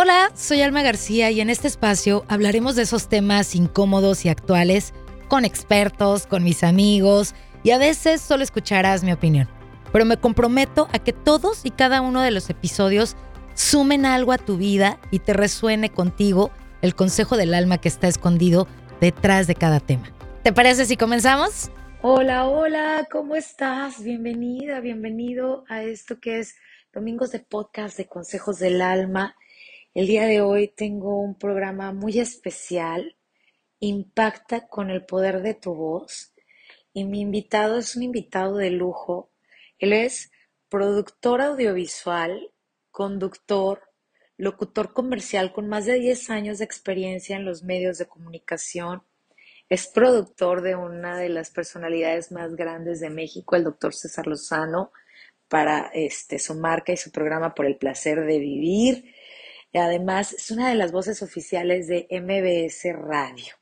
Hola, 0.00 0.30
soy 0.36 0.62
Alma 0.62 0.82
García 0.82 1.32
y 1.32 1.40
en 1.40 1.50
este 1.50 1.66
espacio 1.66 2.24
hablaremos 2.28 2.76
de 2.76 2.82
esos 2.82 3.08
temas 3.08 3.56
incómodos 3.56 4.24
y 4.24 4.28
actuales 4.28 4.94
con 5.26 5.44
expertos, 5.44 6.28
con 6.28 6.44
mis 6.44 6.62
amigos 6.62 7.34
y 7.64 7.72
a 7.72 7.78
veces 7.78 8.20
solo 8.20 8.44
escucharás 8.44 9.02
mi 9.02 9.10
opinión. 9.10 9.48
Pero 9.92 10.04
me 10.04 10.16
comprometo 10.16 10.86
a 10.92 11.00
que 11.00 11.12
todos 11.12 11.66
y 11.66 11.72
cada 11.72 12.00
uno 12.00 12.22
de 12.22 12.30
los 12.30 12.48
episodios 12.48 13.16
sumen 13.54 14.06
algo 14.06 14.30
a 14.30 14.38
tu 14.38 14.56
vida 14.56 15.00
y 15.10 15.18
te 15.18 15.32
resuene 15.32 15.90
contigo 15.90 16.52
el 16.80 16.94
consejo 16.94 17.36
del 17.36 17.52
alma 17.52 17.78
que 17.78 17.88
está 17.88 18.06
escondido 18.06 18.68
detrás 19.00 19.48
de 19.48 19.56
cada 19.56 19.80
tema. 19.80 20.12
¿Te 20.44 20.52
parece 20.52 20.84
si 20.84 20.96
comenzamos? 20.96 21.72
Hola, 22.02 22.46
hola, 22.46 23.08
¿cómo 23.10 23.34
estás? 23.34 24.00
Bienvenida, 24.00 24.78
bienvenido 24.78 25.64
a 25.68 25.82
esto 25.82 26.20
que 26.20 26.38
es 26.38 26.54
Domingos 26.92 27.32
de 27.32 27.40
Podcast 27.40 27.96
de 27.96 28.06
Consejos 28.06 28.60
del 28.60 28.80
Alma. 28.80 29.34
El 29.94 30.06
día 30.06 30.26
de 30.26 30.42
hoy 30.42 30.68
tengo 30.68 31.18
un 31.18 31.38
programa 31.38 31.92
muy 31.92 32.20
especial, 32.20 33.16
Impacta 33.80 34.66
con 34.66 34.90
el 34.90 35.04
poder 35.04 35.40
de 35.40 35.54
tu 35.54 35.74
voz. 35.74 36.34
Y 36.92 37.04
mi 37.04 37.20
invitado 37.20 37.78
es 37.78 37.96
un 37.96 38.02
invitado 38.02 38.56
de 38.56 38.70
lujo. 38.70 39.30
Él 39.78 39.92
es 39.92 40.30
productor 40.68 41.40
audiovisual, 41.40 42.52
conductor, 42.90 43.82
locutor 44.36 44.92
comercial 44.92 45.52
con 45.52 45.68
más 45.68 45.86
de 45.86 45.98
10 45.98 46.30
años 46.30 46.58
de 46.58 46.64
experiencia 46.64 47.36
en 47.36 47.44
los 47.44 47.62
medios 47.62 47.98
de 47.98 48.06
comunicación. 48.06 49.04
Es 49.68 49.86
productor 49.86 50.62
de 50.62 50.74
una 50.74 51.16
de 51.16 51.28
las 51.28 51.50
personalidades 51.50 52.30
más 52.32 52.56
grandes 52.56 53.00
de 53.00 53.10
México, 53.10 53.56
el 53.56 53.64
doctor 53.64 53.94
César 53.94 54.26
Lozano, 54.26 54.92
para 55.48 55.90
este, 55.94 56.38
su 56.38 56.54
marca 56.56 56.92
y 56.92 56.96
su 56.96 57.10
programa 57.10 57.54
Por 57.54 57.66
el 57.66 57.76
placer 57.76 58.24
de 58.26 58.38
vivir. 58.38 59.14
Y 59.72 59.78
además 59.78 60.32
es 60.32 60.50
una 60.50 60.68
de 60.68 60.74
las 60.74 60.92
voces 60.92 61.22
oficiales 61.22 61.88
de 61.88 62.06
MBS 62.10 62.92
Radio. 62.94 63.54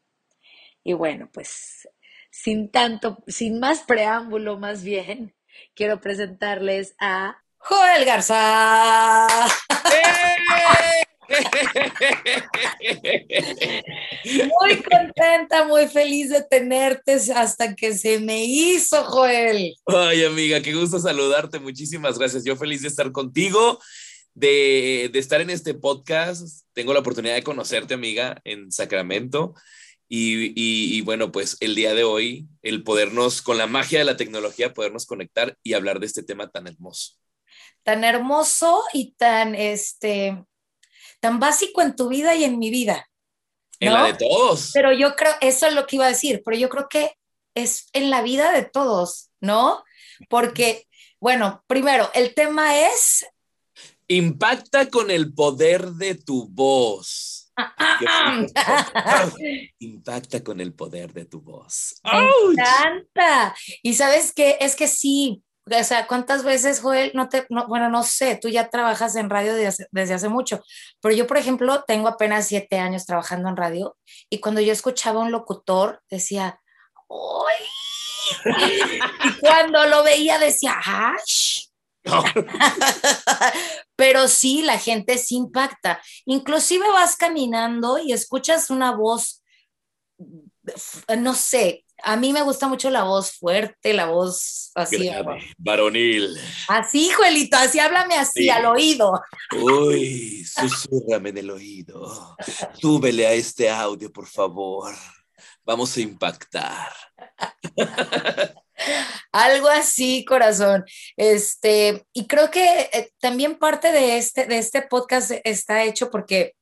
Y 0.84 0.92
bueno, 0.92 1.28
pues 1.32 1.88
sin 2.30 2.70
tanto, 2.70 3.22
sin 3.26 3.58
más 3.58 3.82
preámbulo, 3.82 4.58
más 4.58 4.84
bien, 4.84 5.34
quiero 5.74 6.00
presentarles 6.00 6.94
a 6.98 7.42
Joel 7.56 8.04
Garza. 8.04 9.26
Muy 14.60 14.82
contenta, 14.82 15.64
muy 15.64 15.88
feliz 15.88 16.30
de 16.30 16.42
tenerte 16.42 17.14
hasta 17.34 17.74
que 17.74 17.94
se 17.94 18.20
me 18.20 18.44
hizo, 18.44 19.02
Joel. 19.04 19.74
Ay, 19.86 20.24
amiga, 20.24 20.60
qué 20.60 20.72
gusto 20.74 20.98
saludarte. 20.98 21.58
Muchísimas 21.58 22.18
gracias. 22.18 22.44
Yo 22.44 22.56
feliz 22.56 22.82
de 22.82 22.88
estar 22.88 23.10
contigo, 23.12 23.80
de, 24.36 25.10
de 25.12 25.18
estar 25.18 25.40
en 25.40 25.50
este 25.50 25.74
podcast. 25.74 26.64
Tengo 26.72 26.92
la 26.92 27.00
oportunidad 27.00 27.34
de 27.34 27.42
conocerte, 27.42 27.94
amiga, 27.94 28.40
en 28.44 28.70
Sacramento. 28.70 29.54
Y, 30.08 30.50
y, 30.50 30.96
y, 30.96 31.00
bueno, 31.00 31.32
pues 31.32 31.56
el 31.58 31.74
día 31.74 31.92
de 31.92 32.04
hoy, 32.04 32.46
el 32.62 32.84
podernos, 32.84 33.42
con 33.42 33.58
la 33.58 33.66
magia 33.66 33.98
de 33.98 34.04
la 34.04 34.16
tecnología, 34.16 34.72
podernos 34.72 35.06
conectar 35.06 35.58
y 35.64 35.72
hablar 35.72 35.98
de 35.98 36.06
este 36.06 36.22
tema 36.22 36.48
tan 36.48 36.68
hermoso 36.68 37.16
tan 37.86 38.02
hermoso 38.02 38.82
y 38.92 39.12
tan, 39.12 39.54
este, 39.54 40.44
tan 41.20 41.38
básico 41.38 41.82
en 41.82 41.94
tu 41.94 42.08
vida 42.08 42.34
y 42.34 42.42
en 42.42 42.58
mi 42.58 42.68
vida. 42.68 43.08
En 43.78 43.92
la 43.92 44.06
de 44.06 44.14
todos. 44.14 44.72
Pero 44.74 44.92
yo 44.92 45.14
creo, 45.14 45.32
eso 45.40 45.68
es 45.68 45.74
lo 45.74 45.86
que 45.86 45.94
iba 45.94 46.06
a 46.06 46.08
decir, 46.08 46.42
pero 46.44 46.56
yo 46.56 46.68
creo 46.68 46.88
que 46.88 47.12
es 47.54 47.86
en 47.92 48.10
la 48.10 48.22
vida 48.22 48.50
de 48.50 48.64
todos, 48.64 49.30
¿no? 49.40 49.84
Porque, 50.28 50.88
bueno, 51.20 51.62
primero, 51.68 52.10
el 52.14 52.34
tema 52.34 52.76
es... 52.76 53.24
Impacta 54.08 54.88
con 54.88 55.10
el 55.10 55.34
poder 55.34 55.90
de 55.92 56.14
tu 56.14 56.48
voz. 56.48 57.52
Impacta 59.78 60.44
con 60.44 60.60
el 60.60 60.74
poder 60.74 61.12
de 61.12 61.24
tu 61.24 61.40
voz. 61.40 62.00
Me 62.04 62.52
encanta. 62.52 63.54
Y 63.82 63.94
sabes 63.94 64.32
qué, 64.32 64.58
es 64.60 64.76
que 64.76 64.88
sí, 64.88 65.42
o 65.68 65.84
sea, 65.84 66.06
¿cuántas 66.06 66.44
veces, 66.44 66.80
Joel, 66.80 67.10
no 67.14 67.28
te, 67.28 67.44
bueno, 67.48 67.88
no 67.88 68.04
sé, 68.04 68.36
tú 68.36 68.48
ya 68.48 68.70
trabajas 68.70 69.16
en 69.16 69.28
radio 69.28 69.52
desde 69.90 70.14
hace, 70.14 70.28
mucho, 70.28 70.62
pero 71.00 71.14
yo, 71.14 71.26
por 71.26 71.38
ejemplo, 71.38 71.82
tengo 71.88 72.06
apenas 72.06 72.46
siete 72.46 72.78
años 72.78 73.04
trabajando 73.04 73.48
en 73.48 73.56
radio 73.56 73.96
y 74.30 74.38
cuando 74.38 74.60
yo 74.60 74.72
escuchaba 74.72 75.20
a 75.20 75.24
un 75.24 75.32
locutor, 75.32 76.02
decía, 76.08 76.60
¡ay! 77.10 77.66
y 79.24 79.40
cuando 79.40 79.86
lo 79.86 80.04
veía, 80.04 80.38
decía, 80.38 80.78
¡ay! 82.06 82.24
pero 83.96 84.28
sí, 84.28 84.62
la 84.62 84.78
gente 84.78 85.18
se 85.18 85.34
impacta. 85.34 86.00
Inclusive 86.24 86.88
vas 86.88 87.16
caminando 87.16 87.98
y 87.98 88.12
escuchas 88.12 88.70
una 88.70 88.92
voz, 88.92 89.42
no 91.18 91.34
sé, 91.34 91.84
a 92.02 92.16
mí 92.16 92.32
me 92.32 92.42
gusta 92.42 92.68
mucho 92.68 92.90
la 92.90 93.04
voz 93.04 93.32
fuerte, 93.32 93.94
la 93.94 94.06
voz 94.06 94.70
así. 94.74 95.10
varonil. 95.58 96.36
Así, 96.68 97.10
Juelito, 97.10 97.56
así 97.56 97.78
háblame 97.78 98.16
así, 98.16 98.48
al 98.48 98.66
oído. 98.66 99.20
Uy, 99.58 100.44
susurrame 100.44 101.30
en 101.30 101.38
el 101.38 101.50
oído. 101.50 102.36
Súbele 102.80 103.26
a 103.26 103.32
este 103.32 103.70
audio, 103.70 104.12
por 104.12 104.26
favor. 104.26 104.94
Vamos 105.64 105.96
a 105.96 106.00
impactar. 106.00 106.92
Algo 109.32 109.68
así, 109.68 110.24
corazón. 110.24 110.84
Este, 111.16 112.06
y 112.12 112.26
creo 112.26 112.50
que 112.50 112.90
eh, 112.92 113.10
también 113.20 113.58
parte 113.58 113.92
de 113.92 114.18
este, 114.18 114.46
de 114.46 114.58
este 114.58 114.82
podcast 114.82 115.32
está 115.44 115.84
hecho 115.84 116.10
porque, 116.10 116.54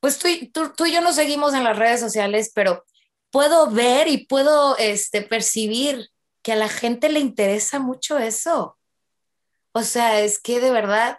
pues 0.00 0.18
tú, 0.18 0.28
tú, 0.52 0.72
tú 0.76 0.86
y 0.86 0.92
yo 0.92 1.00
nos 1.00 1.16
seguimos 1.16 1.54
en 1.54 1.64
las 1.64 1.78
redes 1.78 2.00
sociales, 2.00 2.50
pero 2.54 2.84
puedo 3.30 3.70
ver 3.70 4.08
y 4.08 4.26
puedo 4.26 4.76
este, 4.78 5.22
percibir 5.22 6.08
que 6.42 6.52
a 6.52 6.56
la 6.56 6.68
gente 6.68 7.08
le 7.08 7.20
interesa 7.20 7.78
mucho 7.78 8.18
eso. 8.18 8.78
O 9.72 9.82
sea, 9.82 10.20
es 10.20 10.38
que 10.38 10.60
de 10.60 10.70
verdad 10.70 11.18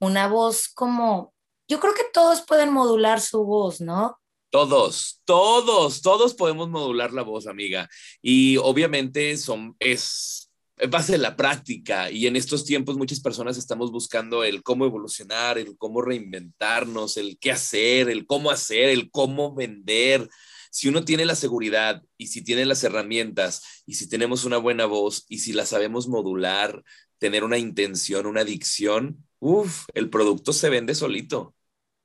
una 0.00 0.28
voz 0.28 0.68
como, 0.68 1.34
yo 1.68 1.78
creo 1.80 1.94
que 1.94 2.06
todos 2.12 2.42
pueden 2.46 2.72
modular 2.72 3.20
su 3.20 3.44
voz, 3.44 3.80
¿no? 3.80 4.18
Todos, 4.56 5.20
todos, 5.26 6.00
todos 6.00 6.32
podemos 6.32 6.70
modular 6.70 7.12
la 7.12 7.20
voz, 7.20 7.46
amiga. 7.46 7.90
Y 8.22 8.56
obviamente 8.56 9.36
son, 9.36 9.76
es 9.78 10.50
base 10.88 11.12
de 11.12 11.18
la 11.18 11.36
práctica. 11.36 12.10
Y 12.10 12.26
en 12.26 12.36
estos 12.36 12.64
tiempos 12.64 12.96
muchas 12.96 13.20
personas 13.20 13.58
estamos 13.58 13.92
buscando 13.92 14.44
el 14.44 14.62
cómo 14.62 14.86
evolucionar, 14.86 15.58
el 15.58 15.76
cómo 15.76 16.00
reinventarnos, 16.00 17.18
el 17.18 17.36
qué 17.38 17.52
hacer, 17.52 18.08
el 18.08 18.24
cómo 18.24 18.50
hacer, 18.50 18.88
el 18.88 19.10
cómo 19.10 19.54
vender. 19.54 20.26
Si 20.70 20.88
uno 20.88 21.04
tiene 21.04 21.26
la 21.26 21.34
seguridad 21.34 22.02
y 22.16 22.28
si 22.28 22.42
tiene 22.42 22.64
las 22.64 22.82
herramientas 22.82 23.84
y 23.84 23.96
si 23.96 24.08
tenemos 24.08 24.46
una 24.46 24.56
buena 24.56 24.86
voz 24.86 25.26
y 25.28 25.40
si 25.40 25.52
la 25.52 25.66
sabemos 25.66 26.08
modular, 26.08 26.82
tener 27.18 27.44
una 27.44 27.58
intención, 27.58 28.24
una 28.24 28.42
dicción, 28.42 29.22
uff, 29.38 29.84
el 29.92 30.08
producto 30.08 30.54
se 30.54 30.70
vende 30.70 30.94
solito, 30.94 31.55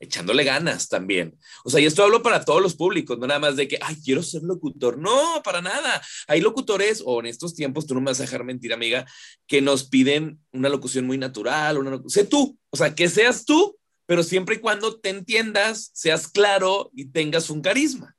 echándole 0.01 0.43
ganas 0.43 0.89
también. 0.89 1.37
O 1.63 1.69
sea, 1.69 1.79
y 1.79 1.85
esto 1.85 2.03
hablo 2.03 2.21
para 2.21 2.43
todos 2.43 2.61
los 2.61 2.75
públicos, 2.75 3.17
no 3.17 3.27
nada 3.27 3.39
más 3.39 3.55
de 3.55 3.67
que, 3.67 3.77
ay, 3.81 3.95
quiero 4.03 4.23
ser 4.23 4.41
locutor. 4.41 4.97
No, 4.97 5.41
para 5.43 5.61
nada. 5.61 6.01
Hay 6.27 6.41
locutores, 6.41 7.01
o 7.05 7.19
en 7.19 7.27
estos 7.27 7.53
tiempos, 7.53 7.85
tú 7.85 7.93
no 7.93 8.01
me 8.01 8.11
vas 8.11 8.19
a 8.19 8.23
dejar 8.23 8.43
mentir, 8.43 8.73
amiga, 8.73 9.05
que 9.47 9.61
nos 9.61 9.85
piden 9.85 10.39
una 10.51 10.69
locución 10.69 11.05
muy 11.05 11.17
natural, 11.17 11.77
una, 11.77 12.01
sé 12.07 12.25
tú, 12.25 12.57
o 12.71 12.77
sea, 12.77 12.95
que 12.95 13.07
seas 13.07 13.45
tú, 13.45 13.77
pero 14.05 14.23
siempre 14.23 14.55
y 14.55 14.59
cuando 14.59 14.99
te 14.99 15.09
entiendas, 15.09 15.91
seas 15.93 16.27
claro 16.27 16.91
y 16.93 17.05
tengas 17.05 17.49
un 17.49 17.61
carisma. 17.61 18.15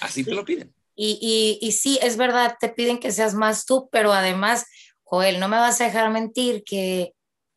Así 0.00 0.24
te 0.24 0.34
lo 0.34 0.44
piden. 0.44 0.74
Y, 0.96 1.58
y, 1.60 1.72
sí, 1.72 1.98
es 2.02 2.16
verdad, 2.16 2.56
te 2.58 2.70
piden 2.70 2.98
que 2.98 3.12
seas 3.12 3.34
más 3.34 3.66
tú, 3.66 3.88
pero 3.92 4.12
además, 4.12 4.64
Joel, 5.04 5.38
no 5.38 5.48
me 5.48 5.56
vas 5.56 5.80
a 5.80 5.84
dejar 5.84 6.10
mentir 6.10 6.64
que, 6.64 7.12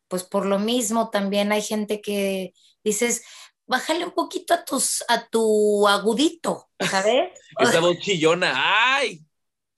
pues 0.06 0.22
por 0.22 0.46
lo 0.46 0.60
mismo, 0.60 1.10
también 1.10 1.50
hay 1.50 1.60
gente 1.60 2.00
que 2.00 2.52
dices, 2.84 3.22
bájale 3.66 4.04
un 4.04 4.12
poquito 4.12 4.54
a, 4.54 4.64
tus, 4.64 5.04
a 5.08 5.26
tu 5.28 5.86
agudito, 5.88 6.70
¿sabes? 6.80 7.30
esa 7.58 7.80
voz 7.80 7.98
chillona, 7.98 8.52
¡ay! 8.96 9.24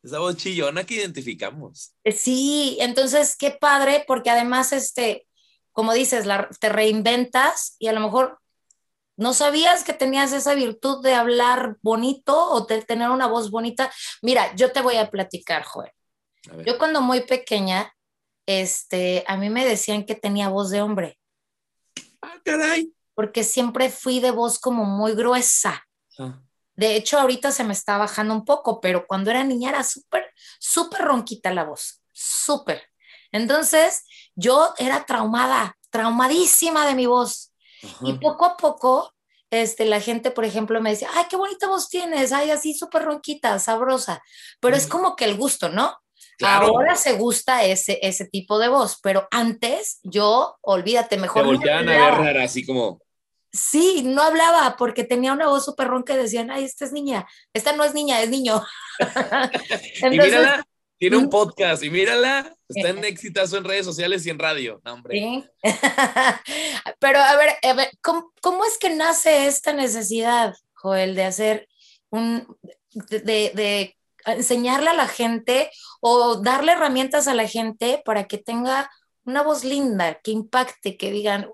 Esa 0.03 0.19
voz 0.19 0.37
chillona 0.37 0.85
que 0.85 0.95
identificamos. 0.95 1.95
Sí, 2.17 2.77
entonces 2.81 3.37
qué 3.37 3.51
padre, 3.51 4.05
porque 4.07 4.31
además, 4.31 4.73
este, 4.73 5.27
como 5.73 5.95
dices, 5.95 6.27
la, 6.27 6.49
te 6.61 6.69
reinventas 6.69 7.77
y 7.79 7.89
a 7.89 7.93
lo 7.93 8.01
mejor 8.01 8.39
¿No 9.17 9.33
sabías 9.33 9.85
que 9.85 9.93
tenías 9.93 10.33
esa 10.33 10.55
virtud 10.55 11.03
de 11.03 11.15
hablar 11.15 11.77
bonito 11.83 12.37
o 12.51 12.67
de 12.67 12.83
tener 12.83 13.11
una 13.11 13.29
voz 13.29 13.51
bonita? 13.51 13.93
Mira, 14.23 14.55
yo 14.57 14.73
te 14.73 14.81
voy 14.81 14.97
a 14.97 15.11
platicar, 15.11 15.63
Joel. 15.63 15.93
Yo 16.67 16.79
cuando 16.79 17.01
muy 17.01 17.21
pequeña, 17.21 17.95
este, 18.45 19.25
a 19.27 19.37
mí 19.37 19.51
me 19.51 19.65
decían 19.65 20.05
que 20.05 20.15
tenía 20.15 20.49
voz 20.49 20.71
de 20.71 20.83
hombre. 20.83 21.19
Ah, 22.21 22.41
caray. 22.45 22.93
Porque 23.15 23.45
siempre 23.45 23.91
fui 23.91 24.21
de 24.21 24.31
voz 24.31 24.59
como 24.59 24.85
muy 24.85 25.15
gruesa. 25.15 25.85
Ah. 26.19 26.41
De 26.77 26.97
hecho, 26.97 27.19
ahorita 27.19 27.53
se 27.53 27.65
me 27.65 27.73
está 27.73 27.99
bajando 27.99 28.35
un 28.35 28.45
poco, 28.45 28.81
pero 28.81 29.07
cuando 29.07 29.31
era 29.31 29.45
niña 29.45 29.71
era 29.71 29.85
súper, 29.85 30.33
súper 30.59 31.03
ronquita 31.03 31.53
la 31.53 31.65
voz. 31.65 32.03
Súper. 32.13 32.83
Entonces, 33.31 34.05
yo 34.35 34.75
era 34.79 35.05
traumada, 35.07 35.77
traumadísima 35.91 36.87
de 36.87 36.95
mi 36.95 37.07
voz. 37.07 37.53
Y 38.03 38.15
poco 38.15 38.47
a 38.47 38.57
poco, 38.57 39.13
este, 39.51 39.85
la 39.85 40.01
gente, 40.01 40.31
por 40.31 40.45
ejemplo, 40.45 40.81
me 40.81 40.91
decía, 40.91 41.09
ay, 41.15 41.27
qué 41.29 41.37
bonita 41.37 41.69
voz 41.69 41.89
tienes, 41.89 42.33
ay, 42.33 42.51
así 42.51 42.75
súper 42.75 43.03
ronquita, 43.03 43.59
sabrosa. 43.59 44.23
Pero 44.59 44.75
es 44.75 44.87
como 44.87 45.17
que 45.17 45.27
el 45.27 45.37
gusto, 45.37 45.69
¿no? 45.69 45.97
Ahora 46.43 46.97
se 46.97 47.13
gusta 47.13 47.65
ese, 47.65 47.99
ese 48.03 48.27
tipo 48.27 48.59
de 48.59 48.69
voz, 48.69 48.99
pero 49.03 49.29
antes 49.31 50.01
yo, 50.03 50.57
olvídate, 50.63 51.17
mejor. 51.17 51.43
Te 51.43 51.49
volteaban 51.49 51.89
a 51.89 51.93
ver 51.93 52.15
rara, 52.15 52.45
así 52.45 52.67
como. 52.67 53.01
Sí, 53.55 54.03
no 54.05 54.21
hablaba 54.21 54.75
porque 54.77 55.05
tenía 55.05 55.33
una 55.33 55.47
voz 55.47 55.65
súper 55.65 55.87
ronca 55.87 56.13
y 56.13 56.17
decían, 56.17 56.51
ay, 56.51 56.65
esta 56.65 56.85
es 56.85 56.93
niña, 56.93 57.25
esta 57.53 57.73
no 57.73 57.85
es 57.85 57.95
niña, 57.95 58.21
es 58.21 58.29
niño. 58.29 58.61
y 60.03 60.11
mírala, 60.11 60.67
tiene 60.99 61.19
un 61.19 61.31
podcast 61.31 61.85
y 61.85 61.91
mírala, 61.91 62.53
está 62.69 62.89
en 62.89 63.05
exitazo 63.05 63.57
en 63.57 63.63
redes 63.63 63.87
sociales 63.87 64.27
y 64.27 64.31
en 64.31 64.41
radio. 64.41 64.81
hombre. 64.85 65.49
Pero 66.99 67.21
a 67.21 67.37
ver, 67.37 67.51
a 67.63 67.73
ver 67.75 67.91
¿cómo, 68.03 68.33
¿cómo, 68.43 68.65
es 68.65 68.77
que 68.77 68.91
nace 68.91 69.47
esta 69.47 69.73
necesidad, 69.73 70.53
Joel, 70.73 71.15
de 71.15 71.25
hacer 71.25 71.69
un, 72.11 72.57
de, 72.91 73.23
de 73.23 73.97
enseñarle 74.27 74.91
a 74.91 74.95
la 74.95 75.07
gente 75.07 75.71
o 76.01 76.43
darle 76.43 76.73
herramientas 76.73 77.29
a 77.29 77.35
la 77.35 77.47
gente 77.47 78.03
para 78.05 78.25
que 78.25 78.39
tenga 78.39 78.91
una 79.25 79.43
voz 79.43 79.63
linda, 79.63 80.19
que 80.25 80.33
impacte, 80.33 80.97
que 80.97 81.13
digan, 81.13 81.51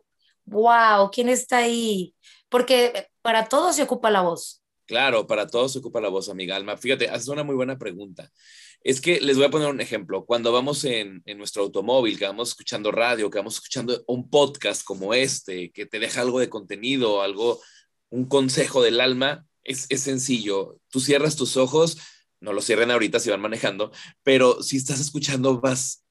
wow, 0.51 1.11
¿quién 1.11 1.29
está 1.29 1.59
ahí? 1.59 2.15
Porque 2.49 3.09
para 3.23 3.49
todos 3.49 3.77
se 3.77 3.83
ocupa 3.83 4.11
la 4.11 4.23
voz. 4.23 4.63
Claro, 4.87 5.27
para 5.27 5.47
todos 5.47 5.73
se 5.73 5.79
ocupa 5.79 6.01
la 6.01 6.09
voz, 6.09 6.29
amiga 6.29 6.57
Alma. 6.57 6.77
Fíjate, 6.77 7.09
haces 7.09 7.29
una 7.29 7.45
muy 7.45 7.55
buena 7.55 7.79
pregunta. 7.79 8.31
Es 8.83 9.01
que 9.01 9.21
les 9.21 9.37
voy 9.37 9.47
a 9.47 9.51
poner 9.51 9.69
un 9.69 9.81
ejemplo. 9.81 10.25
Cuando 10.25 10.53
vamos 10.53 10.85
en, 10.85 11.23
en, 11.27 11.39
nuestro 11.39 11.63
automóvil, 11.63 12.19
que 12.19 12.25
vamos 12.25 12.49
escuchando 12.49 12.91
radio, 12.91 13.31
que 13.31 13.39
vamos 13.39 13.55
escuchando 13.55 14.03
un 14.09 14.29
podcast 14.29 14.83
como 14.83 15.15
este, 15.15 15.71
que 15.71 15.87
te 15.87 16.01
deja 16.01 16.23
algo 16.23 16.41
de 16.41 16.49
contenido, 16.49 17.23
algo, 17.23 17.61
un 18.09 18.27
consejo 18.27 18.83
del 18.83 19.01
alma, 19.01 19.47
es, 19.63 19.87
es 19.91 20.01
sencillo. 20.01 20.81
Tú 20.89 20.99
cierras 20.99 21.37
tus 21.37 21.57
ojos, 21.57 21.99
no 22.41 22.53
lo 22.53 22.61
cierren 22.61 22.91
ahorita 22.91 23.21
si 23.21 23.31
van 23.31 23.41
manejando, 23.41 23.93
pero 24.25 24.63
si 24.63 24.77
estás 24.77 24.99
escuchando, 24.99 25.61
vas 25.61 26.05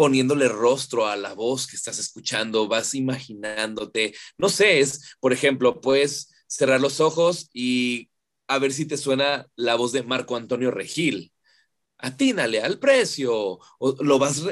poniéndole 0.00 0.48
rostro 0.48 1.06
a 1.06 1.14
la 1.14 1.34
voz 1.34 1.66
que 1.66 1.76
estás 1.76 1.98
escuchando, 1.98 2.66
vas 2.68 2.94
imaginándote, 2.94 4.14
no 4.38 4.48
sé, 4.48 4.80
es, 4.80 5.14
por 5.20 5.34
ejemplo, 5.34 5.82
puedes 5.82 6.32
cerrar 6.46 6.80
los 6.80 7.00
ojos 7.00 7.50
y 7.52 8.08
a 8.48 8.58
ver 8.58 8.72
si 8.72 8.86
te 8.86 8.96
suena 8.96 9.46
la 9.56 9.74
voz 9.74 9.92
de 9.92 10.02
Marco 10.02 10.36
Antonio 10.36 10.70
Regil. 10.70 11.34
Atínale 11.98 12.62
al 12.62 12.78
precio, 12.78 13.58
lo 14.00 14.18
vas, 14.18 14.42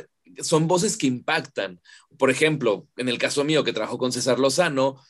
son 0.42 0.68
voces 0.68 0.98
que 0.98 1.06
impactan. 1.06 1.80
Por 2.18 2.30
ejemplo, 2.30 2.86
en 2.98 3.08
el 3.08 3.16
caso 3.16 3.42
mío 3.42 3.64
que 3.64 3.72
trabajo 3.72 3.96
con 3.96 4.12
César 4.12 4.38
Lozano, 4.38 5.02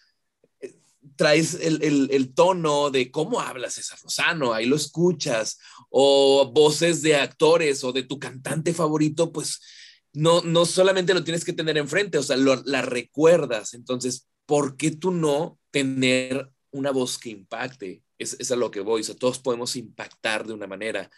traes 1.16 1.54
el, 1.54 2.32
tono 2.32 2.90
de 2.90 3.10
cómo 3.10 3.40
habla 3.40 3.70
César 3.70 3.98
Lozano, 4.04 4.52
ahí 4.52 4.66
lo 4.66 4.76
escuchas, 4.76 5.58
o 5.90 6.52
voces 6.54 7.02
de 7.02 7.16
actores 7.16 7.82
o 7.82 7.90
de 7.90 8.04
tu 8.04 8.20
cantante 8.20 8.72
favorito, 8.72 9.32
pues 9.32 9.60
no, 10.12 10.42
no 10.42 10.66
solamente 10.66 11.14
lo 11.14 11.24
tienes 11.24 11.44
que 11.44 11.52
tener 11.52 11.78
enfrente, 11.78 12.18
o 12.18 12.22
sea, 12.22 12.36
la 12.36 12.82
recuerdas. 12.82 13.74
Entonces, 13.74 14.28
¿por 14.46 14.76
qué 14.76 14.90
tú 14.90 15.10
no 15.10 15.58
tener 15.70 16.50
una 16.70 16.90
voz 16.90 17.18
que 17.18 17.30
impacte? 17.30 18.02
Es, 18.18 18.36
es 18.40 18.50
a 18.50 18.56
lo 18.56 18.70
que 18.70 18.80
voy, 18.80 19.02
o 19.02 19.04
sea, 19.04 19.14
todos 19.14 19.38
podemos 19.38 19.76
impactar 19.76 20.46
de 20.46 20.54
una 20.54 20.66
manera. 20.66 21.10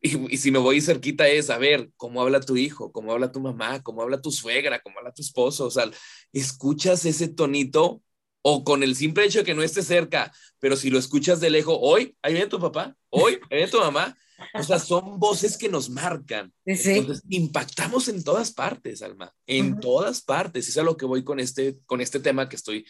Y, 0.00 0.32
y, 0.34 0.36
si 0.36 0.50
me 0.50 0.58
voy 0.58 0.80
cerquita 0.80 1.26
es 1.28 1.50
a 1.50 1.58
ver 1.58 1.90
cómo 1.96 2.22
habla 2.22 2.40
tu 2.40 2.56
hijo, 2.56 2.92
cómo 2.92 3.12
habla 3.12 3.32
tu 3.32 3.40
mamá, 3.40 3.82
cómo 3.82 4.02
habla 4.02 4.20
tu 4.20 4.30
suegra, 4.30 4.80
cómo 4.80 4.98
habla 4.98 5.12
tu 5.12 5.22
esposo. 5.22 5.66
O 5.66 5.70
sea, 5.70 5.90
escuchas 6.32 7.04
ese 7.04 7.28
tonito 7.28 8.02
o 8.50 8.64
con 8.64 8.82
el 8.82 8.96
simple 8.96 9.26
hecho 9.26 9.40
de 9.40 9.44
que 9.44 9.54
no 9.54 9.62
esté 9.62 9.82
cerca, 9.82 10.32
pero 10.58 10.74
si 10.74 10.88
lo 10.88 10.98
escuchas 10.98 11.38
de 11.38 11.50
lejos, 11.50 11.76
hoy, 11.78 12.16
ahí 12.22 12.32
viene 12.32 12.48
tu 12.48 12.58
papá, 12.58 12.96
hoy, 13.10 13.34
ahí 13.50 13.58
viene 13.58 13.68
tu 13.70 13.78
mamá. 13.78 14.16
O 14.54 14.62
sea, 14.62 14.78
son 14.78 15.18
voces 15.18 15.58
que 15.58 15.68
nos 15.68 15.90
marcan. 15.90 16.52
Entonces, 16.64 17.24
impactamos 17.28 18.08
en 18.08 18.24
todas 18.24 18.52
partes, 18.52 19.02
Alma, 19.02 19.34
en 19.46 19.80
todas 19.80 20.22
partes. 20.22 20.68
Eso 20.68 20.80
es 20.80 20.82
a 20.82 20.86
lo 20.86 20.96
que 20.96 21.04
voy 21.04 21.24
con 21.24 21.40
este, 21.40 21.76
con 21.86 22.00
este 22.00 22.20
tema 22.20 22.48
que 22.48 22.56
estoy 22.56 22.86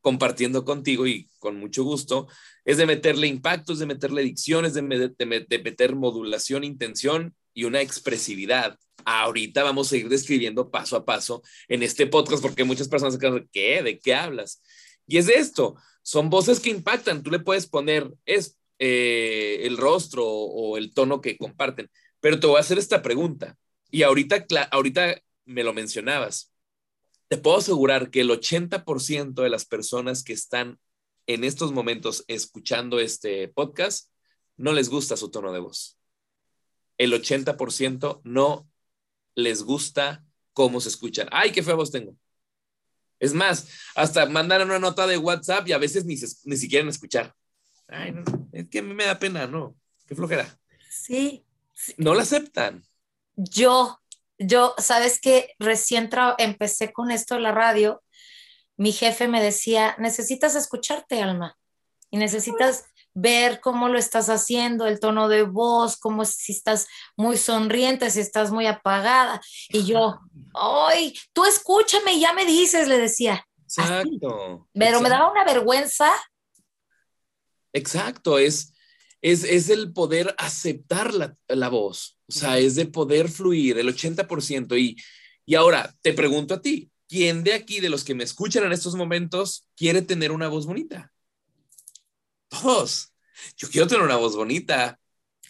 compartiendo 0.00 0.64
contigo 0.64 1.06
y 1.06 1.28
con 1.38 1.56
mucho 1.56 1.84
gusto, 1.84 2.26
es 2.64 2.78
de 2.78 2.86
meterle 2.86 3.26
impactos, 3.26 3.80
de 3.80 3.86
meterle 3.86 4.22
dicciones, 4.22 4.72
de, 4.74 4.82
de 4.82 5.58
meter 5.58 5.94
modulación, 5.94 6.64
intención 6.64 7.34
y 7.52 7.64
una 7.64 7.82
expresividad. 7.82 8.78
Ahorita 9.04 9.62
vamos 9.62 9.92
a 9.92 9.96
ir 9.96 10.08
describiendo 10.08 10.70
paso 10.70 10.96
a 10.96 11.04
paso 11.04 11.42
en 11.68 11.82
este 11.82 12.06
podcast 12.06 12.40
porque 12.42 12.64
muchas 12.64 12.88
personas 12.88 13.14
se 13.14 13.20
quedan, 13.20 13.48
¿qué? 13.52 13.82
¿De 13.82 13.98
qué 13.98 14.14
hablas? 14.14 14.62
Y 15.06 15.18
es 15.18 15.28
esto, 15.28 15.76
son 16.02 16.30
voces 16.30 16.60
que 16.60 16.70
impactan. 16.70 17.22
Tú 17.22 17.30
le 17.30 17.40
puedes 17.40 17.66
poner 17.66 18.12
es, 18.24 18.58
eh, 18.78 19.60
el 19.62 19.76
rostro 19.76 20.26
o 20.26 20.76
el 20.76 20.92
tono 20.92 21.20
que 21.20 21.36
comparten, 21.36 21.90
pero 22.20 22.40
te 22.40 22.46
voy 22.46 22.56
a 22.56 22.60
hacer 22.60 22.78
esta 22.78 23.02
pregunta. 23.02 23.56
Y 23.90 24.02
ahorita, 24.02 24.46
ahorita 24.70 25.20
me 25.44 25.64
lo 25.64 25.72
mencionabas. 25.72 26.52
Te 27.28 27.36
puedo 27.36 27.58
asegurar 27.58 28.10
que 28.10 28.20
el 28.20 28.30
80% 28.30 29.42
de 29.42 29.48
las 29.50 29.64
personas 29.64 30.22
que 30.22 30.32
están 30.32 30.78
en 31.26 31.44
estos 31.44 31.72
momentos 31.72 32.24
escuchando 32.28 33.00
este 33.00 33.48
podcast 33.48 34.10
no 34.56 34.72
les 34.72 34.88
gusta 34.88 35.16
su 35.16 35.30
tono 35.30 35.52
de 35.52 35.60
voz. 35.60 35.98
El 36.98 37.12
80% 37.12 38.20
no 38.24 38.68
les 39.34 39.62
gusta 39.62 40.24
cómo 40.52 40.80
se 40.80 40.88
escuchan. 40.88 41.28
Ay, 41.30 41.52
qué 41.52 41.62
fea 41.62 41.74
voz 41.74 41.90
tengo. 41.90 42.16
Es 43.22 43.34
más, 43.34 43.68
hasta 43.94 44.26
mandan 44.26 44.62
una 44.62 44.80
nota 44.80 45.06
de 45.06 45.16
WhatsApp 45.16 45.68
y 45.68 45.72
a 45.72 45.78
veces 45.78 46.04
ni, 46.04 46.16
ni 46.44 46.56
siquiera 46.56 46.88
escuchar. 46.90 47.32
Ay, 47.86 48.12
es 48.50 48.68
que 48.68 48.80
a 48.80 48.82
mí 48.82 48.94
me 48.94 49.04
da 49.04 49.16
pena, 49.16 49.46
¿no? 49.46 49.76
Qué 50.08 50.16
flojera. 50.16 50.58
Sí. 50.90 51.46
No 51.98 52.14
la 52.14 52.22
aceptan. 52.22 52.84
Yo, 53.36 54.00
yo, 54.38 54.74
sabes 54.76 55.20
que 55.20 55.54
recién 55.60 56.10
empecé 56.36 56.92
con 56.92 57.12
esto 57.12 57.38
la 57.38 57.52
radio, 57.52 58.02
mi 58.76 58.90
jefe 58.90 59.28
me 59.28 59.40
decía, 59.40 59.94
necesitas 60.00 60.56
escucharte, 60.56 61.22
Alma, 61.22 61.56
y 62.10 62.16
necesitas 62.16 62.86
ver 63.14 63.60
cómo 63.60 63.88
lo 63.88 63.98
estás 63.98 64.28
haciendo, 64.28 64.86
el 64.86 65.00
tono 65.00 65.28
de 65.28 65.42
voz, 65.42 65.96
cómo 65.96 66.24
si 66.24 66.52
estás 66.52 66.86
muy 67.16 67.36
sonriente, 67.36 68.10
si 68.10 68.20
estás 68.20 68.50
muy 68.50 68.66
apagada. 68.66 69.40
Y 69.68 69.84
yo, 69.84 70.20
ay, 70.54 71.14
tú 71.32 71.44
escúchame 71.44 72.14
y 72.14 72.20
ya 72.20 72.32
me 72.32 72.44
dices, 72.44 72.88
le 72.88 72.98
decía. 72.98 73.46
Exacto. 73.64 74.68
Pero 74.72 75.00
me 75.00 75.08
daba 75.08 75.30
una 75.30 75.44
vergüenza. 75.44 76.10
Exacto, 77.72 78.38
es, 78.38 78.74
es, 79.22 79.44
es 79.44 79.70
el 79.70 79.92
poder 79.92 80.34
aceptar 80.36 81.14
la, 81.14 81.34
la, 81.48 81.70
voz, 81.70 82.18
o 82.28 82.32
sea, 82.32 82.58
es 82.58 82.74
de 82.74 82.84
poder 82.84 83.30
fluir 83.30 83.78
el 83.78 83.88
80%. 83.88 84.78
Y, 84.78 84.96
y 85.46 85.54
ahora 85.54 85.94
te 86.02 86.12
pregunto 86.12 86.54
a 86.54 86.60
ti, 86.60 86.90
¿quién 87.08 87.42
de 87.42 87.54
aquí, 87.54 87.80
de 87.80 87.88
los 87.88 88.04
que 88.04 88.14
me 88.14 88.24
escuchan 88.24 88.64
en 88.64 88.72
estos 88.72 88.94
momentos, 88.94 89.66
quiere 89.74 90.02
tener 90.02 90.32
una 90.32 90.48
voz 90.48 90.66
bonita? 90.66 91.11
Todos. 92.52 93.12
Yo 93.56 93.68
quiero 93.68 93.86
tener 93.86 94.04
una 94.04 94.16
voz 94.16 94.36
bonita. 94.36 94.98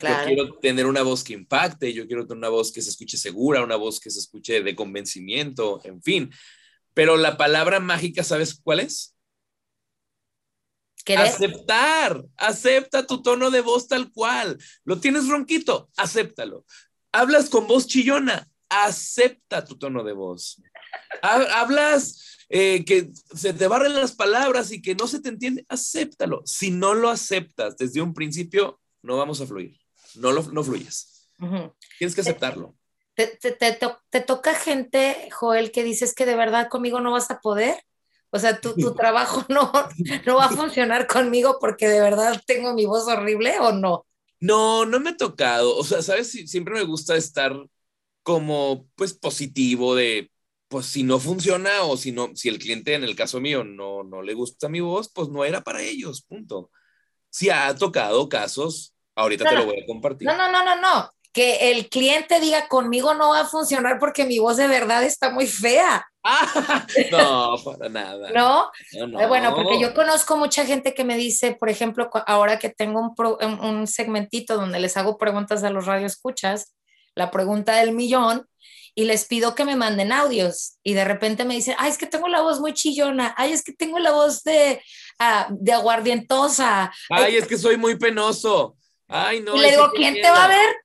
Yo 0.00 0.08
quiero 0.24 0.58
tener 0.58 0.86
una 0.86 1.02
voz 1.02 1.22
que 1.22 1.32
impacte, 1.32 1.92
yo 1.92 2.08
quiero 2.08 2.26
tener 2.26 2.38
una 2.38 2.48
voz 2.48 2.72
que 2.72 2.82
se 2.82 2.90
escuche 2.90 3.16
segura, 3.16 3.62
una 3.62 3.76
voz 3.76 4.00
que 4.00 4.10
se 4.10 4.18
escuche 4.18 4.60
de 4.60 4.74
convencimiento, 4.74 5.80
en 5.84 6.02
fin. 6.02 6.32
Pero 6.92 7.16
la 7.16 7.36
palabra 7.36 7.78
mágica, 7.78 8.24
¿sabes 8.24 8.58
cuál 8.60 8.80
es? 8.80 9.16
Aceptar, 11.16 12.24
acepta 12.36 13.06
tu 13.06 13.22
tono 13.22 13.50
de 13.50 13.60
voz 13.60 13.86
tal 13.86 14.10
cual. 14.10 14.58
Lo 14.84 14.98
tienes 14.98 15.28
ronquito, 15.28 15.90
acéptalo. 15.96 16.64
Hablas 17.12 17.48
con 17.48 17.68
voz 17.68 17.86
chillona, 17.86 18.48
acepta 18.68 19.64
tu 19.64 19.78
tono 19.78 20.02
de 20.02 20.12
voz. 20.12 20.60
Hablas 21.22 22.31
eh, 22.54 22.84
que 22.84 23.08
se 23.34 23.54
te 23.54 23.66
barren 23.66 23.94
las 23.94 24.12
palabras 24.12 24.72
y 24.72 24.82
que 24.82 24.94
no 24.94 25.08
se 25.08 25.20
te 25.20 25.30
entiende, 25.30 25.64
acéptalo. 25.70 26.42
Si 26.44 26.70
no 26.70 26.92
lo 26.92 27.08
aceptas 27.08 27.78
desde 27.78 28.02
un 28.02 28.12
principio, 28.12 28.78
no 29.00 29.16
vamos 29.16 29.40
a 29.40 29.46
fluir. 29.46 29.80
No, 30.16 30.32
lo, 30.32 30.42
no 30.42 30.62
fluyes. 30.62 31.30
Tienes 31.98 32.14
que 32.14 32.20
aceptarlo. 32.20 32.76
Te, 33.14 33.26
te, 33.26 33.52
te, 33.52 34.20
toca 34.20 34.54
gente, 34.54 35.30
Joel, 35.32 35.72
que 35.72 35.82
dices 35.82 36.14
que 36.14 36.26
de 36.26 36.36
verdad 36.36 36.68
conmigo 36.68 37.00
no 37.00 37.12
vas 37.12 37.30
a 37.30 37.40
poder. 37.40 37.82
O 38.28 38.38
sea, 38.38 38.60
tu, 38.60 38.74
tu 38.74 38.94
trabajo 38.94 39.46
no, 39.48 39.72
no 40.26 40.36
va 40.36 40.44
a 40.44 40.50
funcionar 40.50 41.06
conmigo 41.06 41.56
porque 41.58 41.88
de 41.88 42.00
verdad 42.00 42.38
tengo 42.46 42.74
mi 42.74 42.84
voz 42.84 43.08
horrible 43.08 43.58
o 43.60 43.72
no. 43.72 44.04
No, 44.40 44.84
no 44.84 45.00
me 45.00 45.10
ha 45.10 45.16
tocado. 45.16 45.74
O 45.74 45.84
sea, 45.84 46.02
sabes, 46.02 46.30
siempre 46.30 46.74
me 46.74 46.84
gusta 46.84 47.16
estar 47.16 47.54
como, 48.22 48.86
pues, 48.94 49.14
positivo 49.14 49.94
de, 49.94 50.31
pues 50.72 50.86
si 50.86 51.02
no 51.02 51.20
funciona 51.20 51.82
o 51.82 51.98
si 51.98 52.12
no, 52.12 52.30
si 52.34 52.48
el 52.48 52.58
cliente 52.58 52.94
en 52.94 53.04
el 53.04 53.14
caso 53.14 53.42
mío 53.42 53.62
no, 53.62 54.04
no 54.04 54.22
le 54.22 54.32
gusta 54.32 54.70
mi 54.70 54.80
voz, 54.80 55.12
pues 55.12 55.28
no 55.28 55.44
era 55.44 55.60
para 55.60 55.82
ellos, 55.82 56.22
punto. 56.22 56.70
Si 57.28 57.50
ha 57.50 57.74
tocado 57.74 58.26
casos, 58.30 58.94
ahorita 59.14 59.44
te 59.50 59.54
lo 59.54 59.66
voy 59.66 59.82
a 59.82 59.86
compartir. 59.86 60.26
No, 60.26 60.34
no, 60.34 60.50
no, 60.50 60.64
no, 60.64 60.80
no. 60.80 61.10
que 61.30 61.72
el 61.72 61.90
cliente 61.90 62.40
diga 62.40 62.68
conmigo 62.68 63.12
no 63.12 63.28
va 63.28 63.40
a 63.40 63.46
funcionar 63.46 63.98
porque 63.98 64.24
mi 64.24 64.38
voz 64.38 64.56
de 64.56 64.66
verdad 64.66 65.02
está 65.02 65.28
muy 65.28 65.46
fea. 65.46 66.06
no, 67.12 67.56
para 67.62 67.90
nada. 67.90 68.30
¿No? 68.30 68.70
Eh, 68.92 69.26
bueno, 69.26 69.54
porque 69.54 69.78
yo 69.78 69.92
conozco 69.92 70.38
mucha 70.38 70.64
gente 70.64 70.94
que 70.94 71.04
me 71.04 71.18
dice, 71.18 71.52
por 71.52 71.68
ejemplo, 71.68 72.08
ahora 72.26 72.58
que 72.58 72.70
tengo 72.70 73.14
un, 73.14 73.60
un 73.60 73.86
segmentito 73.86 74.56
donde 74.56 74.80
les 74.80 74.96
hago 74.96 75.18
preguntas 75.18 75.62
a 75.64 75.70
los 75.70 75.84
radioescuchas, 75.84 76.74
la 77.14 77.30
pregunta 77.30 77.76
del 77.76 77.92
millón, 77.92 78.46
y 78.94 79.04
les 79.04 79.24
pido 79.24 79.54
que 79.54 79.64
me 79.64 79.76
manden 79.76 80.12
audios 80.12 80.78
y 80.82 80.94
de 80.94 81.04
repente 81.04 81.44
me 81.44 81.54
dicen, 81.54 81.74
ay, 81.78 81.90
es 81.90 81.98
que 81.98 82.06
tengo 82.06 82.28
la 82.28 82.42
voz 82.42 82.60
muy 82.60 82.74
chillona, 82.74 83.34
ay, 83.36 83.52
es 83.52 83.62
que 83.62 83.72
tengo 83.72 83.98
la 83.98 84.12
voz 84.12 84.42
de, 84.44 84.82
uh, 85.18 85.54
de 85.58 85.72
aguardientosa. 85.72 86.92
Ay, 87.08 87.36
es 87.36 87.46
que 87.46 87.56
soy 87.56 87.76
muy 87.76 87.96
penoso. 87.96 88.76
Ay, 89.08 89.40
no. 89.40 89.56
Y 89.56 89.60
le 89.60 89.70
digo, 89.70 89.90
¿quién 89.94 90.14
te 90.14 90.30
va 90.30 90.44
a 90.44 90.48
ver? 90.48 90.76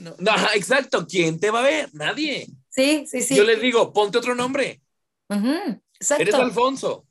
no. 0.00 0.14
no. 0.18 0.32
exacto, 0.54 1.06
¿quién 1.06 1.38
te 1.38 1.50
va 1.50 1.60
a 1.60 1.62
ver? 1.62 1.90
Nadie. 1.92 2.46
Sí, 2.70 3.06
sí, 3.06 3.22
sí. 3.22 3.36
Yo 3.36 3.44
les 3.44 3.60
digo, 3.60 3.92
ponte 3.92 4.18
otro 4.18 4.34
nombre. 4.34 4.82
exacto. 5.28 6.22
Eres 6.22 6.34
Alfonso. 6.34 7.06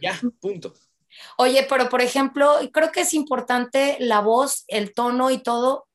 Ya, 0.00 0.18
punto. 0.40 0.74
Oye, 1.36 1.66
pero 1.68 1.88
por 1.88 2.00
ejemplo, 2.00 2.58
creo 2.72 2.90
que 2.90 3.02
es 3.02 3.14
importante 3.14 3.96
la 4.00 4.20
voz, 4.20 4.64
el 4.68 4.92
tono 4.94 5.30
y 5.30 5.38
todo 5.38 5.86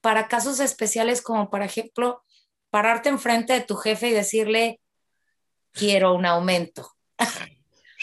para 0.00 0.28
casos 0.28 0.60
especiales 0.60 1.22
como, 1.22 1.50
por 1.50 1.62
ejemplo, 1.62 2.24
pararte 2.70 3.08
enfrente 3.08 3.52
de 3.52 3.60
tu 3.60 3.76
jefe 3.76 4.08
y 4.08 4.12
decirle, 4.12 4.80
quiero 5.72 6.14
un 6.14 6.26
aumento. 6.26 6.92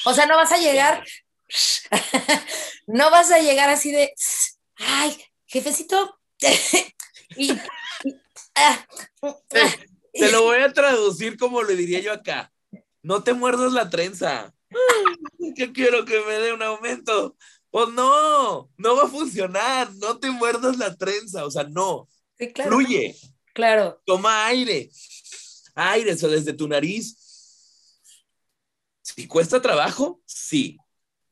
o 0.05 0.13
sea, 0.13 0.25
no 0.25 0.35
vas 0.35 0.51
a 0.51 0.57
llegar, 0.57 1.03
no 2.87 3.09
vas 3.09 3.31
a 3.31 3.39
llegar 3.39 3.69
así 3.69 3.91
de, 3.91 4.13
ay, 4.77 5.17
jefecito. 5.45 6.19
y, 7.35 7.51
ah, 8.55 8.87
te 10.13 10.31
lo 10.31 10.43
voy 10.43 10.59
a 10.59 10.73
traducir 10.73 11.37
como 11.37 11.63
le 11.63 11.75
diría 11.75 11.99
yo 11.99 12.13
acá. 12.13 12.51
No 13.01 13.23
te 13.23 13.33
muerdas 13.33 13.71
la 13.71 13.89
trenza. 13.89 14.53
Quiero 15.73 16.05
que 16.05 16.19
me 16.21 16.33
dé 16.39 16.53
un 16.53 16.61
aumento. 16.61 17.37
Pues 17.77 17.89
no, 17.89 18.71
no 18.75 18.95
va 18.95 19.03
a 19.03 19.07
funcionar, 19.07 19.93
no 19.97 20.17
te 20.17 20.31
muerdas 20.31 20.79
la 20.79 20.95
trenza, 20.95 21.45
o 21.45 21.51
sea, 21.51 21.63
no. 21.65 22.09
Sí, 22.35 22.51
claro. 22.51 22.71
Fluye. 22.71 23.15
Claro. 23.53 24.01
Toma 24.03 24.47
aire. 24.47 24.89
Aire, 25.75 26.09
eso 26.09 26.27
desde 26.27 26.53
tu 26.53 26.67
nariz. 26.67 27.15
Si 29.03 29.27
cuesta 29.27 29.61
trabajo, 29.61 30.23
sí. 30.25 30.79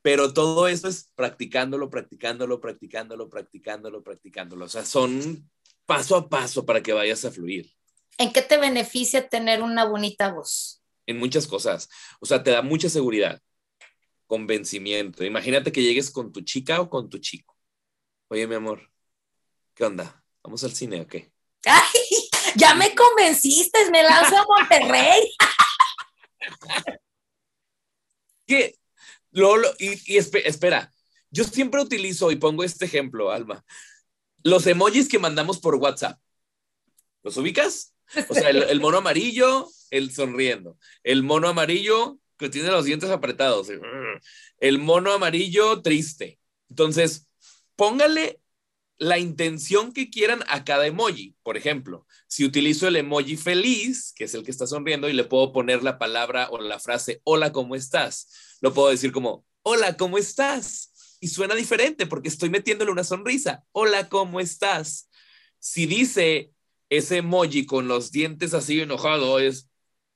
Pero 0.02 0.32
todo 0.32 0.68
eso 0.68 0.86
es 0.86 1.10
practicándolo, 1.16 1.90
practicándolo, 1.90 2.60
practicándolo, 2.60 3.28
practicándolo, 3.28 4.04
practicándolo. 4.04 4.66
O 4.66 4.68
sea, 4.68 4.84
son 4.84 5.50
paso 5.84 6.14
a 6.14 6.28
paso 6.28 6.64
para 6.64 6.80
que 6.80 6.92
vayas 6.92 7.24
a 7.24 7.32
fluir. 7.32 7.72
¿En 8.18 8.32
qué 8.32 8.42
te 8.42 8.56
beneficia 8.56 9.28
tener 9.28 9.64
una 9.64 9.84
bonita 9.84 10.32
voz? 10.32 10.80
En 11.06 11.18
muchas 11.18 11.48
cosas. 11.48 11.88
O 12.20 12.26
sea, 12.26 12.44
te 12.44 12.52
da 12.52 12.62
mucha 12.62 12.88
seguridad 12.88 13.42
convencimiento. 14.26 15.24
Imagínate 15.24 15.72
que 15.72 15.82
llegues 15.82 16.10
con 16.10 16.32
tu 16.32 16.40
chica 16.42 16.80
o 16.80 16.90
con 16.90 17.08
tu 17.08 17.18
chico. 17.18 17.56
Oye, 18.28 18.46
mi 18.46 18.56
amor, 18.56 18.90
¿qué 19.74 19.84
onda? 19.84 20.24
¿Vamos 20.42 20.64
al 20.64 20.72
cine 20.72 21.00
o 21.00 21.06
qué? 21.06 21.32
¡Ay! 21.64 22.30
Ya 22.56 22.74
me 22.74 22.94
convenciste, 22.94 23.90
me 23.90 24.02
lanzo 24.02 24.36
a 24.36 24.46
Monterrey. 24.46 25.34
¿Qué? 28.46 28.78
Lolo, 29.30 29.68
y, 29.78 30.16
espera, 30.16 30.92
yo 31.30 31.44
siempre 31.44 31.82
utilizo 31.82 32.30
y 32.30 32.36
pongo 32.36 32.64
este 32.64 32.86
ejemplo, 32.86 33.30
Alma. 33.30 33.64
Los 34.42 34.66
emojis 34.66 35.08
que 35.08 35.18
mandamos 35.18 35.58
por 35.58 35.74
WhatsApp. 35.74 36.18
¿Los 37.22 37.36
ubicas? 37.36 37.94
O 38.28 38.34
sea, 38.34 38.50
el 38.50 38.80
mono 38.80 38.98
amarillo, 38.98 39.68
el 39.90 40.12
sonriendo. 40.12 40.78
El 41.02 41.22
mono 41.22 41.48
amarillo 41.48 42.18
que 42.38 42.48
tiene 42.48 42.70
los 42.70 42.84
dientes 42.84 43.10
apretados. 43.10 43.68
El 44.58 44.78
mono 44.78 45.12
amarillo 45.12 45.82
triste. 45.82 46.38
Entonces, 46.68 47.28
póngale 47.76 48.40
la 48.98 49.18
intención 49.18 49.92
que 49.92 50.10
quieran 50.10 50.42
a 50.48 50.64
cada 50.64 50.86
emoji. 50.86 51.36
Por 51.42 51.56
ejemplo, 51.56 52.06
si 52.26 52.44
utilizo 52.44 52.88
el 52.88 52.96
emoji 52.96 53.36
feliz, 53.36 54.12
que 54.14 54.24
es 54.24 54.34
el 54.34 54.42
que 54.42 54.50
está 54.50 54.66
sonriendo, 54.66 55.08
y 55.08 55.12
le 55.12 55.24
puedo 55.24 55.52
poner 55.52 55.82
la 55.82 55.98
palabra 55.98 56.48
o 56.50 56.60
la 56.60 56.80
frase, 56.80 57.20
hola, 57.24 57.52
¿cómo 57.52 57.74
estás? 57.74 58.56
Lo 58.60 58.72
puedo 58.72 58.88
decir 58.88 59.12
como, 59.12 59.44
hola, 59.62 59.96
¿cómo 59.96 60.18
estás? 60.18 61.18
Y 61.20 61.28
suena 61.28 61.54
diferente 61.54 62.06
porque 62.06 62.28
estoy 62.28 62.50
metiéndole 62.50 62.90
una 62.90 63.04
sonrisa. 63.04 63.64
Hola, 63.72 64.08
¿cómo 64.08 64.40
estás? 64.40 65.08
Si 65.58 65.86
dice 65.86 66.52
ese 66.88 67.18
emoji 67.18 67.66
con 67.66 67.88
los 67.88 68.12
dientes 68.12 68.54
así 68.54 68.80
enojado, 68.80 69.38
es, 69.38 69.68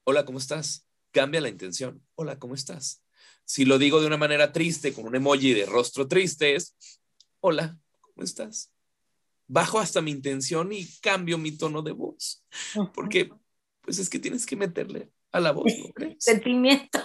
hola, 0.05 0.25
¿cómo 0.25 0.39
estás? 0.39 0.87
Cambia 1.11 1.40
la 1.40 1.49
intención. 1.49 2.02
Hola, 2.14 2.38
¿cómo 2.38 2.55
estás? 2.55 3.02
Si 3.45 3.64
lo 3.64 3.79
digo 3.79 4.00
de 4.00 4.07
una 4.07 4.17
manera 4.17 4.52
triste, 4.52 4.93
con 4.93 5.07
un 5.07 5.17
emoji 5.17 5.52
de 5.55 5.67
rostro 5.67 6.07
triste, 6.07 6.55
es, 6.55 6.76
hola, 7.40 7.76
¿cómo 8.00 8.23
estás? 8.23 8.71
Bajo 9.47 9.81
hasta 9.81 10.00
mi 10.00 10.12
intención 10.12 10.73
y 10.73 10.87
cambio 11.00 11.37
mi 11.37 11.52
tono 11.52 11.83
de 11.83 11.93
voz. 11.93 12.45
Porque, 12.95 13.31
pues 13.81 13.99
es 13.99 14.09
que 14.09 14.21
tienes 14.21 14.47
que 14.47 14.57
meterle 14.57 15.11
a 15.33 15.40
la 15.40 15.50
voz, 15.50 15.73
¿no 15.79 15.93
crees? 15.93 16.17
Sentimiento. 16.21 17.00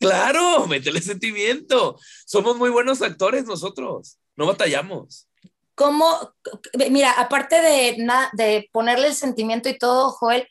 Claro, 0.00 0.66
métele 0.66 1.00
sentimiento. 1.00 1.98
Somos 2.26 2.56
muy 2.56 2.70
buenos 2.70 3.00
actores 3.00 3.44
nosotros, 3.44 4.18
no 4.36 4.46
batallamos. 4.46 5.28
¿Cómo? 5.76 6.34
Mira, 6.90 7.12
aparte 7.12 7.60
de, 7.60 7.96
de 8.32 8.68
ponerle 8.72 9.08
el 9.08 9.14
sentimiento 9.14 9.68
y 9.68 9.78
todo, 9.78 10.10
Joel, 10.10 10.48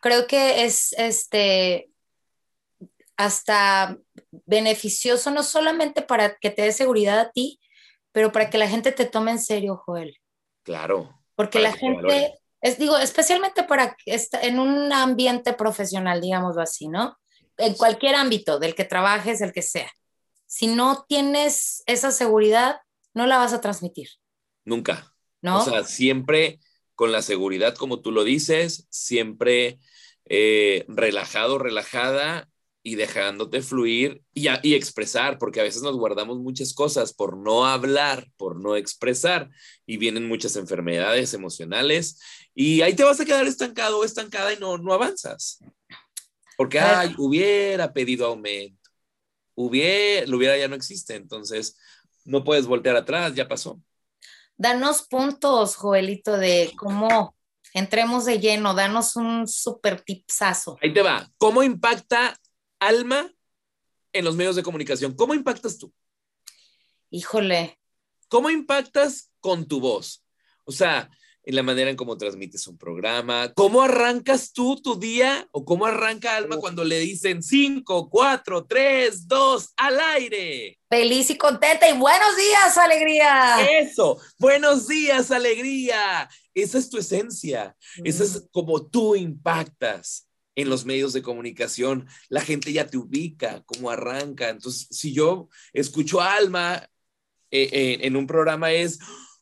creo 0.00 0.26
que 0.26 0.64
es 0.64 0.92
este 0.98 1.91
hasta 3.16 3.98
beneficioso, 4.46 5.30
no 5.30 5.42
solamente 5.42 6.02
para 6.02 6.36
que 6.36 6.50
te 6.50 6.62
dé 6.62 6.72
seguridad 6.72 7.18
a 7.18 7.30
ti, 7.30 7.60
pero 8.12 8.32
para 8.32 8.50
que 8.50 8.58
la 8.58 8.68
gente 8.68 8.92
te 8.92 9.06
tome 9.06 9.30
en 9.30 9.38
serio, 9.38 9.76
Joel. 9.76 10.16
Claro. 10.62 11.18
Porque 11.34 11.60
la 11.60 11.72
gente, 11.72 12.38
es, 12.60 12.78
digo, 12.78 12.98
especialmente 12.98 13.64
para 13.64 13.96
en 14.06 14.58
un 14.58 14.92
ambiente 14.92 15.54
profesional, 15.54 16.20
digámoslo 16.20 16.62
así, 16.62 16.88
¿no? 16.88 17.18
En 17.56 17.74
cualquier 17.74 18.14
ámbito, 18.14 18.58
del 18.58 18.74
que 18.74 18.84
trabajes, 18.84 19.40
el 19.40 19.52
que 19.52 19.62
sea. 19.62 19.90
Si 20.46 20.66
no 20.66 21.04
tienes 21.08 21.82
esa 21.86 22.10
seguridad, 22.10 22.80
no 23.14 23.26
la 23.26 23.38
vas 23.38 23.52
a 23.52 23.60
transmitir. 23.60 24.08
Nunca. 24.64 25.14
¿No? 25.40 25.60
O 25.60 25.64
sea, 25.64 25.84
siempre 25.84 26.60
con 26.94 27.10
la 27.10 27.22
seguridad, 27.22 27.74
como 27.74 28.00
tú 28.00 28.12
lo 28.12 28.22
dices, 28.22 28.86
siempre 28.90 29.80
eh, 30.26 30.84
relajado, 30.88 31.58
relajada 31.58 32.48
y 32.82 32.96
dejándote 32.96 33.62
fluir 33.62 34.22
y, 34.34 34.48
y, 34.62 34.74
expresar, 34.74 35.38
porque 35.38 35.60
a 35.60 35.62
veces 35.62 35.82
nos 35.82 35.96
guardamos 35.96 36.38
muchas 36.38 36.74
cosas 36.74 37.12
por 37.12 37.36
no 37.36 37.64
hablar, 37.64 38.28
por 38.36 38.60
no 38.60 38.74
expresar, 38.76 39.50
y 39.86 39.98
vienen 39.98 40.26
muchas 40.26 40.56
enfermedades 40.56 41.32
emocionales, 41.32 42.20
y 42.54 42.82
ahí 42.82 42.94
te 42.94 43.04
vas 43.04 43.20
a 43.20 43.24
quedar 43.24 43.46
estancado 43.46 44.00
o 44.00 44.04
estancada 44.04 44.52
y 44.52 44.58
no, 44.58 44.78
no 44.78 44.92
avanzas. 44.92 45.60
Porque, 46.56 46.80
ay, 46.80 47.14
hubiera 47.18 47.92
pedido 47.92 48.26
aumento, 48.26 48.90
hubiera, 49.54 50.26
lo 50.26 50.36
hubiera 50.36 50.58
ya 50.58 50.68
no 50.68 50.74
existe, 50.74 51.14
entonces 51.14 51.78
no 52.24 52.42
puedes 52.42 52.66
voltear 52.66 52.96
atrás, 52.96 53.34
ya 53.34 53.46
pasó. 53.46 53.80
Danos 54.56 55.02
puntos, 55.02 55.76
Joelito, 55.76 56.36
de 56.36 56.72
cómo 56.76 57.36
entremos 57.74 58.24
de 58.24 58.38
lleno, 58.38 58.74
danos 58.74 59.16
un 59.16 59.48
super 59.48 60.00
tipsazo. 60.00 60.78
Ahí 60.82 60.92
te 60.92 61.02
va. 61.02 61.28
¿Cómo 61.38 61.62
impacta 61.62 62.36
alma 62.82 63.32
en 64.12 64.24
los 64.24 64.36
medios 64.36 64.56
de 64.56 64.62
comunicación. 64.62 65.14
¿Cómo 65.14 65.34
impactas 65.34 65.78
tú? 65.78 65.92
Híjole. 67.10 67.78
¿Cómo 68.28 68.50
impactas 68.50 69.30
con 69.40 69.66
tu 69.66 69.80
voz? 69.80 70.24
O 70.64 70.72
sea, 70.72 71.10
en 71.44 71.56
la 71.56 71.62
manera 71.62 71.90
en 71.90 71.96
cómo 71.96 72.16
transmites 72.16 72.66
un 72.66 72.78
programa, 72.78 73.52
cómo 73.54 73.82
arrancas 73.82 74.52
tú 74.52 74.80
tu 74.80 74.98
día 74.98 75.48
o 75.50 75.64
cómo 75.64 75.86
arranca 75.86 76.36
Alma 76.36 76.56
cuando 76.56 76.84
le 76.84 76.98
dicen 77.00 77.42
5, 77.42 78.08
4, 78.10 78.64
3, 78.66 79.28
2, 79.28 79.72
al 79.76 80.00
aire. 80.00 80.78
Feliz 80.88 81.30
y 81.30 81.36
contenta 81.36 81.88
y 81.88 81.98
buenos 81.98 82.36
días, 82.36 82.78
alegría. 82.78 83.56
Eso, 83.80 84.20
buenos 84.38 84.88
días, 84.88 85.30
alegría. 85.30 86.28
Esa 86.54 86.78
es 86.78 86.90
tu 86.90 86.98
esencia, 86.98 87.76
esa 88.04 88.24
es 88.24 88.48
como 88.52 88.86
tú 88.86 89.16
impactas 89.16 90.28
en 90.54 90.68
los 90.68 90.84
medios 90.84 91.12
de 91.12 91.22
comunicación, 91.22 92.06
la 92.28 92.40
gente 92.40 92.72
ya 92.72 92.86
te 92.86 92.98
ubica, 92.98 93.62
cómo 93.64 93.90
arranca. 93.90 94.50
Entonces, 94.50 94.86
si 94.90 95.12
yo 95.12 95.48
escucho 95.72 96.20
a 96.20 96.34
Alma 96.34 96.86
eh, 97.50 97.98
en 98.02 98.16
un 98.16 98.26
programa 98.26 98.72
es, 98.72 98.98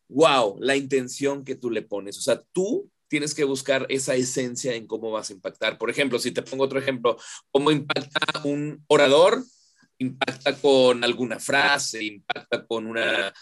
wow, 0.09 0.57
la 0.61 0.77
intención 0.77 1.45
que 1.45 1.55
tú 1.55 1.71
le 1.71 1.83
pones. 1.83 2.19
O 2.19 2.21
sea, 2.21 2.43
tú 2.53 2.91
tienes 3.09 3.35
que 3.35 3.45
buscar 3.45 3.87
esa 3.89 4.15
esencia 4.15 4.75
en 4.75 4.87
cómo 4.87 5.11
vas 5.11 5.31
a 5.31 5.33
impactar. 5.33 5.79
Por 5.79 5.91
ejemplo, 5.91 6.19
si 6.19 6.31
te 6.31 6.43
pongo 6.43 6.65
otro 6.65 6.79
ejemplo, 6.79 7.17
cómo 7.51 7.71
impacta 7.71 8.41
un 8.45 8.85
orador, 8.87 9.43
impacta 9.99 10.57
con 10.57 11.03
alguna 11.05 11.39
frase, 11.39 12.03
impacta 12.05 12.65
con 12.67 12.87
una 12.87 13.33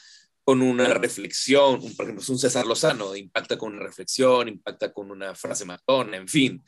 con 0.48 0.62
una 0.62 0.94
reflexión, 0.94 1.78
por 1.94 2.06
ejemplo, 2.06 2.22
es 2.22 2.28
un 2.30 2.38
César 2.38 2.66
Lozano, 2.66 3.14
impacta 3.14 3.58
con 3.58 3.74
una 3.74 3.82
reflexión, 3.82 4.48
impacta 4.48 4.94
con 4.94 5.10
una 5.10 5.34
frase 5.34 5.66
matona, 5.66 6.16
en 6.16 6.26
fin. 6.26 6.64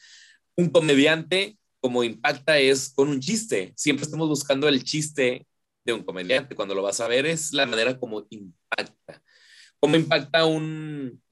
Un 0.61 0.69
comediante, 0.69 1.57
como 1.81 2.05
impacta, 2.05 2.59
es 2.59 2.93
con 2.95 3.09
un 3.09 3.21
chiste. 3.21 3.73
Siempre 3.77 4.05
estamos 4.05 4.29
buscando 4.29 4.69
el 4.69 4.85
chiste 4.85 5.47
de 5.85 5.93
un 5.95 6.03
comediante. 6.03 6.55
Cuando 6.55 6.75
lo 6.75 6.83
vas 6.83 7.01
a 7.01 7.09
ver, 7.09 7.25
es 7.25 7.55
la 7.55 7.65
manera 7.65 7.99
como 7.99 8.27
impacta. 8.29 9.23
¿Cómo 9.79 9.97
impacta 9.97 10.45
un 10.45 11.23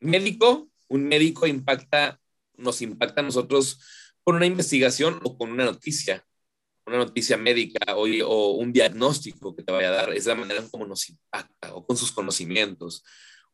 médico? 0.00 0.68
Un 0.88 1.04
médico 1.04 1.46
impacta, 1.46 2.20
nos 2.56 2.82
impacta 2.82 3.20
a 3.20 3.24
nosotros 3.24 3.78
con 4.24 4.34
una 4.34 4.46
investigación 4.46 5.20
o 5.22 5.38
con 5.38 5.52
una 5.52 5.64
noticia 5.64 6.26
una 6.86 6.98
noticia 6.98 7.36
médica 7.36 7.96
o, 7.96 8.06
o, 8.26 8.50
un 8.56 8.72
diagnóstico 8.72 9.54
que 9.56 9.62
te 9.62 9.72
vaya 9.72 9.88
a 9.88 9.92
dar, 9.92 10.12
es 10.12 10.26
la 10.26 10.34
manera 10.34 10.60
en 10.60 10.68
cómo 10.68 10.84
nos 10.84 11.08
impacta 11.08 11.74
o 11.74 11.86
con 11.86 11.96
sus 11.96 12.12
conocimientos. 12.12 13.02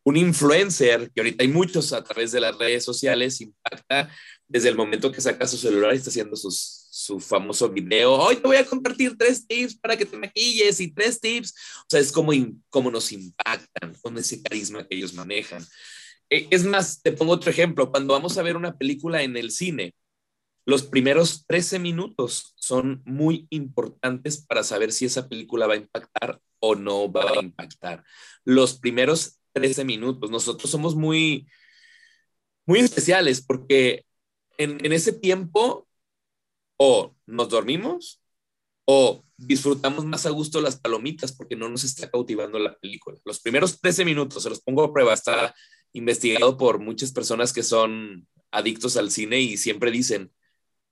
Un 0.02 0.16
influencer, 0.16 1.10
que 1.12 1.20
ahorita 1.20 1.44
hay 1.44 1.48
muchos 1.48 1.92
a 1.92 2.02
través 2.02 2.32
de 2.32 2.40
las 2.40 2.56
redes 2.56 2.84
sociales, 2.84 3.40
impacta 3.40 4.10
desde 4.48 4.68
el 4.68 4.76
momento 4.76 5.12
que 5.12 5.20
saca 5.20 5.46
su 5.46 5.56
celular 5.56 5.94
y 5.94 5.98
está 5.98 6.10
haciendo 6.10 6.36
sus, 6.36 6.86
su 6.90 7.20
famoso 7.20 7.68
video. 7.68 8.14
Hoy 8.14 8.36
te 8.36 8.42
voy 8.42 8.56
a 8.56 8.66
compartir 8.66 9.16
tres 9.16 9.46
tips 9.46 9.76
para 9.76 9.96
que 9.96 10.04
te 10.04 10.16
maquilles 10.16 10.80
y 10.80 10.92
tres 10.92 11.20
tips. 11.20 11.54
O 11.82 11.86
sea, 11.88 12.00
es 12.00 12.10
como, 12.10 12.32
como 12.68 12.90
nos 12.90 13.12
impactan 13.12 13.94
con 14.02 14.18
ese 14.18 14.42
carisma 14.42 14.86
que 14.86 14.96
ellos 14.96 15.14
manejan. 15.14 15.64
E, 16.28 16.48
es 16.50 16.64
más, 16.64 17.02
te 17.02 17.12
pongo 17.12 17.32
otro 17.32 17.50
ejemplo. 17.50 17.90
Cuando 17.90 18.14
vamos 18.14 18.38
a 18.38 18.42
ver 18.42 18.56
una 18.56 18.76
película 18.76 19.22
en 19.22 19.36
el 19.36 19.50
cine, 19.50 19.94
los 20.66 20.82
primeros 20.84 21.46
13 21.46 21.78
minutos 21.78 22.54
son 22.56 23.02
muy 23.04 23.46
importantes 23.50 24.44
para 24.46 24.62
saber 24.62 24.92
si 24.92 25.04
esa 25.04 25.28
película 25.28 25.66
va 25.66 25.74
a 25.74 25.78
impactar 25.78 26.40
o 26.60 26.74
no 26.74 27.10
va 27.10 27.30
a 27.30 27.42
impactar. 27.42 28.04
Los 28.44 28.78
primeros 28.78 29.39
13 29.52 29.84
minutos, 29.84 30.30
nosotros 30.30 30.70
somos 30.70 30.94
muy, 30.94 31.46
muy 32.66 32.80
especiales 32.80 33.40
porque 33.40 34.04
en, 34.58 34.84
en 34.84 34.92
ese 34.92 35.12
tiempo 35.12 35.88
o 36.76 37.14
nos 37.26 37.48
dormimos 37.48 38.20
o 38.84 39.24
disfrutamos 39.36 40.04
más 40.04 40.26
a 40.26 40.30
gusto 40.30 40.60
las 40.60 40.78
palomitas 40.78 41.32
porque 41.32 41.56
no 41.56 41.68
nos 41.68 41.84
está 41.84 42.10
cautivando 42.10 42.58
la 42.58 42.76
película. 42.78 43.18
Los 43.24 43.40
primeros 43.40 43.80
13 43.80 44.04
minutos, 44.04 44.42
se 44.42 44.50
los 44.50 44.60
pongo 44.60 44.82
a 44.84 44.92
prueba, 44.92 45.14
está 45.14 45.54
investigado 45.92 46.56
por 46.56 46.78
muchas 46.78 47.12
personas 47.12 47.52
que 47.52 47.62
son 47.62 48.26
adictos 48.50 48.96
al 48.96 49.10
cine 49.10 49.40
y 49.40 49.56
siempre 49.56 49.90
dicen, 49.90 50.32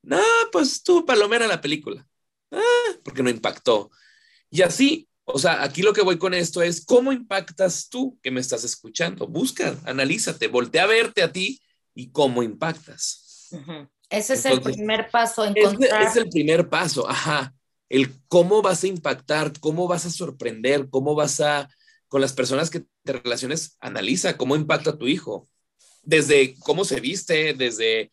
no, 0.03 0.21
pues 0.53 0.83
tú 0.83 1.05
palomera 1.05 1.47
la 1.47 1.61
película. 1.61 2.07
Ah, 2.50 2.93
porque 3.03 3.23
no 3.23 3.31
impactó. 3.31 3.91
Y 4.50 4.62
así, 4.62 5.08
o 5.31 5.39
sea, 5.39 5.63
aquí 5.63 5.83
lo 5.83 5.93
que 5.93 6.03
voy 6.03 6.17
con 6.17 6.33
esto 6.33 6.63
es, 6.63 6.85
¿cómo 6.85 7.13
impactas 7.13 7.89
tú 7.89 8.19
que 8.23 8.31
me 8.31 8.41
estás 8.41 8.65
escuchando? 8.65 9.27
Busca, 9.27 9.77
analízate, 9.85 10.49
voltea 10.49 10.85
a 10.85 10.87
verte 10.87 11.23
a 11.23 11.33
ti 11.33 11.61
y 11.95 12.11
cómo 12.11 12.43
impactas. 12.43 13.51
Ese 14.09 14.35
es 14.35 14.45
el 14.47 14.63
primer 14.63 15.11
paso. 15.11 15.45
Encontrar... 15.45 16.03
Es, 16.03 16.11
es 16.11 16.17
el 16.17 16.29
primer 16.31 16.69
paso, 16.69 17.09
ajá. 17.09 17.55
El 17.91 18.11
cómo 18.29 18.63
vas 18.63 18.85
a 18.85 18.87
impactar, 18.87 19.53
cómo 19.61 19.87
vas 19.87 20.07
a 20.07 20.11
sorprender, 20.11 20.89
cómo 20.89 21.15
vas 21.15 21.41
a, 21.41 21.69
con 22.09 22.21
las 22.21 22.33
personas 22.33 22.71
que 22.71 22.85
te 23.05 23.13
relaciones, 23.13 23.77
analiza 23.81 24.37
cómo 24.37 24.57
impacta 24.57 24.91
a 24.91 24.99
tu 24.99 25.07
hijo. 25.07 25.49
Desde 26.03 26.55
cómo 26.61 26.85
se 26.85 27.01
viste, 27.01 27.53
desde 27.53 28.11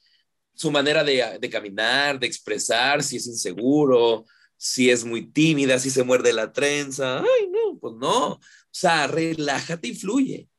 su 0.54 0.70
manera 0.70 1.04
de, 1.04 1.38
de, 1.40 1.50
caminar, 1.50 2.20
de 2.20 2.28
expresar, 2.28 3.04
si 3.04 3.18
es 3.18 3.28
inseguro, 3.28 4.26
si 4.58 4.90
es 4.90 5.04
muy 5.04 5.28
tímida, 5.28 5.80
si 5.80 5.90
se 5.90 6.04
muerde 6.04 6.34
la 6.34 6.52
trenza. 6.52 7.20
Ay, 7.20 7.50
no, 7.50 7.78
pues 7.80 7.96
no. 7.96 8.34
O 8.34 8.40
sea, 8.72 9.08
relájate 9.08 9.90
y 9.90 9.96
fluye. 9.96 10.50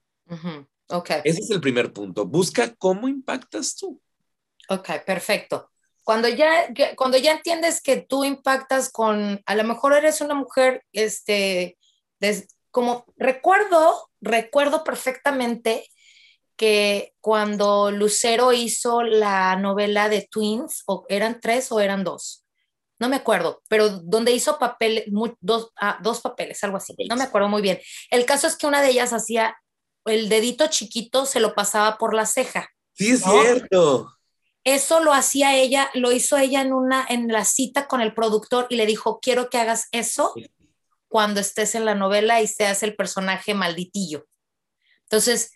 okay. 0.88 1.21
Ese 1.25 1.41
es 1.41 1.50
el 1.50 1.61
primer 1.61 1.93
punto. 1.93 2.26
Busca 2.26 2.75
cómo 2.75 3.09
impactas 3.09 3.76
tú. 3.76 4.00
Ok, 4.69 4.91
perfecto. 5.05 5.71
Cuando 6.03 6.29
ya, 6.29 6.69
cuando 6.97 7.19
ya 7.19 7.33
entiendes 7.33 7.83
que 7.83 7.97
tú 7.97 8.25
impactas 8.25 8.91
con, 8.91 9.43
a 9.45 9.55
lo 9.57 9.65
mejor 9.65 9.93
eres 9.93 10.21
una 10.21 10.35
mujer, 10.35 10.85
este, 10.92 11.77
como 12.70 13.05
recuerdo, 13.16 14.09
recuerdo 14.20 14.85
perfectamente 14.85 15.88
que 16.57 17.12
cuando 17.20 17.90
Lucero 17.90 18.53
hizo 18.53 19.03
la 19.03 19.57
novela 19.57 20.09
de 20.09 20.27
Twins, 20.31 20.85
o 20.87 21.05
eran 21.09 21.40
tres 21.40 21.70
o 21.70 21.81
eran 21.81 22.05
dos, 22.05 22.45
no 22.98 23.09
me 23.09 23.16
acuerdo, 23.16 23.62
pero 23.68 23.88
donde 23.88 24.32
hizo 24.32 24.59
papeles, 24.59 25.04
dos, 25.40 25.70
ah, 25.76 25.98
dos 26.02 26.20
papeles, 26.20 26.62
algo 26.64 26.78
así, 26.78 26.94
no 27.09 27.16
me 27.16 27.24
acuerdo 27.24 27.48
muy 27.48 27.62
bien. 27.62 27.78
El 28.11 28.24
caso 28.24 28.46
es 28.46 28.56
que 28.56 28.66
una 28.66 28.82
de 28.82 28.90
ellas 28.90 29.12
hacía 29.12 29.56
el 30.06 30.28
dedito 30.28 30.66
chiquito, 30.68 31.26
se 31.26 31.40
lo 31.40 31.54
pasaba 31.54 31.98
por 31.98 32.14
la 32.14 32.26
ceja. 32.26 32.68
Sí, 32.94 33.11
es 33.11 33.22
cierto. 33.22 34.12
Eso 34.64 35.00
lo 35.00 35.12
hacía 35.12 35.56
ella, 35.56 35.90
lo 35.94 36.11
hizo 36.11 36.37
ella 36.38 36.61
en 36.61 36.72
una, 36.72 37.06
en 37.09 37.28
la 37.28 37.44
cita 37.44 37.87
con 37.87 38.00
el 38.00 38.14
productor 38.14 38.66
y 38.68 38.76
le 38.76 38.87
dijo, 38.87 39.20
quiero 39.20 39.48
que 39.50 39.59
hagas 39.59 39.87
eso 39.92 40.35
cuando 41.09 41.40
estés 41.40 41.74
en 41.74 41.85
la 41.85 41.94
novela 41.94 42.40
y 42.40 42.46
seas 42.46 42.82
el 42.82 42.96
personaje 42.96 43.54
malditillo. 43.54 44.26
Entonces, 45.02 45.52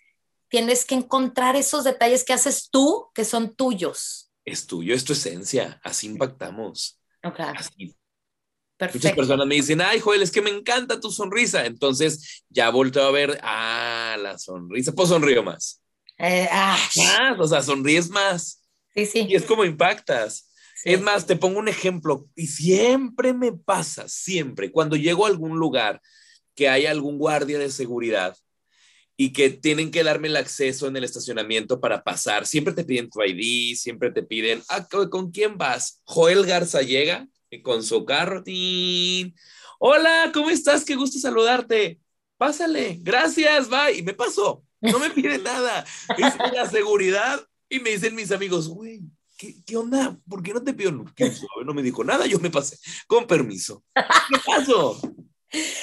tienes 0.47 0.85
que 0.85 0.95
encontrar 0.95 1.55
esos 1.55 1.83
detalles 1.83 2.23
que 2.23 2.33
haces 2.33 2.69
tú 2.69 3.09
que 3.13 3.25
son 3.25 3.55
tuyos. 3.55 4.31
Es 4.45 4.65
tuyo, 4.65 4.95
es 4.95 5.03
tu 5.03 5.13
esencia, 5.13 5.79
así 5.83 6.07
impactamos. 6.07 7.00
Ok. 7.23 7.39
Así. 7.39 7.95
Perfecto. 8.77 9.07
Muchas 9.07 9.15
personas 9.15 9.47
me 9.47 9.55
dicen, 9.55 9.81
ay, 9.81 9.99
Joel, 9.99 10.23
es 10.23 10.31
que 10.31 10.41
me 10.41 10.49
encanta 10.49 10.99
tu 10.99 11.11
sonrisa. 11.11 11.65
Entonces 11.65 12.43
ya 12.49 12.69
vuelto 12.71 13.01
a 13.03 13.11
ver, 13.11 13.39
ah, 13.43 14.17
la 14.19 14.39
sonrisa, 14.39 14.91
pues 14.93 15.09
sonrío 15.09 15.43
más. 15.43 15.81
Eh, 16.17 16.47
ah. 16.51 16.77
Más, 16.97 17.39
o 17.39 17.47
sea, 17.47 17.61
sonríes 17.61 18.09
más. 18.09 18.63
Sí, 18.95 19.05
sí. 19.05 19.25
Y 19.29 19.35
es 19.35 19.43
como 19.43 19.65
impactas. 19.65 20.51
Sí. 20.75 20.93
Es 20.93 21.01
más, 21.01 21.27
te 21.27 21.35
pongo 21.35 21.59
un 21.59 21.67
ejemplo 21.67 22.27
y 22.35 22.47
siempre 22.47 23.33
me 23.33 23.51
pasa, 23.51 24.07
siempre, 24.07 24.71
cuando 24.71 24.95
llego 24.95 25.25
a 25.25 25.29
algún 25.29 25.59
lugar 25.59 26.01
que 26.55 26.69
hay 26.69 26.87
algún 26.87 27.19
guardia 27.19 27.59
de 27.59 27.69
seguridad, 27.69 28.35
y 29.23 29.33
que 29.33 29.51
tienen 29.51 29.91
que 29.91 30.03
darme 30.03 30.29
el 30.29 30.35
acceso 30.35 30.87
en 30.87 30.97
el 30.97 31.03
estacionamiento 31.03 31.79
para 31.79 32.03
pasar. 32.03 32.47
Siempre 32.47 32.73
te 32.73 32.83
piden 32.83 33.07
tu 33.07 33.21
ID, 33.21 33.75
siempre 33.75 34.09
te 34.09 34.23
piden, 34.23 34.63
ah, 34.67 34.87
¿con 34.87 35.29
quién 35.29 35.59
vas? 35.59 36.01
Joel 36.05 36.43
Garza 36.43 36.81
llega 36.81 37.27
con 37.61 37.83
su 37.83 38.03
carro. 38.03 38.43
Hola, 39.77 40.31
¿cómo 40.33 40.49
estás? 40.49 40.83
Qué 40.83 40.95
gusto 40.95 41.19
saludarte. 41.19 41.99
Pásale, 42.35 42.97
gracias, 42.99 43.69
bye. 43.69 43.95
Y 43.95 44.01
me 44.01 44.15
pasó, 44.15 44.63
no 44.79 44.97
me 44.97 45.11
pide 45.11 45.37
nada. 45.43 45.85
Es 46.17 46.33
la 46.51 46.67
seguridad. 46.67 47.47
Y 47.69 47.79
me 47.79 47.91
dicen 47.91 48.15
mis 48.15 48.31
amigos, 48.31 48.69
güey, 48.69 49.01
¿qué, 49.37 49.53
¿qué, 49.63 49.77
onda? 49.77 50.17
¿Por 50.27 50.41
qué 50.41 50.51
no 50.51 50.63
te 50.63 50.73
pido? 50.73 50.91
No 50.91 51.73
me 51.75 51.83
dijo 51.83 52.03
nada, 52.03 52.25
yo 52.25 52.39
me 52.39 52.49
pasé. 52.49 52.75
Con 53.05 53.27
permiso. 53.27 53.83
¿Qué 53.93 54.39
pasó? 54.43 54.99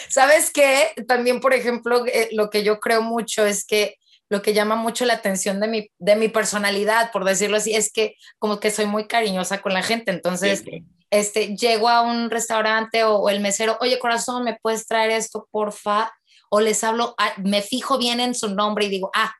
¿Sabes 0.08 0.50
qué? 0.50 0.92
También, 1.06 1.40
por 1.40 1.54
ejemplo, 1.54 2.04
eh, 2.06 2.28
lo 2.32 2.50
que 2.50 2.62
yo 2.62 2.80
creo 2.80 3.02
mucho 3.02 3.44
es 3.44 3.64
que 3.64 3.96
lo 4.30 4.42
que 4.42 4.52
llama 4.52 4.76
mucho 4.76 5.04
la 5.06 5.14
atención 5.14 5.58
de 5.60 5.68
mi, 5.68 5.90
de 5.98 6.16
mi 6.16 6.28
personalidad, 6.28 7.12
por 7.12 7.24
decirlo 7.24 7.56
así, 7.56 7.74
es 7.74 7.90
que 7.90 8.16
como 8.38 8.60
que 8.60 8.70
soy 8.70 8.86
muy 8.86 9.06
cariñosa 9.06 9.62
con 9.62 9.72
la 9.72 9.82
gente. 9.82 10.10
Entonces, 10.10 10.64
este, 11.10 11.56
llego 11.56 11.88
a 11.88 12.02
un 12.02 12.30
restaurante 12.30 13.04
o, 13.04 13.16
o, 13.16 13.30
el 13.30 13.40
mesero, 13.40 13.78
oye, 13.80 13.98
corazón, 13.98 14.44
¿me 14.44 14.58
puedes 14.60 14.86
traer 14.86 15.10
esto, 15.12 15.48
porfa? 15.50 16.12
O 16.50 16.60
les 16.60 16.84
hablo, 16.84 17.14
ah, 17.18 17.32
me 17.38 17.62
fijo 17.62 17.98
bien 17.98 18.20
en 18.20 18.34
su 18.34 18.54
nombre 18.54 18.86
y 18.86 18.90
digo, 18.90 19.10
ah, 19.14 19.34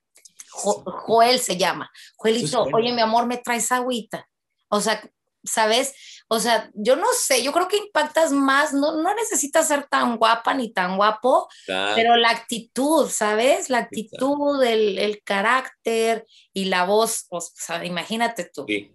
jo, 0.51 0.83
Joel 0.85 1.39
se 1.41 1.57
llama. 1.57 1.91
Joelito, 2.17 2.63
oye, 2.73 2.93
mi 2.93 3.01
amor, 3.01 3.27
¿me 3.27 3.39
traes 3.39 3.71
agüita? 3.71 4.27
O 4.69 4.81
sea, 4.81 5.03
¿sabes? 5.45 5.95
O 6.31 6.41
sea, 6.41 6.71
yo 6.75 6.95
no 6.95 7.07
sé, 7.19 7.43
yo 7.43 7.53
creo 7.53 7.69
que 7.69 7.79
impactas 7.79 8.33
más, 8.33 8.75
no, 8.75 9.03
no 9.03 9.15
necesitas 9.15 9.67
ser 9.67 9.87
tan 9.89 10.19
guapa 10.19 10.53
ni 10.53 10.71
tan 10.71 10.97
guapo, 10.97 11.49
claro. 11.65 11.95
pero 11.97 12.17
la 12.17 12.31
actitud, 12.31 13.09
¿sabes? 13.09 13.71
La 13.71 13.79
actitud, 13.79 14.63
el, 14.63 14.99
el, 14.99 15.23
carácter 15.23 16.27
y 16.53 16.67
la 16.67 16.85
voz, 16.85 17.27
o 17.31 17.41
sea, 17.41 17.83
imagínate 17.85 18.51
tú. 18.53 18.67
Sí. 18.69 18.93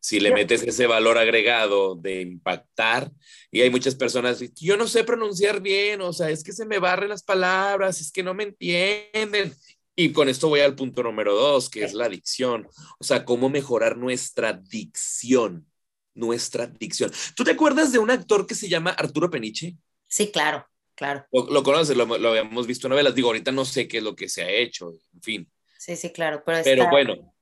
Si 0.00 0.20
le 0.20 0.32
metes 0.32 0.62
ese 0.62 0.86
valor 0.86 1.16
agregado 1.16 1.94
de 1.94 2.20
impactar, 2.20 3.10
y 3.50 3.62
hay 3.62 3.70
muchas 3.70 3.94
personas, 3.94 4.38
yo 4.54 4.76
no 4.76 4.86
sé 4.86 5.02
pronunciar 5.02 5.62
bien, 5.62 6.02
o 6.02 6.12
sea, 6.12 6.28
es 6.28 6.44
que 6.44 6.52
se 6.52 6.66
me 6.66 6.78
barren 6.78 7.08
las 7.08 7.22
palabras, 7.22 8.02
es 8.02 8.12
que 8.12 8.22
no 8.22 8.34
me 8.34 8.42
entienden. 8.42 9.54
Y 9.96 10.12
con 10.12 10.28
esto 10.28 10.48
voy 10.48 10.60
al 10.60 10.74
punto 10.74 11.02
número 11.02 11.34
dos, 11.34 11.70
que 11.70 11.84
es 11.84 11.94
la 11.94 12.10
dicción. 12.10 12.68
O 12.98 13.04
sea, 13.04 13.24
cómo 13.24 13.48
mejorar 13.48 13.96
nuestra 13.96 14.52
dicción 14.52 15.66
nuestra 16.14 16.66
dicción. 16.66 17.12
¿Tú 17.34 17.44
te 17.44 17.52
acuerdas 17.52 17.92
de 17.92 17.98
un 17.98 18.10
actor 18.10 18.46
que 18.46 18.54
se 18.54 18.68
llama 18.68 18.90
Arturo 18.90 19.30
Peniche? 19.30 19.76
Sí, 20.06 20.30
claro, 20.30 20.66
claro. 20.94 21.26
Lo, 21.32 21.50
lo 21.50 21.62
conoces, 21.62 21.96
lo, 21.96 22.06
lo, 22.06 22.28
habíamos 22.30 22.66
visto 22.66 22.86
en 22.86 22.90
novelas. 22.90 23.14
Digo, 23.14 23.28
ahorita 23.28 23.52
no 23.52 23.64
sé 23.64 23.88
qué 23.88 23.98
es 23.98 24.02
lo 24.02 24.14
que 24.14 24.28
se 24.28 24.42
ha 24.42 24.50
hecho, 24.50 24.92
en 25.12 25.22
fin. 25.22 25.52
Sí, 25.78 25.96
sí, 25.96 26.10
claro. 26.10 26.42
Pero, 26.44 26.62
pero 26.64 26.82
está... 26.82 26.90
bueno, 26.90 27.34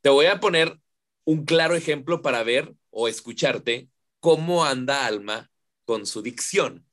te 0.00 0.08
voy 0.08 0.26
a 0.26 0.40
poner 0.40 0.78
un 1.24 1.44
claro 1.44 1.74
ejemplo 1.74 2.22
para 2.22 2.42
ver 2.42 2.72
o 2.90 3.08
escucharte 3.08 3.88
cómo 4.20 4.64
anda 4.64 5.06
Alma 5.06 5.50
con 5.84 6.06
su 6.06 6.22
dicción. 6.22 6.86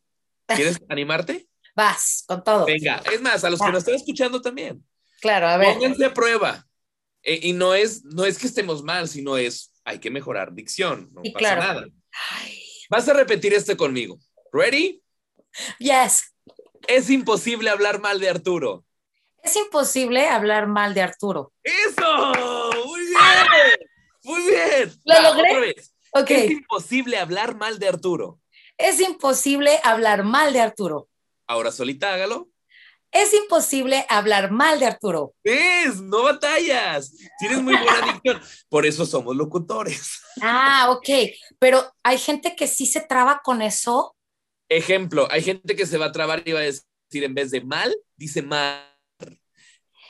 ¿Quieres 0.46 0.80
animarte? 0.88 1.48
Vas, 1.74 2.24
con 2.26 2.42
todo. 2.42 2.66
Venga, 2.66 3.02
es 3.12 3.20
más, 3.20 3.44
a 3.44 3.50
los 3.50 3.60
que 3.60 3.70
nos 3.70 3.78
están 3.78 3.94
escuchando 3.94 4.40
también. 4.40 4.84
Claro, 5.20 5.48
a 5.48 5.56
ver. 5.56 5.74
Pónganse 5.74 6.04
a 6.04 6.14
prueba. 6.14 6.66
Eh, 7.22 7.40
y 7.42 7.52
no 7.52 7.74
es, 7.74 8.04
no 8.04 8.24
es 8.24 8.38
que 8.38 8.46
estemos 8.46 8.82
mal, 8.82 9.08
sino 9.08 9.36
es, 9.36 9.69
hay 9.90 9.98
que 9.98 10.10
mejorar 10.10 10.52
dicción. 10.54 11.10
No 11.12 11.20
Sí, 11.24 11.30
pasa 11.30 11.38
claro. 11.56 11.60
nada. 11.62 11.86
Vas 12.88 13.08
a 13.08 13.12
repetir 13.12 13.52
este 13.54 13.76
conmigo. 13.76 14.18
¿Ready? 14.52 15.02
Yes. 15.78 16.34
Es 16.86 17.10
imposible 17.10 17.70
hablar 17.70 18.00
mal 18.00 18.20
de 18.20 18.28
Arturo. 18.28 18.84
Es 19.42 19.56
imposible 19.56 20.28
hablar 20.28 20.66
mal 20.66 20.94
de 20.94 21.02
Arturo. 21.02 21.52
¡Eso! 21.62 22.32
¡Muy 22.86 23.00
bien! 23.00 23.78
¡Muy 24.24 24.40
bien! 24.42 24.92
¿Lo 25.04 25.14
Va, 25.14 25.22
logré? 25.22 25.50
otra 25.50 25.60
vez. 25.60 25.94
Ok. 26.12 26.30
Es 26.30 26.50
imposible 26.50 27.16
hablar 27.18 27.56
mal 27.56 27.78
de 27.78 27.88
Arturo. 27.88 28.38
Es 28.76 29.00
imposible 29.00 29.78
hablar 29.82 30.24
mal 30.24 30.52
de 30.52 30.60
Arturo. 30.60 31.08
Ahora 31.46 31.70
solita 31.72 32.12
hágalo. 32.14 32.48
Es 33.12 33.34
imposible 33.34 34.06
hablar 34.08 34.52
mal 34.52 34.78
de 34.78 34.86
Arturo. 34.86 35.34
¿Ves? 35.42 36.00
No 36.00 36.22
batallas. 36.22 37.12
Tienes 37.38 37.60
muy 37.60 37.74
buena 37.74 38.12
dicción. 38.12 38.40
Por 38.68 38.86
eso 38.86 39.04
somos 39.04 39.34
locutores. 39.34 40.20
Ah, 40.40 40.88
ok. 40.90 41.08
Pero 41.58 41.92
hay 42.04 42.18
gente 42.18 42.54
que 42.54 42.68
sí 42.68 42.86
se 42.86 43.00
traba 43.00 43.40
con 43.42 43.62
eso. 43.62 44.16
Ejemplo, 44.68 45.26
hay 45.30 45.42
gente 45.42 45.74
que 45.74 45.86
se 45.86 45.98
va 45.98 46.06
a 46.06 46.12
trabar 46.12 46.42
y 46.44 46.52
va 46.52 46.60
a 46.60 46.62
decir 46.62 46.84
en 47.12 47.34
vez 47.34 47.50
de 47.50 47.60
mal, 47.62 47.94
dice 48.16 48.42
mal. 48.42 48.86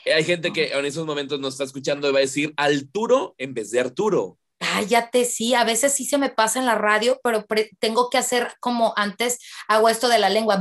Hay 0.04 0.24
gente 0.24 0.52
que 0.52 0.72
en 0.72 0.84
esos 0.84 1.06
momentos 1.06 1.40
nos 1.40 1.54
está 1.54 1.64
escuchando 1.64 2.08
y 2.08 2.12
va 2.12 2.18
a 2.18 2.22
decir 2.22 2.52
Arturo 2.56 3.34
en 3.38 3.54
vez 3.54 3.70
de 3.70 3.80
Arturo. 3.80 4.38
Cállate, 4.72 5.24
sí, 5.24 5.54
a 5.54 5.64
veces 5.64 5.94
sí 5.94 6.04
se 6.04 6.18
me 6.18 6.28
pasa 6.28 6.58
en 6.58 6.66
la 6.66 6.74
radio, 6.74 7.20
pero 7.22 7.44
tengo 7.78 8.10
que 8.10 8.18
hacer 8.18 8.52
como 8.60 8.92
antes 8.96 9.38
hago 9.68 9.88
esto 9.88 10.08
de 10.08 10.18
la 10.18 10.28
lengua. 10.28 10.58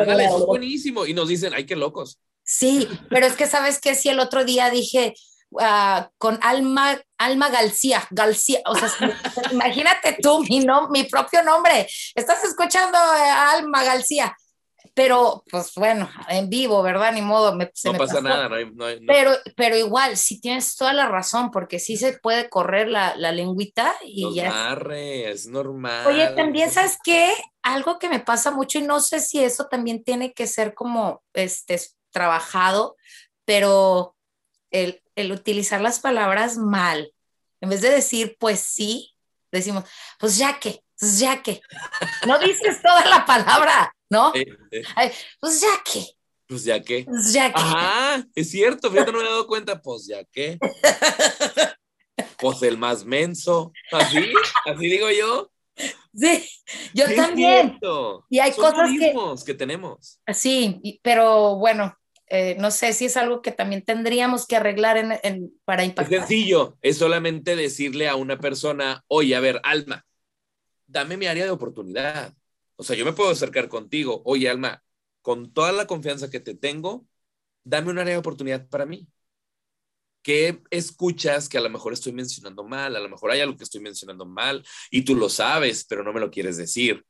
Ándale, 0.00 0.24
es 0.24 0.46
buenísimo. 0.46 1.06
Y 1.06 1.14
nos 1.14 1.28
dicen, 1.28 1.54
ay, 1.54 1.66
qué 1.66 1.76
locos. 1.76 2.18
Sí, 2.44 2.88
pero 3.08 3.26
es 3.26 3.34
que 3.34 3.46
sabes 3.46 3.80
que 3.80 3.94
si 3.94 4.08
el 4.08 4.20
otro 4.20 4.44
día 4.44 4.68
dije 4.68 5.14
ah, 5.60 6.10
con 6.18 6.38
Alma, 6.42 7.00
Alma 7.18 7.48
García, 7.50 8.06
García, 8.10 8.60
o 8.66 8.74
sea, 8.74 8.90
imagínate 9.52 10.18
tú 10.20 10.42
mi, 10.48 10.60
no, 10.60 10.88
mi 10.88 11.04
propio 11.04 11.42
nombre, 11.42 11.88
estás 12.14 12.42
escuchando 12.44 12.98
a 12.98 13.52
Alma 13.52 13.84
García, 13.84 14.36
pero 14.94 15.42
pues 15.50 15.72
bueno, 15.74 16.10
en 16.28 16.48
vivo, 16.50 16.82
¿verdad? 16.82 17.12
Ni 17.12 17.22
modo, 17.22 17.54
me, 17.54 17.70
se 17.74 17.88
No 17.88 17.92
me 17.94 17.98
pasa 17.98 18.14
pasó. 18.14 18.28
nada. 18.28 18.48
No 18.48 18.56
hay- 18.56 18.70
no 18.72 18.84
hay- 18.84 19.00
no- 19.00 19.06
Pero, 19.12 19.32
pero 19.56 19.76
igual, 19.76 20.16
sí 20.16 20.40
tienes 20.40 20.76
toda 20.76 20.92
la 20.92 21.08
razón, 21.08 21.50
porque 21.50 21.78
sí 21.78 21.96
se 21.96 22.18
puede 22.18 22.48
correr 22.50 22.88
la, 22.88 23.16
la 23.16 23.32
lengüita 23.32 23.94
y 24.04 24.34
ya. 24.34 24.50
barre, 24.50 25.30
es 25.30 25.46
normal. 25.46 26.06
Oye, 26.06 26.28
también, 26.36 26.70
¿sabes 26.70 26.98
qué? 27.02 27.32
Algo 27.62 27.98
que 27.98 28.08
me 28.08 28.20
pasa 28.20 28.50
mucho 28.50 28.78
y 28.78 28.82
no 28.82 29.00
sé 29.00 29.20
si 29.20 29.42
eso 29.42 29.66
también 29.68 30.04
tiene 30.04 30.32
que 30.34 30.46
ser 30.46 30.74
como 30.74 31.22
este 31.32 31.80
trabajado, 32.10 32.96
pero 33.44 34.14
el, 34.70 35.02
el 35.16 35.32
utilizar 35.32 35.80
las 35.80 36.00
palabras 36.00 36.56
mal, 36.58 37.12
en 37.60 37.70
vez 37.70 37.80
de 37.80 37.90
decir 37.90 38.36
pues 38.38 38.60
sí, 38.60 39.14
decimos 39.50 39.84
pues 40.18 40.36
ya 40.36 40.58
que, 40.58 40.82
pues 40.98 41.18
ya 41.18 41.42
que. 41.42 41.60
No 42.26 42.38
dices 42.38 42.80
toda 42.82 43.04
la 43.06 43.24
palabra, 43.26 43.94
¿no? 44.12 44.32
Eh, 44.34 44.46
eh, 44.70 44.82
Ay, 44.94 45.10
pues 45.40 45.60
ya 45.62 45.68
que, 45.84 46.04
pues 46.46 46.64
ya 46.64 46.82
que. 46.82 47.04
pues 47.04 47.32
ya 47.32 47.48
que. 47.52 47.58
Ajá, 47.60 48.26
es 48.34 48.50
cierto, 48.50 48.90
fíjate, 48.90 49.10
no 49.10 49.18
me 49.18 49.24
he 49.24 49.28
dado 49.28 49.46
cuenta. 49.46 49.80
Pues 49.80 50.06
ya 50.06 50.22
que. 50.24 50.58
Pues 52.38 52.62
el 52.62 52.76
más 52.76 53.04
menso. 53.04 53.72
Así, 53.90 54.18
así 54.66 54.86
digo 54.86 55.08
yo. 55.10 55.50
Sí, 56.14 56.44
yo 56.92 57.06
Sí, 57.06 57.12
es 57.12 57.16
también. 57.16 57.78
Y 58.28 58.38
hay 58.40 58.52
Son 58.52 58.64
cosas 58.70 58.90
que- 59.44 59.54
tenemos. 59.54 60.20
Sí, 60.34 60.78
y- 60.82 61.00
pero 61.02 61.56
bueno, 61.56 61.96
eh, 62.26 62.56
no 62.58 62.70
sé 62.70 62.92
si 62.92 63.06
es 63.06 63.16
algo 63.16 63.40
que 63.42 63.52
también 63.52 63.82
tendríamos 63.84 64.46
que 64.46 64.56
arreglar 64.56 64.96
en, 64.98 65.12
en- 65.22 65.52
para 65.64 65.82
Es 65.84 65.90
impactar. 65.90 66.18
sencillo, 66.18 66.76
es 66.82 66.98
solamente 66.98 67.56
decirle 67.56 68.08
a 68.08 68.16
una 68.16 68.38
persona, 68.38 69.02
oye, 69.08 69.34
a 69.36 69.40
ver, 69.40 69.60
Alma, 69.64 70.04
dame 70.86 71.16
mi 71.16 71.26
área 71.26 71.44
de 71.44 71.50
oportunidad. 71.50 72.34
O 72.82 72.84
sea, 72.84 72.96
yo 72.96 73.04
me 73.04 73.12
puedo 73.12 73.30
acercar 73.30 73.68
contigo, 73.68 74.22
oye, 74.24 74.48
Alma, 74.48 74.82
con 75.20 75.52
toda 75.52 75.70
la 75.70 75.86
confianza 75.86 76.30
que 76.30 76.40
te 76.40 76.56
tengo, 76.56 77.06
dame 77.62 77.92
un 77.92 77.98
área 78.00 78.14
de 78.14 78.18
oportunidad 78.18 78.68
para 78.68 78.86
mí. 78.86 79.08
¿Qué 80.22 80.60
escuchas 80.70 81.48
que 81.48 81.58
a 81.58 81.60
lo 81.60 81.70
mejor 81.70 81.92
estoy 81.92 82.12
mencionando 82.12 82.64
mal? 82.64 82.96
A 82.96 83.00
lo 83.00 83.08
mejor 83.08 83.30
hay 83.30 83.40
algo 83.40 83.56
que 83.56 83.62
estoy 83.62 83.80
mencionando 83.80 84.26
mal 84.26 84.64
y 84.90 85.02
tú 85.04 85.14
lo 85.14 85.28
sabes, 85.28 85.84
pero 85.84 86.02
no 86.02 86.12
me 86.12 86.18
lo 86.18 86.30
quieres 86.32 86.56
decir. 86.56 87.06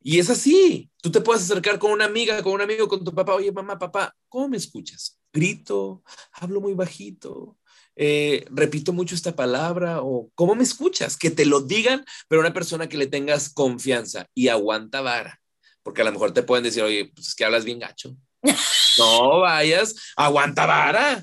Y 0.00 0.18
es 0.18 0.28
así. 0.28 0.90
Tú 1.00 1.12
te 1.12 1.20
puedes 1.20 1.44
acercar 1.44 1.78
con 1.78 1.92
una 1.92 2.06
amiga, 2.06 2.42
con 2.42 2.54
un 2.54 2.62
amigo, 2.62 2.88
con 2.88 3.04
tu 3.04 3.14
papá. 3.14 3.36
Oye, 3.36 3.52
mamá, 3.52 3.78
papá, 3.78 4.16
¿cómo 4.28 4.48
me 4.48 4.56
escuchas? 4.56 5.20
Grito, 5.32 6.02
hablo 6.32 6.60
muy 6.60 6.74
bajito, 6.74 7.58
eh, 7.96 8.44
repito 8.50 8.92
mucho 8.92 9.14
esta 9.14 9.34
palabra 9.34 10.00
o 10.02 10.30
¿cómo 10.34 10.54
me 10.54 10.62
escuchas? 10.62 11.16
Que 11.16 11.30
te 11.30 11.44
lo 11.44 11.60
digan, 11.60 12.04
pero 12.28 12.40
una 12.40 12.52
persona 12.52 12.88
que 12.88 12.96
le 12.96 13.06
tengas 13.06 13.52
confianza 13.52 14.26
y 14.34 14.48
aguanta 14.48 15.00
vara. 15.00 15.40
Porque 15.82 16.02
a 16.02 16.04
lo 16.04 16.12
mejor 16.12 16.32
te 16.32 16.42
pueden 16.42 16.64
decir, 16.64 16.82
oye, 16.82 17.10
pues 17.14 17.28
es 17.28 17.34
que 17.34 17.44
hablas 17.44 17.64
bien 17.64 17.78
gacho. 17.78 18.16
no 18.98 19.40
vayas, 19.40 19.94
aguanta 20.16 20.66
vara. 20.66 21.22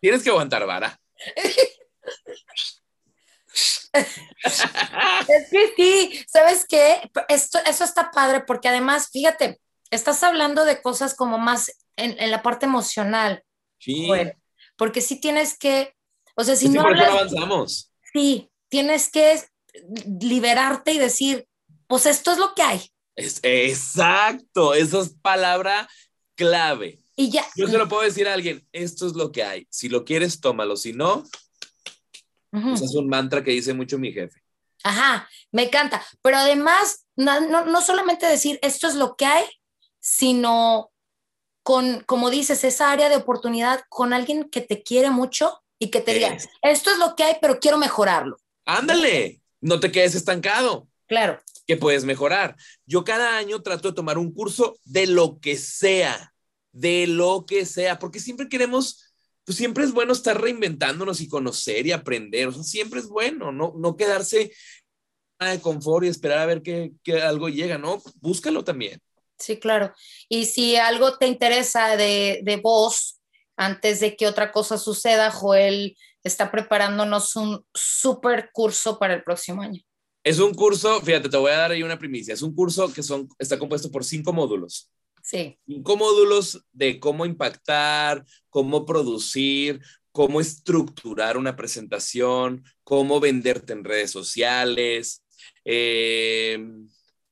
Tienes 0.00 0.22
que 0.22 0.30
aguantar 0.30 0.66
vara. 0.66 0.98
Es 3.94 5.50
que 5.50 5.74
sí, 5.76 6.24
¿sabes 6.26 6.64
qué? 6.66 7.10
Esto, 7.28 7.58
eso 7.66 7.84
está 7.84 8.10
padre 8.10 8.40
porque 8.40 8.68
además, 8.68 9.10
fíjate, 9.12 9.60
estás 9.90 10.22
hablando 10.22 10.64
de 10.64 10.80
cosas 10.80 11.14
como 11.14 11.36
más 11.36 11.70
en, 11.96 12.18
en 12.18 12.30
la 12.30 12.42
parte 12.42 12.64
emocional, 12.64 13.44
Sí. 13.82 14.08
Porque 14.82 15.00
sí 15.00 15.14
tienes 15.14 15.56
que, 15.56 15.94
o 16.34 16.42
sea, 16.42 16.56
si 16.56 16.68
no 16.68 16.80
hablas, 16.80 17.08
avanzamos. 17.08 17.92
sí, 18.12 18.50
tienes 18.68 19.12
que 19.12 19.40
liberarte 20.20 20.92
y 20.92 20.98
decir, 20.98 21.46
pues 21.86 22.04
esto 22.04 22.32
es 22.32 22.38
lo 22.38 22.52
que 22.52 22.62
hay. 22.62 22.90
Es, 23.14 23.38
exacto, 23.44 24.74
esa 24.74 25.02
es 25.02 25.10
palabra 25.22 25.88
clave. 26.34 26.98
Y 27.14 27.30
ya, 27.30 27.46
Yo 27.54 27.68
se 27.68 27.78
lo 27.78 27.88
puedo 27.88 28.02
decir 28.02 28.26
a 28.26 28.34
alguien, 28.34 28.66
esto 28.72 29.06
es 29.06 29.12
lo 29.12 29.30
que 29.30 29.44
hay. 29.44 29.68
Si 29.70 29.88
lo 29.88 30.04
quieres, 30.04 30.40
tómalo. 30.40 30.76
Si 30.76 30.92
no, 30.92 31.22
Ujú. 32.50 32.72
ese 32.72 32.84
es 32.84 32.94
un 32.96 33.06
mantra 33.06 33.44
que 33.44 33.52
dice 33.52 33.74
mucho 33.74 34.00
mi 34.00 34.12
jefe. 34.12 34.42
Ajá, 34.82 35.28
me 35.52 35.66
encanta. 35.66 36.04
Pero 36.22 36.38
además, 36.38 37.06
no, 37.14 37.38
no, 37.38 37.66
no 37.66 37.82
solamente 37.82 38.26
decir 38.26 38.58
esto 38.62 38.88
es 38.88 38.96
lo 38.96 39.14
que 39.14 39.26
hay, 39.26 39.44
sino 40.00 40.91
con, 41.62 42.00
como 42.04 42.30
dices, 42.30 42.64
esa 42.64 42.90
área 42.90 43.08
de 43.08 43.16
oportunidad 43.16 43.80
con 43.88 44.12
alguien 44.12 44.48
que 44.50 44.60
te 44.60 44.82
quiere 44.82 45.10
mucho 45.10 45.62
y 45.78 45.90
que 45.90 46.00
te 46.00 46.14
diga, 46.14 46.28
Es. 46.34 46.48
esto 46.62 46.90
es 46.90 46.98
lo 46.98 47.14
que 47.16 47.24
hay, 47.24 47.36
pero 47.40 47.58
quiero 47.60 47.78
mejorarlo. 47.78 48.36
Ándale, 48.64 49.40
no 49.60 49.80
te 49.80 49.90
quedes 49.90 50.14
estancado, 50.14 50.88
Claro, 51.06 51.40
que 51.66 51.76
puedes 51.76 52.04
mejorar. 52.04 52.56
Yo 52.86 53.04
cada 53.04 53.36
año 53.36 53.62
trato 53.62 53.88
de 53.88 53.94
tomar 53.94 54.18
un 54.18 54.32
curso 54.32 54.76
de 54.84 55.06
lo 55.06 55.38
que 55.40 55.56
sea, 55.56 56.32
de 56.72 57.06
lo 57.06 57.44
que 57.46 57.66
sea, 57.66 57.98
porque 57.98 58.20
siempre 58.20 58.48
queremos, 58.48 59.12
pues 59.44 59.58
siempre 59.58 59.84
es 59.84 59.92
bueno 59.92 60.12
estar 60.12 60.40
reinventándonos 60.40 61.20
y 61.20 61.28
conocer 61.28 61.86
y 61.86 61.92
aprender, 61.92 62.48
o 62.48 62.52
sea, 62.52 62.62
siempre 62.62 63.00
es 63.00 63.08
bueno, 63.08 63.52
no, 63.52 63.74
no 63.76 63.96
quedarse 63.96 64.52
de 65.40 65.60
confort 65.60 66.04
y 66.04 66.08
esperar 66.08 66.38
a 66.38 66.46
ver 66.46 66.62
que, 66.62 66.92
que 67.02 67.20
algo 67.20 67.48
llega, 67.48 67.76
¿no? 67.78 68.00
Búscalo 68.20 68.62
también. 68.64 69.00
Sí, 69.42 69.58
claro. 69.58 69.92
Y 70.28 70.46
si 70.46 70.76
algo 70.76 71.18
te 71.18 71.26
interesa 71.26 71.96
de, 71.96 72.40
de 72.42 72.56
vos, 72.56 73.20
antes 73.56 74.00
de 74.00 74.16
que 74.16 74.26
otra 74.26 74.52
cosa 74.52 74.78
suceda, 74.78 75.30
Joel 75.30 75.96
está 76.22 76.50
preparándonos 76.50 77.36
un 77.36 77.64
super 77.74 78.50
curso 78.52 78.98
para 78.98 79.14
el 79.14 79.22
próximo 79.22 79.62
año. 79.62 79.82
Es 80.24 80.38
un 80.38 80.54
curso, 80.54 81.00
fíjate, 81.00 81.28
te 81.28 81.36
voy 81.36 81.50
a 81.50 81.56
dar 81.58 81.72
ahí 81.72 81.82
una 81.82 81.98
primicia, 81.98 82.32
es 82.34 82.42
un 82.42 82.54
curso 82.54 82.92
que 82.92 83.02
son, 83.02 83.28
está 83.38 83.58
compuesto 83.58 83.90
por 83.90 84.04
cinco 84.04 84.32
módulos. 84.32 84.88
Sí, 85.22 85.58
cinco 85.66 85.96
módulos 85.96 86.64
de 86.72 86.98
cómo 86.98 87.26
impactar, 87.26 88.24
cómo 88.48 88.84
producir, 88.84 89.80
cómo 90.12 90.40
estructurar 90.40 91.36
una 91.36 91.56
presentación, 91.56 92.64
cómo 92.84 93.18
venderte 93.18 93.72
en 93.72 93.84
redes 93.84 94.10
sociales, 94.10 95.24
eh, 95.64 96.58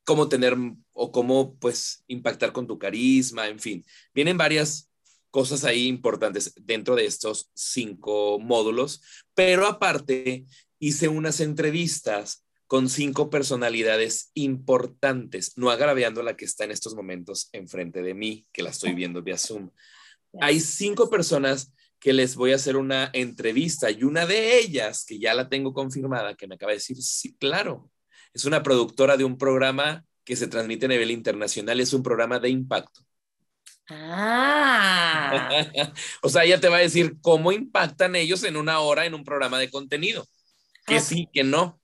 cómo 0.03 0.27
tener 0.27 0.57
o 0.93 1.11
cómo 1.11 1.55
pues 1.55 2.03
impactar 2.07 2.51
con 2.51 2.67
tu 2.67 2.77
carisma, 2.77 3.47
en 3.47 3.59
fin. 3.59 3.85
Vienen 4.13 4.37
varias 4.37 4.89
cosas 5.29 5.63
ahí 5.63 5.87
importantes 5.87 6.53
dentro 6.57 6.95
de 6.95 7.05
estos 7.05 7.49
cinco 7.53 8.39
módulos, 8.39 9.01
pero 9.33 9.65
aparte 9.65 10.45
hice 10.79 11.07
unas 11.07 11.39
entrevistas 11.39 12.45
con 12.67 12.89
cinco 12.89 13.29
personalidades 13.29 14.31
importantes, 14.33 15.57
no 15.57 15.71
agraviando 15.71 16.23
la 16.23 16.37
que 16.37 16.45
está 16.45 16.63
en 16.63 16.71
estos 16.71 16.95
momentos 16.95 17.49
enfrente 17.51 18.01
de 18.01 18.13
mí, 18.13 18.47
que 18.53 18.63
la 18.63 18.69
estoy 18.69 18.93
viendo 18.93 19.21
vía 19.21 19.37
Zoom. 19.37 19.71
Hay 20.39 20.61
cinco 20.61 21.09
personas 21.09 21.73
que 21.99 22.13
les 22.13 22.35
voy 22.35 22.53
a 22.53 22.55
hacer 22.55 22.77
una 22.77 23.09
entrevista 23.13 23.91
y 23.91 24.03
una 24.03 24.25
de 24.25 24.57
ellas, 24.57 25.05
que 25.05 25.19
ya 25.19 25.33
la 25.33 25.49
tengo 25.49 25.73
confirmada, 25.73 26.35
que 26.35 26.47
me 26.47 26.55
acaba 26.55 26.71
de 26.71 26.77
decir, 26.77 26.97
sí, 27.01 27.35
claro, 27.35 27.91
es 28.33 28.45
una 28.45 28.63
productora 28.63 29.17
de 29.17 29.25
un 29.25 29.37
programa 29.37 30.05
que 30.31 30.37
se 30.37 30.47
transmite 30.47 30.85
a 30.85 30.87
nivel 30.87 31.11
internacional, 31.11 31.81
es 31.81 31.91
un 31.91 32.01
programa 32.01 32.39
de 32.39 32.47
impacto. 32.47 33.01
Ah. 33.89 35.49
o 36.23 36.29
sea, 36.29 36.45
ella 36.45 36.57
te 36.57 36.69
va 36.69 36.77
a 36.77 36.79
decir 36.79 37.17
cómo 37.19 37.51
impactan 37.51 38.15
ellos 38.15 38.45
en 38.45 38.55
una 38.55 38.79
hora 38.79 39.05
en 39.05 39.13
un 39.13 39.25
programa 39.25 39.59
de 39.59 39.69
contenido. 39.69 40.25
Que 40.85 40.95
Ah. 40.95 40.99
sí, 41.01 41.27
que 41.33 41.43
no. 41.43 41.81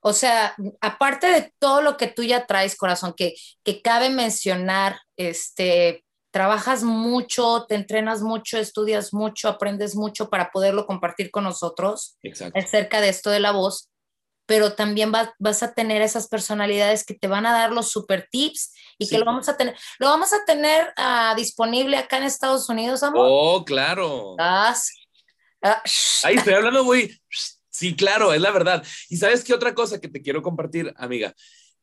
O 0.00 0.14
sea, 0.14 0.56
aparte 0.80 1.26
de 1.26 1.52
todo 1.58 1.82
lo 1.82 1.98
que 1.98 2.06
tú 2.06 2.22
ya 2.22 2.46
traes, 2.46 2.74
corazón, 2.74 3.12
que, 3.14 3.34
que 3.62 3.82
cabe 3.82 4.08
mencionar, 4.08 4.98
este, 5.18 6.02
trabajas 6.30 6.82
mucho, 6.82 7.66
te 7.68 7.74
entrenas 7.74 8.22
mucho, 8.22 8.56
estudias 8.56 9.12
mucho, 9.12 9.46
aprendes 9.50 9.94
mucho 9.94 10.30
para 10.30 10.50
poderlo 10.50 10.86
compartir 10.86 11.30
con 11.30 11.44
nosotros 11.44 12.16
Exacto. 12.22 12.58
acerca 12.58 13.02
de 13.02 13.10
esto 13.10 13.28
de 13.28 13.40
la 13.40 13.50
voz, 13.52 13.89
pero 14.50 14.72
también 14.72 15.12
vas, 15.12 15.30
vas 15.38 15.62
a 15.62 15.74
tener 15.74 16.02
esas 16.02 16.26
personalidades 16.26 17.04
que 17.04 17.14
te 17.14 17.28
van 17.28 17.46
a 17.46 17.52
dar 17.52 17.70
los 17.70 17.92
super 17.92 18.26
tips 18.32 18.74
y 18.98 19.06
Sí. 19.06 19.10
que 19.12 19.18
lo 19.20 19.24
vamos 19.24 19.48
a 19.48 19.56
tener, 19.56 19.76
lo 20.00 20.08
vamos 20.08 20.32
a 20.32 20.44
tener 20.44 20.92
ah, 20.96 21.34
disponible 21.36 21.96
acá 21.96 22.16
en 22.16 22.24
Estados 22.24 22.68
Unidos, 22.68 23.04
amor. 23.04 23.28
Oh, 23.30 23.64
claro. 23.64 24.34
Ah. 24.40 24.74
Ah. 25.62 25.80
Ahí 26.24 26.34
estoy 26.34 26.54
hablando 26.54 26.82
muy. 26.82 27.16
Sí, 27.68 27.94
claro, 27.94 28.32
es 28.32 28.40
la 28.40 28.50
verdad. 28.50 28.84
Y 29.08 29.18
sabes 29.18 29.44
qué 29.44 29.54
otra 29.54 29.72
cosa 29.72 30.00
que 30.00 30.08
te 30.08 30.20
quiero 30.20 30.42
compartir, 30.42 30.92
amiga. 30.96 31.32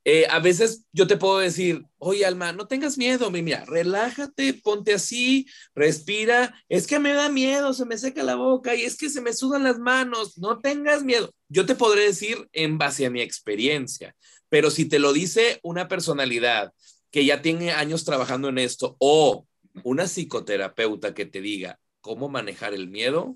Eh, 0.09 0.25
a 0.29 0.39
veces 0.39 0.85
yo 0.93 1.05
te 1.05 1.17
puedo 1.17 1.39
decir, 1.39 1.83
oye, 1.97 2.25
Alma, 2.25 2.53
no 2.53 2.65
tengas 2.65 2.97
miedo, 2.97 3.29
mi- 3.29 3.41
mira, 3.41 3.65
relájate, 3.65 4.53
ponte 4.53 4.93
así, 4.93 5.45
respira. 5.75 6.55
Es 6.69 6.87
que 6.87 6.97
me 6.97 7.11
da 7.11 7.27
miedo, 7.27 7.73
se 7.73 7.83
me 7.85 7.97
seca 7.97 8.23
la 8.23 8.35
boca 8.35 8.73
y 8.73 8.83
es 8.83 8.95
que 8.95 9.09
se 9.09 9.19
me 9.19 9.33
sudan 9.33 9.63
las 9.65 9.79
manos. 9.79 10.37
No 10.37 10.59
tengas 10.59 11.03
miedo. 11.03 11.33
Yo 11.49 11.65
te 11.65 11.75
podré 11.75 12.03
decir 12.05 12.47
en 12.53 12.77
base 12.77 13.05
a 13.05 13.09
mi 13.09 13.19
experiencia, 13.19 14.15
pero 14.47 14.71
si 14.71 14.85
te 14.85 14.97
lo 14.99 15.11
dice 15.11 15.59
una 15.61 15.89
personalidad 15.89 16.71
que 17.11 17.25
ya 17.25 17.41
tiene 17.41 17.71
años 17.71 18.05
trabajando 18.05 18.47
en 18.47 18.59
esto 18.59 18.95
o 18.99 19.45
una 19.83 20.07
psicoterapeuta 20.07 21.13
que 21.13 21.25
te 21.25 21.41
diga 21.41 21.79
cómo 21.99 22.29
manejar 22.29 22.73
el 22.73 22.87
miedo, 22.87 23.35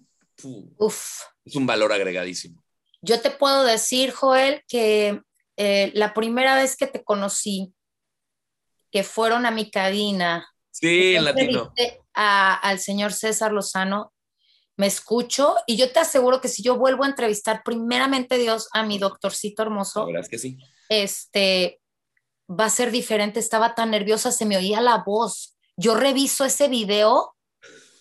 Uf. 0.78 1.24
es 1.44 1.56
un 1.58 1.66
valor 1.66 1.92
agregadísimo. 1.92 2.64
Yo 3.02 3.20
te 3.20 3.30
puedo 3.30 3.66
decir, 3.66 4.12
Joel, 4.12 4.64
que 4.70 5.22
eh, 5.64 5.92
la 5.94 6.14
primera 6.16 6.56
vez 6.56 6.76
que 6.76 6.88
te 6.88 7.04
conocí, 7.04 7.72
que 8.92 9.04
fueron 9.04 9.46
a 9.46 9.52
mi 9.52 9.70
cabina, 9.70 10.48
Sí, 10.72 11.16
en 11.16 11.26
latino. 11.26 11.72
a- 12.16 12.56
al 12.56 12.80
señor 12.80 13.14
César 13.14 13.52
Lozano, 13.52 14.12
me 14.78 14.88
escucho 14.88 15.56
y 15.68 15.76
yo 15.78 15.92
te 15.92 16.00
aseguro 16.00 16.42
que 16.42 16.48
si 16.48 16.64
yo 16.64 16.78
vuelvo 16.78 17.04
a 17.04 17.08
entrevistar 17.08 17.62
primeramente 17.64 18.38
Dios 18.40 18.68
a 18.74 18.84
mi 18.84 18.98
doctorcito 18.98 19.62
La 19.62 19.68
hermoso, 19.68 20.06
verdad 20.08 20.22
es 20.22 20.30
que 20.30 20.40
sí. 20.40 20.58
este, 20.90 21.80
va 22.50 22.66
a 22.66 22.70
ser 22.70 22.90
diferente. 22.92 23.40
Estaba 23.40 23.76
tan 23.76 23.92
nerviosa, 23.92 24.32
se 24.32 24.46
me 24.46 24.58
oía 24.58 24.82
la 24.82 25.04
voz. 25.06 25.56
Yo 25.78 25.94
reviso 25.96 26.44
ese 26.46 26.68
video 26.68 27.36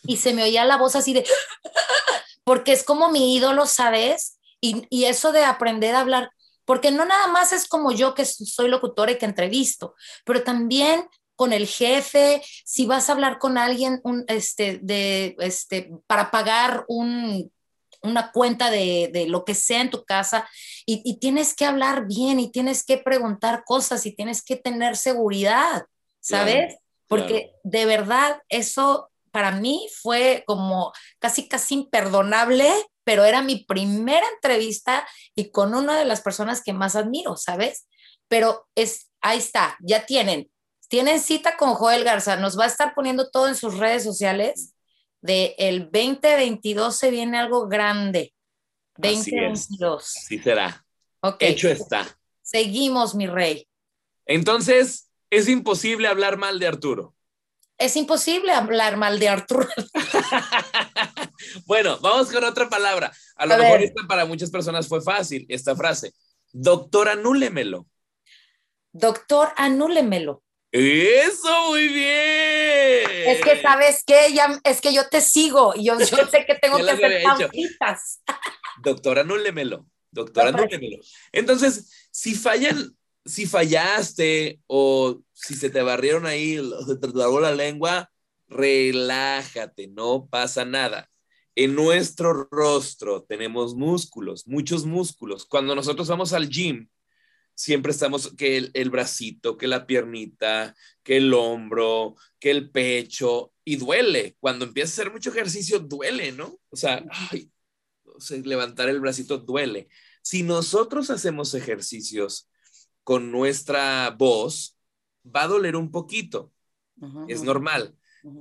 y 0.05 0.17
se 0.17 0.33
me 0.33 0.43
oía 0.45 0.65
la 0.65 0.77
voz 0.79 0.97
así 0.97 1.13
de, 1.13 1.25
porque 2.45 2.73
es 2.73 2.83
como 2.85 3.11
mi 3.11 3.35
ídolo, 3.37 3.67
¿sabes? 3.67 4.39
Y, 4.61 4.87
y 4.91 5.05
eso 5.05 5.33
de 5.33 5.45
aprender 5.45 5.95
a 5.95 6.01
hablar, 6.01 6.31
porque 6.65 6.91
no 6.91 7.05
nada 7.05 7.29
más 7.29 7.53
es 7.53 7.67
como 7.67 7.93
yo 7.93 8.15
que 8.15 8.25
soy 8.25 8.69
locutora 8.69 9.13
y 9.13 9.19
que 9.19 9.27
entrevisto, 9.27 9.95
pero 10.25 10.43
también 10.43 11.09
con 11.37 11.55
el 11.55 11.67
jefe, 11.67 12.43
si 12.67 12.85
vas 12.85 13.09
a 13.09 13.13
hablar 13.13 13.39
con 13.39 13.57
alguien 13.57 14.01
un, 14.05 14.25
este, 14.29 14.79
de, 14.83 15.37
este, 15.39 15.91
para 16.07 16.31
pagar 16.31 16.85
un, 16.87 17.51
una 18.03 18.31
cuenta 18.31 18.71
de, 18.71 19.09
de, 19.11 19.27
lo 19.27 19.47
que 19.47 19.55
sea 19.55 19.81
en 19.81 19.89
tu 19.89 20.05
casa 20.05 20.47
y, 20.85 21.01
y, 21.03 21.19
tienes 21.19 21.55
que 21.55 21.65
hablar 21.65 22.07
bien 22.07 22.41
y 22.41 22.53
tienes 22.53 22.85
que 22.85 22.99
preguntar 22.99 23.65
cosas 23.65 24.05
y 24.05 24.13
tienes 24.13 24.43
que 24.43 24.57
tener 24.57 24.99
seguridad, 24.99 25.87
¿sabes? 26.21 26.67
Claro, 26.67 26.81
Porque 27.09 27.43
claro. 27.43 27.61
de 27.65 27.87
verdad 27.87 28.43
eso 28.51 29.11
para 29.31 29.53
mí 29.53 29.89
fue 30.03 30.45
como 30.47 30.93
casi, 31.19 31.49
casi 31.49 31.75
imperdonable, 31.75 32.71
pero 33.05 33.25
era 33.25 33.43
mi 33.43 33.65
primera 33.65 34.27
entrevista 34.35 35.07
y 35.35 35.51
con 35.51 35.75
una 35.75 35.99
de 35.99 36.05
las 36.05 36.21
personas 36.21 36.63
que 36.63 36.73
más 36.73 36.97
admiro, 36.97 37.37
¿sabes? 37.37 37.87
Pero 38.29 38.69
es, 38.75 39.11
ahí 39.21 39.39
está, 39.39 39.77
ya 39.81 40.07
tienen, 40.07 40.51
tienen 40.89 41.21
cita 41.21 41.57
con 41.57 41.75
Joel 41.75 42.05
Garza, 42.05 42.37
nos 42.37 42.59
va 42.59 42.65
a 42.65 42.69
estar 42.69 42.95
poniendo 42.95 43.31
todo 43.31 43.47
en 43.49 43.55
sus 43.55 43.79
redes 43.79 44.03
sociales. 44.03 44.75
De 45.23 45.55
el 45.59 45.85
2022 45.85 46.97
se 46.97 47.11
viene 47.11 47.39
algo 47.39 47.69
grande. 47.69 48.35
2022. 48.97 50.03
Así, 50.03 50.19
Así 50.19 50.39
será. 50.43 50.85
Okay. 51.21 51.53
Hecho 51.53 51.69
está. 51.69 52.07
Seguimos, 52.43 53.15
mi 53.15 53.27
rey. 53.27 53.69
Entonces, 54.27 55.11
es 55.31 55.49
imposible 55.49 56.09
hablar 56.09 56.39
mal 56.39 56.59
de 56.59 56.67
Arturo. 56.67 57.15
Es 57.79 57.95
imposible 57.97 58.53
hablar 58.53 58.97
mal 58.97 59.21
de 59.21 59.29
Arturo. 59.29 59.69
bueno, 61.67 61.99
vamos 62.01 62.31
con 62.31 62.45
otra 62.45 62.69
palabra. 62.69 63.13
A 63.37 63.47
lo 63.47 63.55
A 63.55 63.59
mejor 63.59 63.79
ver. 63.81 63.89
esta 63.89 64.07
para 64.07 64.25
muchas 64.25 64.51
personas 64.51 64.87
fue 64.89 65.01
fácil, 65.01 65.47
esta 65.49 65.75
frase. 65.77 66.13
Doctor, 66.53 67.09
anúlemelo. 67.09 67.87
Doctor, 68.93 69.51
anúlemelo. 69.57 70.43
Eso, 70.73 71.69
muy 71.71 71.89
bien. 71.89 73.11
Es 73.27 73.41
que 73.43 73.61
sabes 73.61 74.05
que 74.05 74.33
ya 74.33 74.61
es 74.65 74.81
que 74.81 74.93
yo 74.95 75.09
te 75.09 75.21
sigo 75.21 75.73
y 75.75 75.85
yo, 75.87 75.99
yo 75.99 76.07
sé 76.07 76.45
que 76.47 76.55
tengo 76.63 76.77
que 76.77 76.91
hacer 76.91 77.13
hecho. 77.13 77.29
pautitas. 77.29 78.21
Doctor, 78.83 79.19
anúlemelo. 79.19 79.87
Doctor, 80.13 80.49
anúlemelo. 80.49 80.99
Entonces, 81.33 82.09
si 82.11 82.35
fallan, 82.35 82.97
si 83.25 83.47
fallaste 83.47 84.61
o 84.67 85.21
si 85.33 85.55
se 85.55 85.71
te 85.71 85.83
barrieron 85.83 86.27
ahí, 86.27 86.57
se 86.87 86.97
te 86.97 87.09
trabó 87.13 87.41
la 87.41 87.53
lengua, 87.53 88.11
relájate, 88.49 89.89
no 89.89 90.27
pasa 90.31 90.65
nada. 90.65 91.09
En 91.55 91.75
nuestro 91.75 92.49
rostro 92.51 93.25
tenemos 93.25 93.75
músculos, 93.75 94.47
muchos 94.47 94.87
músculos. 94.87 95.45
Cuando 95.45 95.75
nosotros 95.75 96.09
vamos 96.09 96.33
al 96.33 96.49
gym, 96.49 96.89
siempre 97.55 97.93
estamos 97.93 98.35
que 98.37 98.57
el, 98.57 98.71
el 98.75 98.91
bracito, 98.91 99.57
que 99.57 99.67
la 99.67 99.87
piernita, 99.87 100.75
que 101.03 101.19
el 101.19 101.35
hombro, 101.35 102.15
que 102.39 102.51
el 102.51 102.71
pecho, 102.71 103.53
y 103.65 103.77
duele. 103.77 104.37
Cuando 104.41 104.65
empiezas 104.65 104.99
a 104.99 105.03
hacer 105.03 105.13
mucho 105.13 105.31
ejercicio, 105.31 105.79
duele, 105.79 106.33
¿no? 106.33 106.59
O 106.71 106.77
sea, 106.77 107.05
ay, 107.11 107.51
o 108.03 108.21
sea, 108.21 108.39
levantar 108.39 108.89
el 108.89 109.01
bracito 109.01 109.39
duele. 109.39 109.89
Si 110.23 110.43
nosotros 110.43 111.11
hacemos 111.11 111.55
ejercicios 111.55 112.49
con 113.05 113.31
nuestra 113.31 114.11
voz, 114.11 114.79
va 115.25 115.43
a 115.43 115.49
doler 115.49 115.77
un 115.77 115.91
poquito, 115.91 116.53
es 117.29 117.43
normal. 117.43 117.97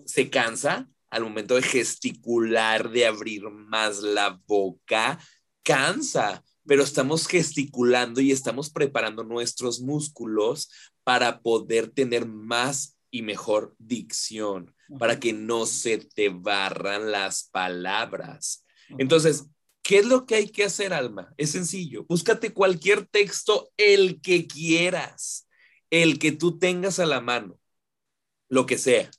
Se 0.06 0.30
cansa 0.30 0.90
al 1.10 1.24
momento 1.24 1.56
de 1.56 1.62
gesticular, 1.62 2.90
de 2.92 3.06
abrir 3.06 3.50
más 3.50 4.00
la 4.00 4.40
boca, 4.48 5.20
cansa, 5.64 6.44
pero 6.66 6.84
estamos 6.84 7.28
gesticulando 7.28 8.22
y 8.22 8.32
estamos 8.32 8.70
preparando 8.70 9.24
nuestros 9.24 9.82
músculos 9.82 10.70
para 11.04 11.42
poder 11.42 11.90
tener 11.90 12.28
más 12.28 12.98
y 13.12 13.24
mejor 13.24 13.76
dicción, 13.80 14.76
para 15.00 15.20
que 15.20 15.34
no 15.34 15.66
se 15.66 15.98
te 15.98 16.30
barran 16.30 17.12
las 17.12 17.46
palabras. 17.46 18.66
Entonces, 18.98 19.46
¿qué 19.82 20.00
es 20.00 20.06
lo 20.06 20.26
que 20.26 20.36
hay 20.36 20.50
que 20.50 20.66
hacer, 20.66 20.94
Alma? 20.94 21.34
Es 21.38 21.52
sencillo. 21.52 22.06
Búscate 22.08 22.54
cualquier 22.54 23.08
texto, 23.08 23.72
el 23.78 24.22
que 24.22 24.46
quieras, 24.46 25.48
el 25.90 26.20
que 26.20 26.32
tú 26.32 26.60
tengas 26.60 27.00
a 27.00 27.06
la 27.06 27.22
mano, 27.22 27.60
lo 28.48 28.66
que 28.66 28.78
sea. 28.78 29.10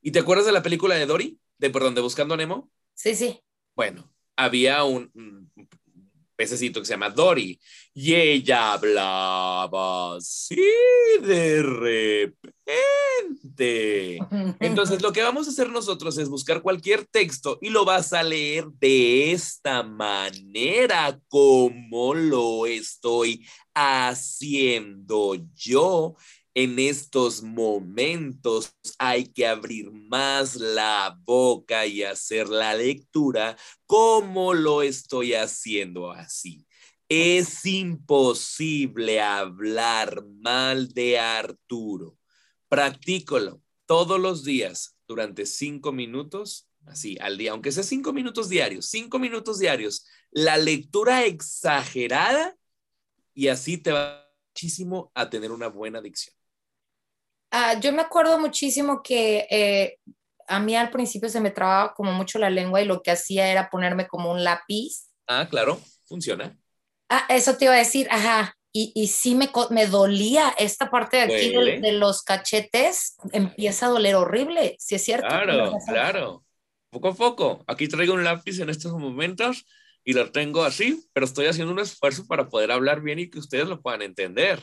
¿Y 0.00 0.10
te 0.10 0.20
acuerdas 0.20 0.46
de 0.46 0.52
la 0.52 0.62
película 0.62 0.94
de 0.94 1.06
Dory? 1.06 1.38
De, 1.58 1.70
perdón, 1.70 1.94
de 1.94 2.00
Buscando 2.00 2.34
a 2.34 2.36
Nemo. 2.36 2.70
Sí, 2.94 3.14
sí. 3.14 3.40
Bueno, 3.74 4.12
había 4.36 4.84
un, 4.84 5.10
un 5.14 5.50
pececito 6.38 6.80
que 6.80 6.86
se 6.86 6.92
llama 6.92 7.10
Dory 7.10 7.60
y 7.92 8.14
ella 8.14 8.74
hablaba 8.74 10.16
así 10.16 10.62
de 11.20 11.62
repente. 11.64 12.38
Entonces, 14.60 15.02
lo 15.02 15.12
que 15.12 15.22
vamos 15.22 15.48
a 15.48 15.50
hacer 15.50 15.68
nosotros 15.68 16.16
es 16.16 16.28
buscar 16.28 16.62
cualquier 16.62 17.04
texto 17.06 17.58
y 17.60 17.70
lo 17.70 17.84
vas 17.84 18.12
a 18.12 18.22
leer 18.22 18.66
de 18.78 19.32
esta 19.32 19.82
manera 19.82 21.20
como 21.28 22.14
lo 22.14 22.66
estoy 22.66 23.44
haciendo 23.74 25.34
yo. 25.56 26.14
En 26.54 26.78
estos 26.78 27.42
momentos 27.42 28.74
hay 28.98 29.26
que 29.32 29.46
abrir 29.46 29.92
más 29.92 30.56
la 30.56 31.16
boca 31.24 31.86
y 31.86 32.02
hacer 32.02 32.48
la 32.48 32.74
lectura 32.74 33.56
como 33.86 34.54
lo 34.54 34.82
estoy 34.82 35.34
haciendo 35.34 36.10
así. 36.10 36.66
Es 37.08 37.64
imposible 37.64 39.20
hablar 39.20 40.24
mal 40.26 40.88
de 40.88 41.18
Arturo. 41.18 42.18
Practícalo 42.68 43.62
todos 43.86 44.20
los 44.20 44.44
días 44.44 44.96
durante 45.06 45.46
cinco 45.46 45.92
minutos, 45.92 46.68
así 46.84 47.16
al 47.20 47.38
día, 47.38 47.52
aunque 47.52 47.72
sea 47.72 47.82
cinco 47.82 48.12
minutos 48.12 48.48
diarios, 48.48 48.86
cinco 48.86 49.18
minutos 49.18 49.58
diarios, 49.58 50.06
la 50.30 50.58
lectura 50.58 51.24
exagerada 51.24 52.56
y 53.32 53.48
así 53.48 53.78
te 53.78 53.92
va 53.92 54.28
muchísimo 54.50 55.10
a 55.14 55.30
tener 55.30 55.52
una 55.52 55.68
buena 55.68 56.00
dicción. 56.00 56.37
Ah, 57.50 57.78
yo 57.80 57.92
me 57.92 58.02
acuerdo 58.02 58.38
muchísimo 58.38 59.02
que 59.02 59.46
eh, 59.50 59.98
a 60.48 60.60
mí 60.60 60.76
al 60.76 60.90
principio 60.90 61.28
se 61.30 61.40
me 61.40 61.50
trababa 61.50 61.94
como 61.94 62.12
mucho 62.12 62.38
la 62.38 62.50
lengua 62.50 62.80
y 62.82 62.84
lo 62.84 63.02
que 63.02 63.10
hacía 63.10 63.48
era 63.50 63.70
ponerme 63.70 64.06
como 64.06 64.30
un 64.30 64.44
lápiz. 64.44 65.08
Ah, 65.26 65.46
claro, 65.48 65.78
funciona. 66.06 66.58
Ah, 67.08 67.24
eso 67.28 67.56
te 67.56 67.64
iba 67.66 67.74
a 67.74 67.78
decir, 67.78 68.06
ajá. 68.10 68.54
Y, 68.72 68.92
y 68.94 69.08
sí 69.08 69.34
me, 69.34 69.50
me 69.70 69.86
dolía 69.86 70.50
esta 70.58 70.90
parte 70.90 71.16
de 71.16 71.22
aquí 71.24 71.50
de, 71.50 71.74
de 71.78 71.92
los 71.92 72.22
cachetes, 72.22 73.16
empieza 73.32 73.86
a 73.86 73.88
doler 73.90 74.14
horrible, 74.14 74.76
si 74.78 74.94
es 74.96 75.04
cierto. 75.04 75.36
Claro, 75.36 75.82
claro. 75.86 76.44
Poco 76.90 77.08
a 77.08 77.14
poco. 77.14 77.64
Aquí 77.66 77.88
traigo 77.88 78.14
un 78.14 78.24
lápiz 78.24 78.60
en 78.60 78.70
estos 78.70 78.92
momentos 78.92 79.66
y 80.04 80.12
lo 80.14 80.30
tengo 80.32 80.64
así, 80.64 81.08
pero 81.12 81.26
estoy 81.26 81.46
haciendo 81.46 81.72
un 81.72 81.80
esfuerzo 81.80 82.26
para 82.26 82.48
poder 82.48 82.70
hablar 82.70 83.00
bien 83.02 83.18
y 83.18 83.28
que 83.30 83.38
ustedes 83.38 83.68
lo 83.68 83.82
puedan 83.82 84.02
entender. 84.02 84.60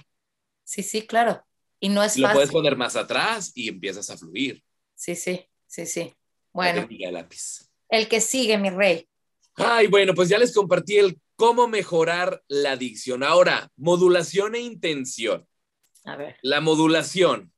Sí, 0.63 0.83
sí, 0.83 1.05
claro. 1.07 1.45
Y 1.85 1.89
no 1.89 2.03
es 2.03 2.17
Y 2.17 2.21
lo 2.21 2.31
puedes 2.31 2.49
fácil. 2.49 2.53
poner 2.53 2.75
más 2.75 2.95
atrás 2.95 3.51
y 3.53 3.69
empiezas 3.69 4.09
a 4.09 4.17
fluir. 4.17 4.63
Sí, 4.95 5.15
sí, 5.15 5.45
sí, 5.67 5.85
sí. 5.85 6.11
Bueno, 6.51 6.87
del 6.87 7.13
lápiz. 7.13 7.69
el 7.89 8.07
que 8.07 8.21
sigue, 8.21 8.57
mi 8.57 8.71
rey. 8.71 9.07
Ay, 9.55 9.85
bueno, 9.85 10.15
pues 10.15 10.27
ya 10.29 10.39
les 10.39 10.51
compartí 10.51 10.97
el 10.97 11.19
cómo 11.35 11.67
mejorar 11.67 12.43
la 12.47 12.75
dicción. 12.75 13.21
Ahora, 13.21 13.69
modulación 13.75 14.55
e 14.55 14.61
intención. 14.61 15.47
A 16.05 16.15
ver. 16.15 16.37
La 16.41 16.59
modulación. 16.59 17.51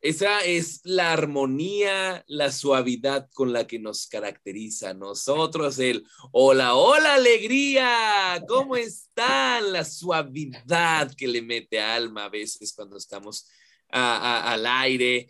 Esa 0.00 0.40
es 0.44 0.80
la 0.84 1.12
armonía, 1.12 2.24
la 2.26 2.52
suavidad 2.52 3.28
con 3.32 3.52
la 3.52 3.66
que 3.66 3.78
nos 3.80 4.06
caracteriza 4.06 4.90
a 4.90 4.94
nosotros. 4.94 5.78
El 5.80 6.04
hola, 6.30 6.74
hola, 6.74 7.14
alegría. 7.14 8.44
¿Cómo 8.46 8.76
están? 8.76 9.72
La 9.72 9.84
suavidad 9.84 11.12
que 11.16 11.26
le 11.26 11.42
mete 11.42 11.80
alma 11.80 12.26
a 12.26 12.28
veces 12.28 12.72
cuando 12.74 12.96
estamos 12.96 13.48
a- 13.92 14.16
a- 14.16 14.52
al 14.52 14.66
aire. 14.66 15.28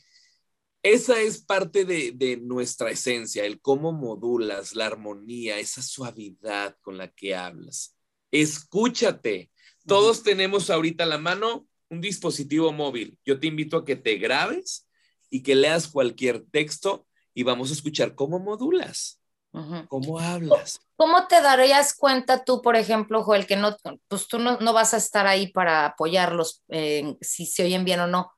Esa 0.82 1.20
es 1.20 1.40
parte 1.42 1.84
de, 1.84 2.12
de 2.12 2.38
nuestra 2.38 2.90
esencia, 2.90 3.44
el 3.44 3.60
cómo 3.60 3.92
modulas 3.92 4.74
la 4.74 4.86
armonía, 4.86 5.58
esa 5.58 5.82
suavidad 5.82 6.76
con 6.80 6.98
la 6.98 7.08
que 7.08 7.36
hablas. 7.36 7.96
Escúchate. 8.32 9.50
Todos 9.86 10.22
tenemos 10.22 10.70
ahorita 10.70 11.04
a 11.04 11.08
la 11.08 11.18
mano 11.18 11.66
un 11.88 12.00
dispositivo 12.00 12.72
móvil. 12.72 13.18
Yo 13.24 13.38
te 13.38 13.48
invito 13.48 13.76
a 13.76 13.84
que 13.84 13.96
te 13.96 14.16
grabes 14.16 14.88
y 15.30 15.42
que 15.42 15.54
leas 15.54 15.88
cualquier 15.88 16.42
texto 16.50 17.06
y 17.34 17.42
vamos 17.42 17.70
a 17.70 17.74
escuchar 17.74 18.14
cómo 18.14 18.38
modulas, 18.38 19.20
Ujú. 19.52 19.86
cómo 19.88 20.18
hablas. 20.18 20.80
¿Cómo 20.96 21.26
te 21.26 21.40
darías 21.40 21.94
cuenta 21.94 22.44
tú, 22.44 22.62
por 22.62 22.76
ejemplo, 22.76 23.22
Joel, 23.24 23.46
que 23.46 23.56
no, 23.56 23.76
pues 24.08 24.28
tú 24.28 24.38
no, 24.38 24.58
no 24.58 24.72
vas 24.72 24.94
a 24.94 24.98
estar 24.98 25.26
ahí 25.26 25.48
para 25.48 25.86
apoyarlos 25.86 26.62
en 26.68 27.18
si 27.20 27.46
se 27.46 27.64
oyen 27.64 27.84
bien 27.84 28.00
o 28.00 28.06
no? 28.06 28.32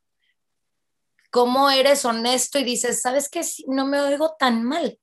¿Cómo 1.35 1.68
eres 1.68 2.05
honesto 2.05 2.61
y 2.61 2.62
dices, 2.62 3.01
sabes 3.01 3.29
que 3.29 3.40
no 3.66 3.87
me 3.87 4.01
oigo 4.01 4.37
tan 4.38 4.62
mal? 4.62 5.01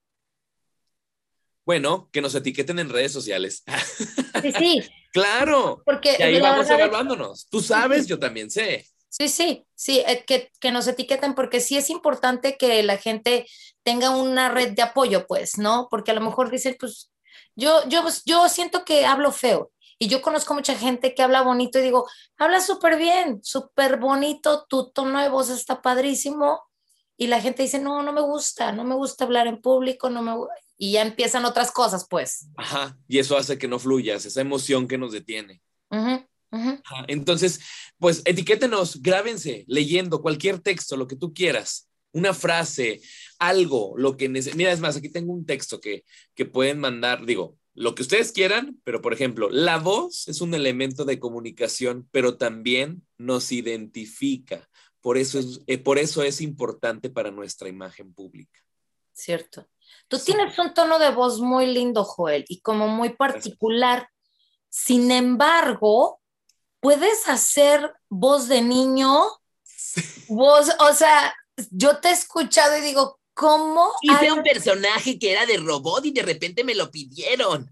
Bueno, 1.66 2.08
que 2.14 2.22
nos 2.22 2.34
etiqueten 2.36 2.80
en 2.80 2.90
redes 2.90 3.12
sociales. 3.12 3.66
Sí, 4.42 4.54
sí, 4.58 4.82
claro. 5.12 5.84
porque 5.86 6.16
Y 6.18 6.24
ahí 6.24 6.40
vamos 6.40 6.68
es- 6.68 6.72
evaluándonos. 6.72 7.50
Tú 7.50 7.60
sabes, 7.60 8.08
yo 8.08 8.18
también 8.18 8.50
sé. 8.50 8.88
Sí, 9.10 9.28
sí, 9.28 9.66
sí, 9.76 10.00
eh, 10.08 10.24
que, 10.26 10.50
que 10.62 10.72
nos 10.72 10.88
etiqueten 10.88 11.36
porque 11.36 11.60
sí 11.60 11.76
es 11.76 11.90
importante 11.90 12.56
que 12.58 12.82
la 12.82 12.96
gente 12.96 13.46
tenga 13.84 14.12
una 14.12 14.48
red 14.48 14.72
de 14.72 14.84
apoyo, 14.84 15.28
pues, 15.28 15.58
¿no? 15.58 15.90
Porque 15.92 16.12
a 16.12 16.14
lo 16.14 16.22
mejor 16.22 16.50
dicen, 16.50 16.78
pues, 16.80 17.12
yo, 17.58 17.86
yo, 17.90 18.06
yo 18.24 18.48
siento 18.48 18.86
que 18.86 19.06
hablo 19.06 19.34
feo 19.34 19.74
y 20.02 20.08
yo 20.08 20.24
conozco 20.24 20.56
mucha 20.56 20.76
gente 20.76 21.14
que 21.14 21.22
habla 21.22 21.44
bonito 21.44 21.78
y 21.78 21.84
digo, 21.84 22.10
habla 22.40 22.60
súper 22.60 22.98
bien, 22.98 23.40
súper 23.44 24.00
bonito, 24.00 24.66
tu 24.68 24.90
tono 24.90 25.22
de 25.22 25.30
voz 25.30 25.52
está 25.52 25.84
padrísimo 25.84 26.60
y 27.18 27.28
la 27.28 27.40
gente 27.40 27.62
dice, 27.62 27.78
no, 27.78 28.02
no 28.02 28.12
me 28.12 28.22
gusta, 28.22 28.72
no 28.72 28.84
me 28.84 28.96
gusta 28.96 29.26
hablar 29.26 29.46
en 29.46 29.62
público, 29.62 30.10
no 30.10 30.24
me 30.24 30.32
gu-". 30.32 30.50
y 30.76 30.94
ya 30.94 31.04
empiezan 31.04 31.46
otras 31.46 31.72
cosas, 31.72 32.08
pues. 32.10 32.48
Ajá. 32.58 32.98
Y 33.08 33.20
eso 33.20 33.38
hace 33.38 33.60
que 33.60 33.68
no 33.68 33.78
fluyas, 33.78 34.26
esa 34.26 34.42
emoción 34.42 34.88
que 34.88 34.98
nos 34.98 35.12
detiene. 35.12 35.62
Ajá. 35.92 36.28
Entonces, 37.08 37.60
pues 38.00 38.24
etiquétenos, 38.26 39.04
grábense 39.04 39.66
leyendo 39.68 40.24
cualquier 40.24 40.62
texto, 40.62 40.98
lo 40.98 41.08
que 41.08 41.16
tú 41.16 41.32
quieras, 41.32 41.92
una 42.12 42.34
frase, 42.34 43.02
algo, 43.38 43.94
lo 43.98 44.18
que. 44.18 44.30
Mira, 44.30 44.72
es 44.72 44.80
más, 44.80 44.98
aquí 44.98 45.10
tengo 45.10 45.32
un 45.32 45.46
texto 45.46 45.80
que, 45.80 46.06
que 46.34 46.46
pueden 46.46 46.80
mandar, 46.80 47.24
digo, 47.24 47.60
lo 47.74 47.96
que 47.96 48.02
ustedes 48.04 48.32
quieran, 48.32 48.80
pero 48.84 49.02
por 49.02 49.14
ejemplo, 49.14 49.50
la 49.50 49.78
voz 49.78 50.28
es 50.28 50.42
un 50.42 50.54
elemento 50.54 51.06
de 51.06 51.20
comunicación, 51.20 52.08
pero 52.12 52.38
también 52.38 53.06
nos 53.18 53.52
identifica. 53.52 54.68
Por 55.02 55.18
eso 55.18 55.40
es, 55.40 55.62
eh, 55.68 55.78
por 55.78 55.98
eso 55.98 56.22
es 56.24 56.42
importante 56.42 57.10
para 57.10 57.32
nuestra 57.32 57.70
imagen 57.70 58.14
pública. 58.14 58.60
Cierto. 59.14 59.68
Tú 60.08 60.18
Sí. 60.18 60.26
tienes 60.28 60.58
un 60.60 60.74
tono 60.74 61.00
de 61.00 61.12
voz 61.12 61.40
muy 61.40 61.66
lindo, 61.66 62.04
Joel, 62.04 62.46
y 62.48 62.62
como 62.62 62.88
muy 62.88 63.10
particular. 63.10 64.10
Sin 64.70 65.12
embargo, 65.12 66.22
puedes 66.80 67.28
hacer 67.28 67.94
voz 68.10 68.48
de 68.48 68.62
niño, 68.62 69.24
voz, 70.28 70.70
o 70.80 70.94
sea, 70.94 71.34
yo 71.72 72.00
te 72.00 72.10
he 72.10 72.12
escuchado 72.12 72.78
y 72.78 72.82
digo, 72.82 73.20
¿cómo? 73.42 73.92
Hice 74.02 74.28
hay- 74.28 74.30
un 74.30 74.44
personaje 74.44 75.18
que 75.20 75.32
era 75.32 75.46
de 75.46 75.58
robot 75.58 76.06
y 76.06 76.12
de 76.12 76.22
repente 76.22 76.64
me 76.64 76.76
lo 76.76 76.92
pidieron. 76.92 77.70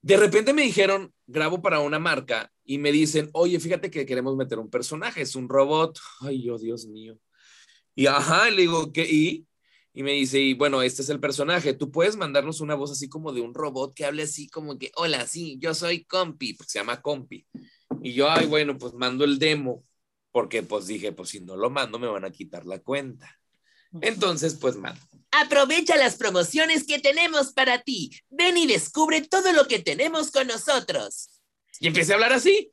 De 0.00 0.16
repente 0.16 0.52
me 0.54 0.62
dijeron, 0.62 1.12
grabo 1.26 1.60
para 1.60 1.80
una 1.80 1.98
marca 1.98 2.52
y 2.64 2.78
me 2.78 2.92
dicen, 2.92 3.28
oye, 3.32 3.58
fíjate 3.58 3.90
que 3.90 4.06
queremos 4.06 4.36
meter 4.36 4.58
un 4.58 4.70
personaje, 4.70 5.22
es 5.22 5.34
un 5.34 5.48
robot. 5.48 5.98
Ay, 6.20 6.44
yo, 6.44 6.56
Dios 6.56 6.86
mío. 6.86 7.18
Y 7.94 8.06
ajá, 8.06 8.48
y 8.48 8.54
le 8.54 8.62
digo, 8.62 8.92
¿qué? 8.92 9.02
¿Y? 9.10 9.44
Y 9.92 10.04
me 10.04 10.12
dice, 10.12 10.38
y 10.38 10.54
bueno, 10.54 10.82
este 10.82 11.02
es 11.02 11.08
el 11.08 11.18
personaje. 11.18 11.74
Tú 11.74 11.90
puedes 11.90 12.16
mandarnos 12.16 12.60
una 12.60 12.76
voz 12.76 12.92
así 12.92 13.08
como 13.08 13.32
de 13.32 13.40
un 13.40 13.52
robot 13.52 13.92
que 13.94 14.04
hable 14.04 14.22
así 14.22 14.48
como 14.48 14.78
que, 14.78 14.92
hola, 14.94 15.26
sí, 15.26 15.58
yo 15.60 15.74
soy 15.74 16.04
Compi, 16.04 16.54
porque 16.54 16.70
se 16.70 16.78
llama 16.78 17.02
Compi. 17.02 17.44
Y 18.00 18.12
yo, 18.12 18.30
ay, 18.30 18.46
bueno, 18.46 18.78
pues 18.78 18.94
mando 18.94 19.24
el 19.24 19.40
demo, 19.40 19.84
porque 20.30 20.62
pues 20.62 20.86
dije, 20.86 21.10
pues 21.10 21.30
si 21.30 21.40
no 21.40 21.56
lo 21.56 21.70
mando 21.70 21.98
me 21.98 22.06
van 22.06 22.24
a 22.24 22.30
quitar 22.30 22.64
la 22.64 22.78
cuenta. 22.78 23.28
Entonces, 24.00 24.54
pues 24.54 24.76
mando. 24.76 25.00
Aprovecha 25.30 25.96
las 25.96 26.16
promociones 26.16 26.86
que 26.86 26.98
tenemos 26.98 27.52
para 27.52 27.80
ti. 27.80 28.10
Ven 28.30 28.56
y 28.56 28.66
descubre 28.66 29.20
todo 29.22 29.52
lo 29.52 29.66
que 29.66 29.78
tenemos 29.78 30.30
con 30.30 30.46
nosotros. 30.46 31.28
Y 31.80 31.86
empecé 31.86 32.12
a 32.12 32.14
hablar 32.16 32.32
así. 32.32 32.72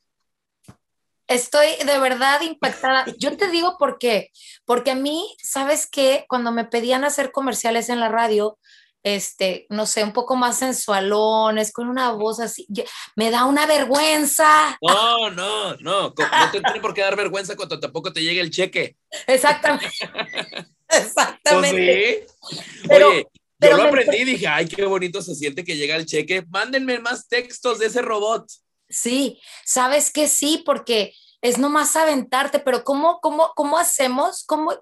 Estoy 1.28 1.66
de 1.84 1.98
verdad 1.98 2.40
impactada. 2.42 3.04
Yo 3.18 3.36
te 3.36 3.50
digo 3.50 3.76
por 3.78 3.98
qué. 3.98 4.30
Porque 4.64 4.92
a 4.92 4.94
mí, 4.94 5.36
¿sabes 5.42 5.88
qué? 5.90 6.24
Cuando 6.28 6.52
me 6.52 6.64
pedían 6.64 7.04
hacer 7.04 7.32
comerciales 7.32 7.88
en 7.88 8.00
la 8.00 8.08
radio, 8.08 8.58
este, 9.02 9.66
no 9.68 9.86
sé, 9.86 10.02
un 10.02 10.12
poco 10.12 10.34
más 10.34 10.58
sensualones, 10.58 11.72
con 11.72 11.88
una 11.88 12.10
voz 12.12 12.40
así, 12.40 12.66
me 13.14 13.30
da 13.30 13.44
una 13.44 13.66
vergüenza. 13.66 14.76
No, 14.80 15.30
no, 15.30 15.76
no. 15.76 16.08
No 16.08 16.50
te 16.50 16.60
tiene 16.60 16.80
por 16.80 16.94
qué 16.94 17.02
dar 17.02 17.16
vergüenza 17.16 17.54
cuando 17.54 17.78
tampoco 17.78 18.12
te 18.12 18.22
llegue 18.22 18.40
el 18.40 18.50
cheque. 18.50 18.96
Exactamente. 19.26 19.90
Exactamente. 21.06 22.26
Pues 22.40 22.60
sí. 22.60 22.86
Pero- 22.88 23.08
Oye, 23.10 23.26
pero 23.58 23.76
yo 23.78 23.82
lo 23.84 23.88
aprendí 23.88 24.16
y 24.18 24.24
dije, 24.24 24.46
ay, 24.46 24.66
qué 24.66 24.84
bonito 24.84 25.22
se 25.22 25.34
siente 25.34 25.64
que 25.64 25.76
llega 25.76 25.96
el 25.96 26.04
cheque. 26.06 26.44
Mándenme 26.50 26.98
más 26.98 27.26
textos 27.26 27.78
de 27.78 27.86
ese 27.86 28.02
robot. 28.02 28.46
Sí, 28.88 29.40
sabes 29.64 30.12
que 30.12 30.28
sí, 30.28 30.62
porque 30.64 31.14
es 31.40 31.56
nomás 31.58 31.96
aventarte, 31.96 32.58
pero 32.60 32.84
¿cómo, 32.84 33.18
cómo, 33.20 33.52
cómo 33.56 33.78
hacemos? 33.78 34.44
¿Cómo, 34.44 34.72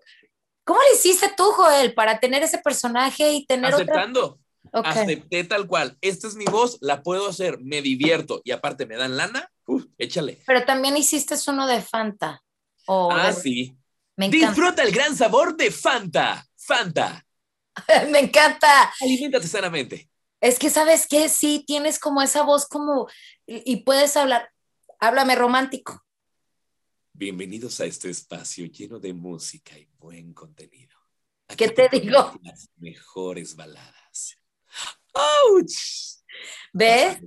¿Cómo 0.65 0.81
le 0.91 0.97
hiciste 0.97 1.31
tú, 1.37 1.45
Joel, 1.53 1.95
para 1.95 2.19
tener 2.21 2.43
ese 2.43 2.59
personaje 2.59 3.33
y 3.33 3.47
tener 3.47 3.73
otra? 3.75 3.85
Aceptando. 3.85 4.41
Ok. 4.73 4.87
Acepté 4.87 5.45
tal 5.45 5.67
cual. 5.69 5.97
Esta 6.01 6.27
es 6.27 6.35
mi 6.35 6.47
voz, 6.47 6.79
la 6.81 7.03
puedo 7.03 7.29
hacer, 7.29 7.59
me 7.61 7.81
divierto 7.81 8.41
y 8.45 8.51
aparte 8.51 8.87
me 8.87 8.97
dan 8.97 9.17
lana. 9.17 9.49
Uf, 9.67 9.85
échale. 9.99 10.43
Pero 10.47 10.65
también 10.65 10.97
hiciste 10.97 11.37
uno 11.47 11.67
de 11.69 11.81
Fanta. 11.81 12.43
o 12.87 13.11
Ah, 13.13 13.29
de- 13.29 13.41
sí. 13.41 13.77
Me 14.17 14.27
encanta. 14.27 14.47
Disfruta 14.49 14.83
el 14.83 14.93
gran 14.93 15.17
sabor 15.17 15.57
de 15.57 15.71
Fanta. 15.71 16.47
Fanta. 16.57 17.27
Me 18.11 18.21
encanta. 18.21 18.93
Aliméntate 19.01 19.49
sanamente. 19.49 20.09
Es 20.41 20.59
que, 20.59 20.71
¿sabes 20.71 21.07
qué? 21.09 21.29
Sí, 21.29 21.65
tienes 21.67 21.99
como 21.99 22.23
esa 22.23 22.43
voz 22.43 22.67
como, 22.67 23.09
y, 23.47 23.77
puedes 23.77 24.17
hablar, 24.17 24.51
háblame 25.01 25.35
romántico. 25.35 26.05
Bienvenidos 27.13 27.81
a 27.81 27.87
este 27.87 28.11
espacio 28.11 28.67
lleno 28.67 28.99
de 28.99 29.15
música 29.15 29.79
y 29.79 29.89
buen 29.99 30.35
contenido. 30.35 30.97
¿Qué 31.57 31.69
te 31.69 31.89
ponemos 31.89 32.03
digo? 32.03 32.41
Las 32.43 32.69
mejores 32.77 33.57
baladas. 33.57 34.39
¡Auch! 35.15 36.21
¿Ves? 36.73 37.19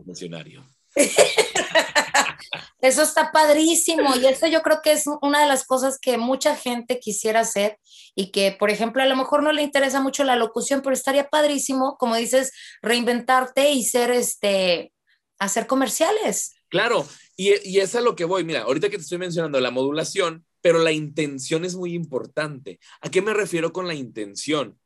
Eso 2.82 3.02
está 3.02 3.32
padrísimo 3.32 4.16
y 4.16 4.26
eso 4.28 4.46
yo 4.48 4.62
creo 4.62 4.82
que 4.84 4.92
es 4.92 5.06
una 5.22 5.42
de 5.42 5.48
las 5.48 5.66
cosas 5.66 5.98
que 6.00 6.18
mucha 6.18 6.56
gente 6.56 7.00
quisiera 7.00 7.40
hacer 7.40 7.80
y 8.16 8.32
que, 8.32 8.56
por 8.58 8.70
ejemplo, 8.70 9.02
a 9.02 9.08
lo 9.08 9.16
mejor 9.16 9.42
no 9.42 9.52
le 9.52 9.64
interesa 9.64 10.00
mucho 10.00 10.24
la 10.24 10.36
locución, 10.36 10.82
pero 10.82 10.94
estaría 10.94 11.28
padrísimo, 11.28 11.98
como 11.98 12.16
dices, 12.16 12.52
reinventarte 12.84 13.72
y 13.72 13.84
ser 13.84 14.12
este, 14.12 14.94
hacer 15.40 15.66
comerciales. 15.66 16.54
Claro, 16.70 17.08
y, 17.36 17.54
y 17.68 17.80
es 17.80 17.96
a 17.96 18.02
lo 18.02 18.16
que 18.16 18.26
voy. 18.26 18.44
Mira, 18.44 18.62
ahorita 18.62 18.90
que 18.90 18.98
te 18.98 19.04
estoy 19.04 19.18
mencionando 19.18 19.60
la 19.60 19.72
modulación, 19.72 20.46
pero 20.62 20.80
la 20.80 20.92
intención 20.92 21.66
es 21.66 21.76
muy 21.76 21.94
importante. 21.94 22.80
¿A 23.02 23.10
qué 23.10 23.22
me 23.22 23.34
refiero 23.34 23.74
con 23.74 23.88
la 23.88 23.96
intención? 23.96 24.80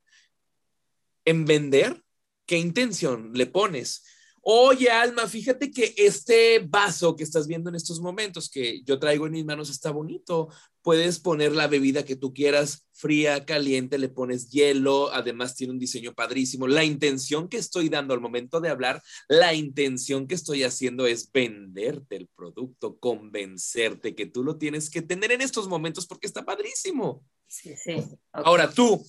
En 1.25 1.45
vender, 1.45 2.03
¿qué 2.45 2.57
intención 2.57 3.31
le 3.33 3.47
pones? 3.47 4.03
Oye, 4.43 4.89
Alma, 4.89 5.27
fíjate 5.27 5.69
que 5.69 5.93
este 5.97 6.59
vaso 6.59 7.15
que 7.15 7.23
estás 7.23 7.45
viendo 7.45 7.69
en 7.69 7.75
estos 7.75 8.01
momentos 8.01 8.49
que 8.49 8.81
yo 8.83 8.97
traigo 8.97 9.27
en 9.27 9.33
mis 9.33 9.45
manos 9.45 9.69
está 9.69 9.91
bonito. 9.91 10.49
Puedes 10.81 11.19
poner 11.19 11.51
la 11.51 11.67
bebida 11.67 12.05
que 12.05 12.15
tú 12.15 12.33
quieras, 12.33 12.87
fría, 12.91 13.45
caliente, 13.45 13.99
le 13.99 14.09
pones 14.09 14.49
hielo, 14.49 15.13
además 15.13 15.55
tiene 15.55 15.73
un 15.73 15.79
diseño 15.79 16.15
padrísimo. 16.15 16.67
La 16.67 16.83
intención 16.83 17.49
que 17.49 17.57
estoy 17.57 17.87
dando 17.87 18.15
al 18.15 18.19
momento 18.19 18.59
de 18.59 18.69
hablar, 18.69 19.03
la 19.29 19.53
intención 19.53 20.25
que 20.25 20.33
estoy 20.33 20.63
haciendo 20.63 21.05
es 21.05 21.31
venderte 21.31 22.15
el 22.15 22.27
producto, 22.27 22.97
convencerte 22.97 24.15
que 24.15 24.25
tú 24.25 24.43
lo 24.43 24.57
tienes 24.57 24.89
que 24.89 25.03
tener 25.03 25.31
en 25.31 25.41
estos 25.41 25.67
momentos 25.67 26.07
porque 26.07 26.25
está 26.25 26.43
padrísimo. 26.43 27.23
Sí, 27.45 27.75
sí. 27.77 27.97
Ahora 28.31 28.71
tú 28.71 29.05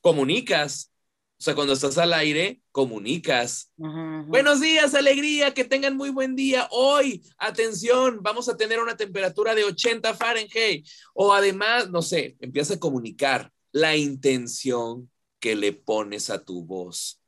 comunicas, 0.00 0.93
o 1.36 1.42
sea, 1.44 1.54
cuando 1.54 1.72
estás 1.72 1.98
al 1.98 2.12
aire, 2.12 2.60
comunicas. 2.70 3.72
Buenos 3.76 4.60
días, 4.60 4.94
alegría, 4.94 5.52
que 5.52 5.64
tengan 5.64 5.96
muy 5.96 6.10
buen 6.10 6.36
día. 6.36 6.68
Hoy, 6.70 7.22
atención, 7.38 8.20
vamos 8.22 8.48
a 8.48 8.56
tener 8.56 8.80
una 8.80 8.96
temperatura 8.96 9.54
de 9.54 9.64
80 9.64 10.14
Fahrenheit. 10.14 10.86
O 11.12 11.32
además, 11.32 11.90
no 11.90 12.02
sé, 12.02 12.36
empieza 12.40 12.74
a 12.74 12.80
comunicar 12.80 13.52
la 13.72 13.96
intención 13.96 15.10
que 15.40 15.56
le 15.56 15.72
pones 15.72 16.30
a 16.30 16.42
tu 16.42 16.64
voz. 16.64 17.20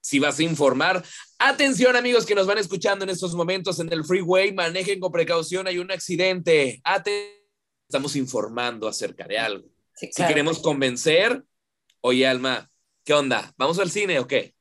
Si 0.00 0.18
vas 0.18 0.40
a 0.40 0.42
informar, 0.42 1.02
atención 1.38 1.94
amigos 1.94 2.26
que 2.26 2.34
nos 2.34 2.48
van 2.48 2.58
escuchando 2.58 3.04
en 3.04 3.10
estos 3.10 3.34
momentos 3.34 3.78
en 3.78 3.92
el 3.92 4.04
freeway, 4.04 4.52
manejen 4.52 4.98
con 4.98 5.12
precaución, 5.12 5.68
hay 5.68 5.78
un 5.78 5.92
accidente. 5.92 6.82
Estamos 7.88 8.16
informando 8.16 8.88
acerca 8.88 9.26
de 9.28 9.38
algo. 9.38 9.68
Si 9.94 10.10
queremos 10.26 10.58
convencer, 10.58 11.44
oye 12.00 12.26
Alma, 12.26 12.71
¿Qué 13.04 13.14
onda? 13.14 13.52
¿Vamos 13.56 13.78
al 13.78 13.90
cine 13.90 14.18
o 14.18 14.26
qué? 14.26 14.54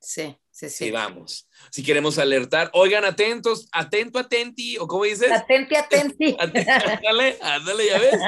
Sí, 0.00 0.36
sí, 0.50 0.68
sí. 0.68 0.86
Sí, 0.86 0.90
vamos. 0.90 1.48
Si 1.70 1.82
queremos 1.82 2.18
alertar, 2.18 2.70
oigan, 2.72 3.04
atentos, 3.04 3.68
atento, 3.70 4.18
atenti, 4.18 4.78
o 4.78 4.86
cómo 4.86 5.04
dices? 5.04 5.30
Atenti, 5.30 5.76
atenti. 5.76 6.36
ándale, 6.40 7.38
ándale, 7.40 7.86
ya 7.86 7.98
ves. 7.98 8.20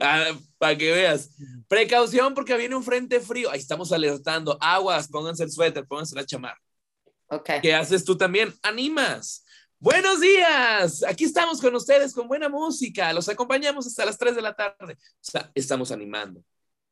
Ah, 0.00 0.32
para 0.58 0.76
que 0.76 0.90
veas. 0.90 1.30
Precaución 1.68 2.34
porque 2.34 2.56
viene 2.56 2.74
un 2.74 2.82
frente 2.82 3.20
frío. 3.20 3.50
Ahí 3.50 3.60
estamos 3.60 3.92
alertando. 3.92 4.56
Aguas, 4.60 5.08
pónganse 5.08 5.44
el 5.44 5.52
suéter, 5.52 5.86
pónganse 5.86 6.16
la 6.16 6.26
chamar. 6.26 6.56
Ok. 7.28 7.50
¿Qué 7.62 7.74
haces 7.74 8.04
tú 8.04 8.16
también? 8.16 8.52
Animas. 8.62 9.44
Buenos 9.78 10.20
días. 10.20 11.04
Aquí 11.04 11.24
estamos 11.24 11.60
con 11.60 11.74
ustedes 11.74 12.14
con 12.14 12.26
buena 12.26 12.48
música. 12.48 13.12
Los 13.12 13.28
acompañamos 13.28 13.86
hasta 13.86 14.06
las 14.06 14.16
3 14.16 14.34
de 14.34 14.42
la 14.42 14.54
tarde. 14.54 14.94
O 14.94 14.96
sea, 15.20 15.50
estamos 15.54 15.92
animando. 15.92 16.42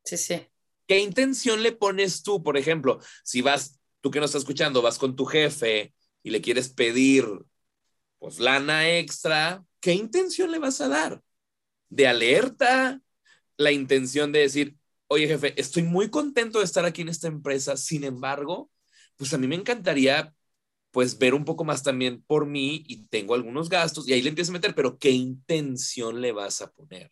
Sí, 0.04 0.16
sí. 0.16 0.46
¿Qué 0.92 0.98
intención 0.98 1.62
le 1.62 1.72
pones 1.72 2.22
tú? 2.22 2.42
Por 2.42 2.58
ejemplo, 2.58 3.00
si 3.24 3.40
vas, 3.40 3.80
tú 4.02 4.10
que 4.10 4.18
no 4.18 4.26
estás 4.26 4.42
escuchando, 4.42 4.82
vas 4.82 4.98
con 4.98 5.16
tu 5.16 5.24
jefe 5.24 5.94
y 6.22 6.28
le 6.28 6.42
quieres 6.42 6.68
pedir, 6.68 7.24
pues, 8.18 8.38
lana 8.38 8.90
extra, 8.98 9.64
¿qué 9.80 9.94
intención 9.94 10.50
le 10.50 10.58
vas 10.58 10.82
a 10.82 10.88
dar? 10.88 11.22
¿De 11.88 12.06
alerta? 12.06 13.00
La 13.56 13.72
intención 13.72 14.32
de 14.32 14.40
decir, 14.40 14.76
oye, 15.06 15.26
jefe, 15.28 15.58
estoy 15.58 15.82
muy 15.82 16.10
contento 16.10 16.58
de 16.58 16.66
estar 16.66 16.84
aquí 16.84 17.00
en 17.00 17.08
esta 17.08 17.26
empresa, 17.26 17.78
sin 17.78 18.04
embargo, 18.04 18.70
pues 19.16 19.32
a 19.32 19.38
mí 19.38 19.46
me 19.46 19.56
encantaría 19.56 20.34
pues 20.90 21.16
ver 21.16 21.32
un 21.32 21.46
poco 21.46 21.64
más 21.64 21.82
también 21.82 22.22
por 22.26 22.44
mí 22.44 22.84
y 22.86 23.06
tengo 23.06 23.32
algunos 23.32 23.70
gastos 23.70 24.06
y 24.06 24.12
ahí 24.12 24.20
le 24.20 24.28
empiezas 24.28 24.50
a 24.50 24.58
meter, 24.58 24.74
pero 24.74 24.98
¿qué 24.98 25.08
intención 25.08 26.20
le 26.20 26.32
vas 26.32 26.60
a 26.60 26.70
poner? 26.70 27.10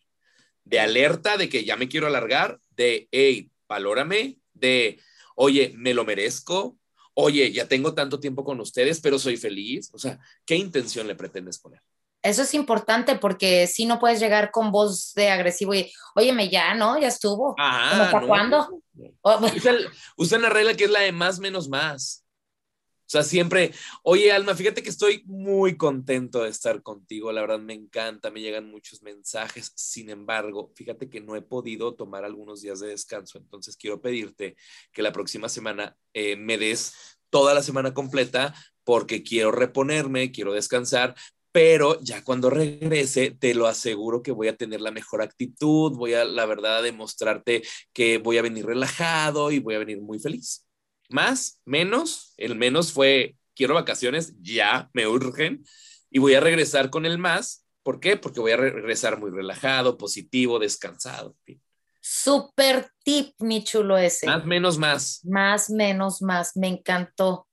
De 0.65 0.79
alerta 0.79 1.35
de 1.35 1.49
que 1.49 1.65
ya 1.65 1.77
me 1.77 1.89
quiero 1.89 2.05
alargar, 2.05 2.59
de, 2.69 3.07
hey, 3.09 3.50
valórame, 3.71 4.37
de, 4.53 4.99
oye, 5.35 5.73
me 5.77 5.93
lo 5.93 6.03
merezco, 6.03 6.77
oye, 7.13 7.53
ya 7.53 7.69
tengo 7.69 7.93
tanto 7.93 8.19
tiempo 8.19 8.43
con 8.43 8.59
ustedes, 8.59 8.99
pero 8.99 9.17
soy 9.17 9.37
feliz. 9.37 9.89
O 9.93 9.97
sea, 9.97 10.19
¿qué 10.45 10.55
intención 10.55 11.07
le 11.07 11.15
pretendes 11.15 11.57
poner? 11.57 11.81
Eso 12.21 12.41
es 12.41 12.53
importante 12.53 13.15
porque 13.15 13.67
si 13.67 13.85
no 13.85 13.97
puedes 13.97 14.19
llegar 14.19 14.51
con 14.51 14.71
voz 14.71 15.13
de 15.15 15.29
agresivo 15.29 15.73
y, 15.73 15.89
óyeme, 16.15 16.49
ya, 16.49 16.73
¿no? 16.73 16.99
Ya 16.99 17.07
estuvo. 17.07 17.55
Ajá, 17.57 18.11
¿Para 18.11 18.27
cuándo? 18.27 18.83
Usan, 19.23 19.77
usan 20.17 20.41
la 20.41 20.49
regla 20.49 20.75
que 20.75 20.83
es 20.83 20.91
la 20.91 20.99
de 20.99 21.13
más 21.13 21.39
menos 21.39 21.69
más. 21.69 22.20
O 23.11 23.19
sea, 23.19 23.23
siempre, 23.23 23.73
oye 24.03 24.31
Alma, 24.31 24.55
fíjate 24.55 24.81
que 24.81 24.89
estoy 24.89 25.21
muy 25.25 25.75
contento 25.75 26.43
de 26.43 26.49
estar 26.49 26.81
contigo, 26.81 27.33
la 27.33 27.41
verdad 27.41 27.59
me 27.59 27.73
encanta, 27.73 28.31
me 28.31 28.39
llegan 28.39 28.71
muchos 28.71 29.01
mensajes, 29.01 29.73
sin 29.75 30.09
embargo, 30.09 30.71
fíjate 30.75 31.09
que 31.09 31.19
no 31.19 31.35
he 31.35 31.41
podido 31.41 31.93
tomar 31.93 32.23
algunos 32.23 32.61
días 32.61 32.79
de 32.79 32.87
descanso, 32.87 33.37
entonces 33.37 33.75
quiero 33.75 33.99
pedirte 33.99 34.55
que 34.93 35.01
la 35.01 35.11
próxima 35.11 35.49
semana 35.49 35.97
eh, 36.13 36.37
me 36.37 36.57
des 36.57 36.93
toda 37.29 37.53
la 37.53 37.61
semana 37.61 37.93
completa 37.93 38.55
porque 38.85 39.23
quiero 39.23 39.51
reponerme, 39.51 40.31
quiero 40.31 40.53
descansar, 40.53 41.13
pero 41.51 41.99
ya 41.99 42.23
cuando 42.23 42.49
regrese, 42.49 43.31
te 43.31 43.53
lo 43.55 43.67
aseguro 43.67 44.23
que 44.23 44.31
voy 44.31 44.47
a 44.47 44.55
tener 44.55 44.79
la 44.79 44.91
mejor 44.91 45.21
actitud, 45.21 45.97
voy 45.97 46.13
a, 46.13 46.23
la 46.23 46.45
verdad, 46.45 46.77
a 46.77 46.81
demostrarte 46.81 47.61
que 47.91 48.19
voy 48.19 48.37
a 48.37 48.41
venir 48.41 48.65
relajado 48.65 49.51
y 49.51 49.59
voy 49.59 49.75
a 49.75 49.79
venir 49.79 49.99
muy 49.99 50.17
feliz. 50.17 50.65
Más, 51.11 51.61
menos, 51.65 52.33
el 52.37 52.55
menos 52.55 52.91
fue, 52.91 53.35
quiero 53.55 53.73
vacaciones, 53.73 54.33
ya, 54.41 54.89
me 54.93 55.07
urgen, 55.07 55.63
y 56.09 56.19
voy 56.19 56.33
a 56.33 56.39
regresar 56.39 56.89
con 56.89 57.05
el 57.05 57.17
más. 57.17 57.65
¿Por 57.83 57.99
qué? 57.99 58.17
Porque 58.17 58.39
voy 58.39 58.51
a 58.51 58.57
regresar 58.57 59.19
muy 59.19 59.31
relajado, 59.31 59.97
positivo, 59.97 60.59
descansado. 60.59 61.35
Super 61.99 62.91
tip, 63.03 63.33
mi 63.39 63.63
chulo 63.63 63.97
ese. 63.97 64.27
Más, 64.27 64.45
menos, 64.45 64.77
más. 64.77 65.21
Más, 65.23 65.69
menos, 65.69 66.21
más. 66.21 66.55
Me 66.57 66.67
encantó. 66.67 67.47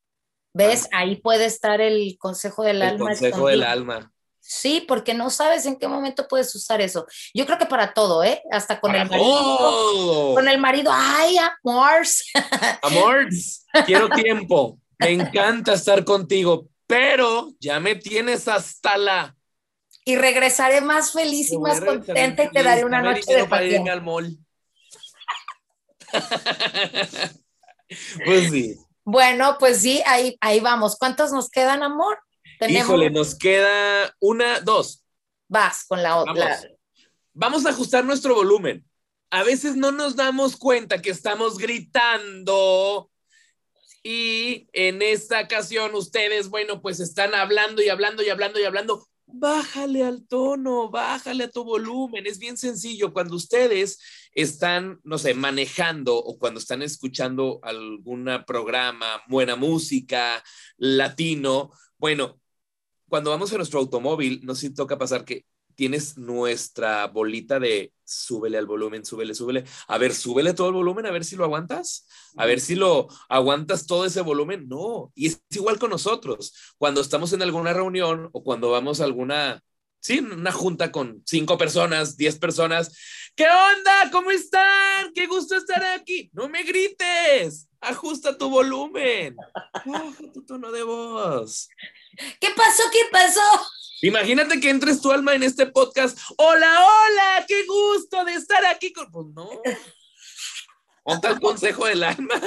¿Ves? 0.54 0.88
Ahí 0.92 1.16
puede 1.16 1.44
estar 1.44 1.80
el 1.80 2.16
consejo 2.18 2.64
del 2.64 2.76
el 2.76 2.82
alma. 2.82 3.06
Consejo 3.06 3.48
del 3.48 3.62
alma. 3.62 4.12
Sí, 4.51 4.82
porque 4.88 5.12
no 5.12 5.28
sabes 5.28 5.66
en 5.66 5.76
qué 5.76 5.88
momento 5.88 6.26
puedes 6.26 6.55
usar 6.55 6.80
eso. 6.80 7.07
Yo 7.34 7.44
creo 7.44 7.59
que 7.59 7.66
para 7.66 7.92
todo, 7.92 8.24
¿eh? 8.24 8.42
Hasta 8.51 8.80
con 8.80 8.92
Para 8.92 9.03
el 9.03 9.11
marido. 9.11 9.28
todo. 9.28 10.34
Con 10.36 10.49
el 10.49 10.59
marido, 10.59 10.90
ay, 10.90 11.36
amors. 11.62 12.24
Amors, 12.82 13.66
quiero 13.84 14.09
tiempo. 14.09 14.78
Me 14.99 15.11
encanta 15.11 15.74
estar 15.74 16.03
contigo, 16.03 16.66
pero 16.86 17.51
ya 17.61 17.78
me 17.78 17.94
tienes 17.94 18.49
hasta 18.49 18.96
la. 18.96 19.36
Y 20.07 20.16
regresaré 20.16 20.80
más 20.80 21.12
feliz 21.12 21.53
y 21.53 21.59
más 21.59 21.82
contenta 21.82 22.44
y 22.44 22.51
te 22.51 22.62
daré 22.62 22.86
una 22.86 23.03
noche 23.03 23.34
de 23.34 23.44
para 23.44 23.64
irme 23.64 23.90
al 23.90 24.01
mall. 24.01 24.38
pues 28.24 28.51
sí. 28.51 28.78
Bueno, 29.05 29.57
pues 29.59 29.82
sí, 29.82 30.03
ahí, 30.07 30.38
ahí 30.40 30.61
vamos. 30.61 30.96
¿Cuántos 30.96 31.32
nos 31.32 31.51
quedan, 31.51 31.82
amor? 31.82 32.18
Tenemos, 32.59 32.86
Híjole, 32.86 33.11
nos 33.11 33.34
queda 33.34 34.14
una, 34.20 34.61
dos. 34.61 35.04
vas 35.48 35.84
con 35.86 36.02
la 36.02 36.16
otra. 36.16 36.34
Vamos. 36.34 36.66
Vamos 37.32 37.66
a 37.66 37.70
ajustar 37.70 38.04
nuestro 38.04 38.34
volumen. 38.34 38.84
A 39.30 39.42
veces 39.42 39.76
no 39.76 39.92
nos 39.92 40.16
damos 40.16 40.56
cuenta 40.56 41.00
que 41.00 41.11
estamos 41.11 41.59
gritando 41.59 43.11
y 44.02 44.68
en 44.72 45.02
esta 45.02 45.42
ocasión 45.42 45.94
ustedes, 45.94 46.48
bueno, 46.48 46.80
pues 46.80 47.00
están 47.00 47.34
hablando 47.34 47.82
y 47.82 47.88
hablando 47.88 48.22
y 48.22 48.30
hablando 48.30 48.59
y 48.61 48.64
hablando. 48.64 49.06
Bájale 49.26 50.02
al 50.04 50.26
tono, 50.26 50.88
bájale 50.88 51.44
a 51.44 51.50
tu 51.50 51.62
volumen. 51.62 52.26
Es 52.26 52.38
bien 52.38 52.56
sencillo. 52.56 53.12
Cuando 53.12 53.36
ustedes 53.36 53.98
están, 54.32 54.98
no 55.04 55.18
sé, 55.18 55.34
manejando 55.34 56.16
o 56.16 56.38
cuando 56.38 56.61
están 56.61 56.80
escuchando 56.80 57.61
algún 57.62 58.26
programa, 58.46 59.22
buena 59.28 59.56
música, 59.56 60.42
latino, 60.78 61.70
bueno, 61.98 62.38
cuando 63.09 63.30
vamos 63.30 63.50
en 63.52 63.59
nuestro 63.59 63.80
automóvil, 63.80 64.40
no 64.44 64.54
sé 64.54 64.68
si 64.68 64.74
toca 64.74 64.98
pasar 64.98 65.24
que 65.24 65.44
tienes 65.78 66.18
nuestra 66.18 67.06
bolita 67.06 67.61
de 67.61 67.92
súbele 68.02 68.59
al 68.59 68.66
volumen, 68.66 69.04
súbele, 69.04 69.32
súbele. 69.32 69.62
A 69.86 69.96
ver, 69.96 70.12
súbele 70.12 70.52
todo 70.52 70.68
el 70.70 70.74
volumen, 70.74 71.06
a 71.06 71.12
ver 71.12 71.24
si 71.24 71.36
lo 71.36 71.44
aguantas, 71.44 72.04
a 72.36 72.46
ver 72.46 72.61
si 72.61 72.74
lo 72.74 73.06
aguantas 73.28 73.86
todo 73.86 74.04
ese 74.04 74.20
volumen. 74.22 74.66
No, 74.68 75.12
y 75.14 75.28
es 75.28 75.40
igual 75.50 75.78
con 75.78 75.90
nosotros. 75.90 76.74
Cuando 76.78 77.00
estamos 77.00 77.32
en 77.32 77.42
alguna 77.42 77.72
reunión 77.72 78.28
o 78.32 78.42
cuando 78.42 78.72
vamos 78.72 79.00
a 79.00 79.04
alguna, 79.04 79.62
sí, 80.00 80.18
una 80.18 80.50
junta 80.50 80.90
con 80.90 81.22
cinco 81.24 81.56
personas, 81.56 82.16
diez 82.16 82.40
personas. 82.40 82.96
¿Qué 83.36 83.44
onda? 83.44 84.11
¿Cómo 84.11 84.32
están? 84.32 85.12
Qué 85.14 85.28
gusto 85.28 85.54
estar 85.54 85.84
aquí. 85.84 86.28
No 86.32 86.48
me 86.48 86.64
grites. 86.64 87.68
Ajusta 87.80 88.36
tu 88.36 88.50
volumen. 88.50 89.36
Baja 89.86 90.32
tu 90.32 90.44
tono 90.44 90.72
de 90.72 90.82
voz. 90.82 91.68
¿Qué 92.40 92.48
pasó? 92.56 92.82
¿Qué 92.92 93.00
pasó? 93.11 93.40
Imagínate 94.02 94.61
que 94.61 94.70
entres 94.70 95.00
tu 95.00 95.11
alma 95.11 95.34
en 95.34 95.42
este 95.42 95.66
podcast. 95.66 96.18
Hola, 96.36 96.86
hola, 96.86 97.44
qué 97.48 97.66
gusto 97.66 98.24
de 98.24 98.34
estar 98.34 98.64
aquí 98.66 98.92
con. 98.92 99.11
Pues 99.11 99.26
no. 99.34 99.48
Ponte 101.02 101.28
el 101.28 101.40
consejo 101.40 101.86
del 101.86 102.04
alma. 102.04 102.40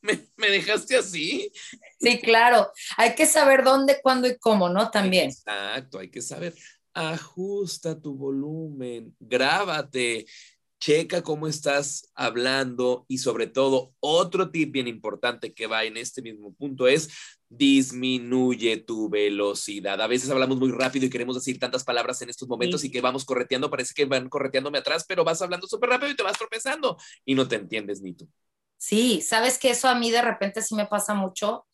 ¿Me, 0.00 0.28
me 0.36 0.50
dejaste 0.50 0.96
así? 0.96 1.50
Sí, 1.98 2.20
claro. 2.20 2.70
Hay 2.96 3.14
que 3.14 3.26
saber 3.26 3.64
dónde, 3.64 4.00
cuándo 4.02 4.28
y 4.28 4.38
cómo, 4.38 4.68
¿no? 4.68 4.90
También. 4.90 5.30
Exacto, 5.30 5.98
hay 5.98 6.10
que 6.10 6.22
saber. 6.22 6.54
ajusta 6.92 8.00
tu 8.00 8.14
volumen, 8.14 9.16
grábate, 9.18 10.26
checa 10.78 11.22
cómo 11.22 11.46
estás 11.46 12.10
hablando 12.14 13.04
y 13.08 13.18
sobre 13.18 13.46
todo 13.46 13.92
otro 14.00 14.50
tip 14.50 14.72
bien 14.72 14.88
importante 14.88 15.52
que 15.52 15.66
va 15.66 15.84
en 15.84 15.96
este 15.96 16.22
mismo 16.22 16.52
punto 16.54 16.86
es 16.86 17.10
disminuye 17.48 18.76
tu 18.76 19.08
velocidad. 19.08 20.00
A 20.00 20.06
veces 20.06 20.30
hablamos 20.30 20.58
muy 20.58 20.70
rápido 20.70 21.06
y 21.06 21.10
queremos 21.10 21.34
decir 21.34 21.58
tantas 21.58 21.84
palabras 21.84 22.20
en 22.22 22.30
estos 22.30 22.48
momentos 22.48 22.84
y 22.84 22.90
que 22.90 23.00
vamos 23.00 23.24
correteando, 23.24 23.70
parece 23.70 23.94
que 23.94 24.04
van 24.04 24.28
correteándome 24.28 24.78
atrás, 24.78 25.04
pero 25.08 25.24
vas 25.24 25.40
hablando 25.40 25.66
súper 25.66 25.90
rápido 25.90 26.12
y 26.12 26.16
te 26.16 26.22
vas 26.22 26.38
tropezando 26.38 26.96
y 27.24 27.34
no 27.34 27.48
te 27.48 27.56
entiendes 27.56 28.02
ni 28.02 28.14
tú. 28.14 28.28
Sí, 28.76 29.22
sabes 29.22 29.58
que 29.58 29.70
eso 29.70 29.88
a 29.88 29.94
mí 29.94 30.10
de 30.10 30.22
repente 30.22 30.62
sí 30.62 30.74
me 30.74 30.86
pasa 30.86 31.14
mucho. 31.14 31.66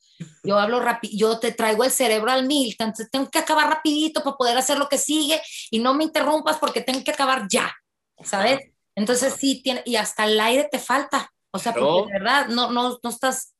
Yo 0.45 0.59
hablo 0.59 0.81
rápido, 0.81 1.13
yo 1.17 1.41
te 1.41 1.51
traigo 1.51 1.83
el 1.83 1.91
cerebro 1.91 2.31
al 2.31 2.47
mil, 2.47 2.71
entonces 2.79 3.11
tengo 3.11 3.29
que 3.29 3.41
acabar 3.41 3.69
rapidito 3.69 4.23
para 4.23 4.37
poder 4.37 4.57
hacer 4.57 4.79
lo 4.79 4.89
que 4.89 4.97
sigue 4.97 5.43
y 5.73 5.81
no 5.81 5.93
me 5.93 6.05
interrumpas 6.05 6.59
porque 6.59 6.83
tengo 6.83 7.03
que 7.03 7.11
acabar 7.11 7.49
ya, 7.51 7.75
¿sabes? 8.23 8.74
Entonces 8.95 9.35
sí, 9.35 9.63
tiene, 9.63 9.83
y 9.85 9.97
hasta 9.97 10.25
el 10.25 10.39
aire 10.41 10.69
te 10.71 10.79
falta. 10.79 11.33
O 11.51 11.59
sea, 11.59 11.73
porque 11.73 12.13
de 12.13 12.19
verdad 12.19 12.49
no, 12.49 12.73
no, 12.73 12.99
no, 13.03 13.11
estás, 13.11 13.55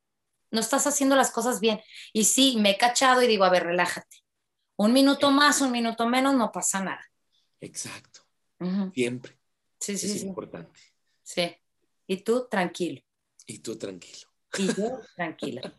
no 0.51 0.61
estás 0.61 0.87
haciendo 0.87 1.17
las 1.17 1.31
cosas 1.31 1.61
bien. 1.61 1.81
Y 2.13 2.25
sí, 2.25 2.57
me 2.59 2.71
he 2.71 2.79
cachado 2.79 3.23
y 3.23 3.27
digo, 3.27 3.45
a 3.45 3.51
ver, 3.51 3.65
relájate. 3.65 4.19
Un 4.77 4.93
minuto 4.93 5.31
más, 5.31 5.61
un 5.61 5.71
minuto 5.71 6.07
menos, 6.09 6.35
no 6.35 6.51
pasa 6.51 6.83
nada. 6.83 7.05
Exacto. 7.61 8.21
Siempre. 8.95 9.39
Sí, 9.79 9.97
sí, 9.99 10.07
es 10.07 10.23
importante. 10.25 10.81
Sí. 11.23 11.55
Y 12.07 12.19
tú, 12.19 12.49
tranquilo. 12.51 13.03
Y 13.47 13.59
tú, 13.59 13.77
tranquilo. 13.77 14.29
Y 14.59 14.67
yo, 14.69 15.01
tranquila. 15.17 15.75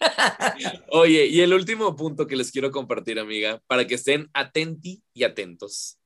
Oye, 0.90 1.26
y 1.26 1.40
el 1.40 1.52
último 1.52 1.94
punto 1.96 2.26
que 2.26 2.36
les 2.36 2.50
quiero 2.50 2.70
compartir, 2.70 3.18
amiga, 3.18 3.62
para 3.66 3.86
que 3.86 3.94
estén 3.94 4.28
atenti 4.32 5.02
y 5.12 5.24
atentos. 5.24 5.98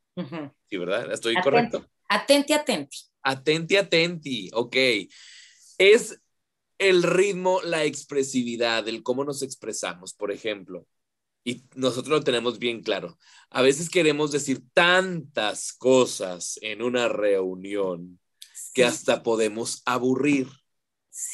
Sí, 0.69 0.77
¿verdad? 0.77 1.13
¿Estoy 1.13 1.37
correcto? 1.37 1.87
Atenti, 2.09 2.53
atenti. 2.53 2.99
Atenti, 3.23 3.77
atenti, 3.77 4.51
ok. 4.53 4.77
Es 5.79 6.21
el 6.79 7.03
ritmo, 7.03 7.61
la 7.63 7.85
expresividad, 7.85 8.87
el 8.89 9.03
cómo 9.03 9.25
nos 9.25 9.43
expresamos, 9.43 10.15
por 10.15 10.33
ejemplo. 10.33 10.87
Y 11.45 11.65
nosotros 11.75 12.09
lo 12.09 12.25
tenemos 12.25 12.59
bien 12.59 12.83
claro. 12.83 13.19
A 13.51 13.63
veces 13.63 13.91
queremos 13.91 14.33
decir 14.33 14.63
tantas 14.75 15.73
cosas 15.73 16.59
en 16.63 16.83
una 16.83 17.09
reunión 17.09 18.21
que 18.75 18.85
hasta 18.85 19.23
podemos 19.23 19.83
aburrir. 19.85 20.49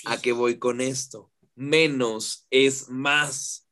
¿A 0.07 0.21
qué 0.21 0.33
voy 0.33 0.59
con 0.59 0.81
esto? 0.81 1.33
Menos 1.55 2.47
es 2.51 2.89
más. 2.89 3.64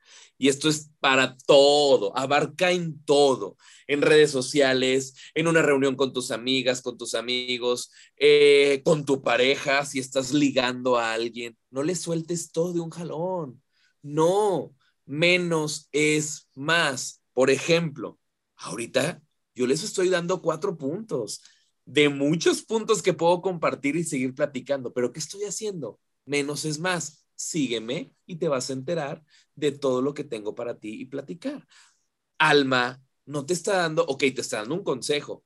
Y 0.43 0.49
esto 0.49 0.69
es 0.69 0.91
para 0.99 1.37
todo, 1.47 2.19
abarca 2.19 2.73
en 2.73 3.01
todo 3.05 3.57
en 3.87 4.03
redes 4.03 4.33
sociales, 4.33 5.15
en 5.35 5.47
una 5.47 5.63
reunión 5.63 5.95
con 5.95 6.13
tus 6.13 6.33
amigas, 6.33 6.83
con 6.83 6.99
tus 6.99 7.15
amigos, 7.15 7.93
eh, 8.17 8.83
con 8.85 9.05
tu 9.05 9.23
pareja, 9.23 9.87
si 9.87 10.01
estás 10.01 10.33
ligando 10.33 10.99
a 10.99 11.13
alguien, 11.13 11.57
no 11.71 11.85
le 11.85 11.95
sueltes 11.95 12.51
todo 12.51 12.73
de 12.73 12.81
un 12.81 12.91
jalón. 12.91 13.63
No, 14.03 14.75
menos 15.07 15.89
es 15.93 16.49
más. 16.57 17.23
Por 17.35 17.49
ejemplo, 17.49 18.19
ahorita 18.57 19.23
yo 19.55 19.69
les 19.69 19.85
estoy 19.85 20.09
dando 20.09 20.43
cuatro 20.43 20.77
puntos 20.77 21.41
de 21.85 22.09
muchos 22.09 22.63
puntos 22.63 23.01
que 23.01 23.15
puedo 23.15 23.41
compartir 23.43 23.95
y 23.95 24.03
seguir 24.03 24.35
platicando, 24.35 24.93
pero 24.93 25.13
¿qué 25.13 25.21
estoy 25.21 25.45
haciendo? 25.45 26.01
Menos 26.27 26.65
es 26.65 26.81
más. 26.81 27.21
Sígueme 27.37 28.13
y 28.27 28.37
te 28.37 28.49
vas 28.49 28.71
a 28.71 28.73
enterar 28.73 29.23
de 29.55 29.73
todo 29.73 30.03
lo 30.03 30.15
que 30.15 30.25
tengo 30.25 30.55
para 30.55 30.79
ti 30.79 31.01
y 31.01 31.07
platicar. 31.07 31.67
Alma, 32.39 33.03
no 33.27 33.47
te 33.47 33.53
está 33.53 33.79
dando, 33.79 34.05
ok, 34.05 34.21
te 34.21 34.41
está 34.41 34.59
dando 34.59 34.75
un 34.75 34.85
consejo. 34.85 35.45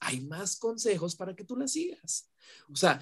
Hay 0.00 0.20
más 0.20 0.56
consejos 0.56 1.16
para 1.16 1.34
que 1.34 1.44
tú 1.44 1.56
la 1.56 1.68
sigas. 1.68 2.30
O 2.70 2.76
sea, 2.76 3.00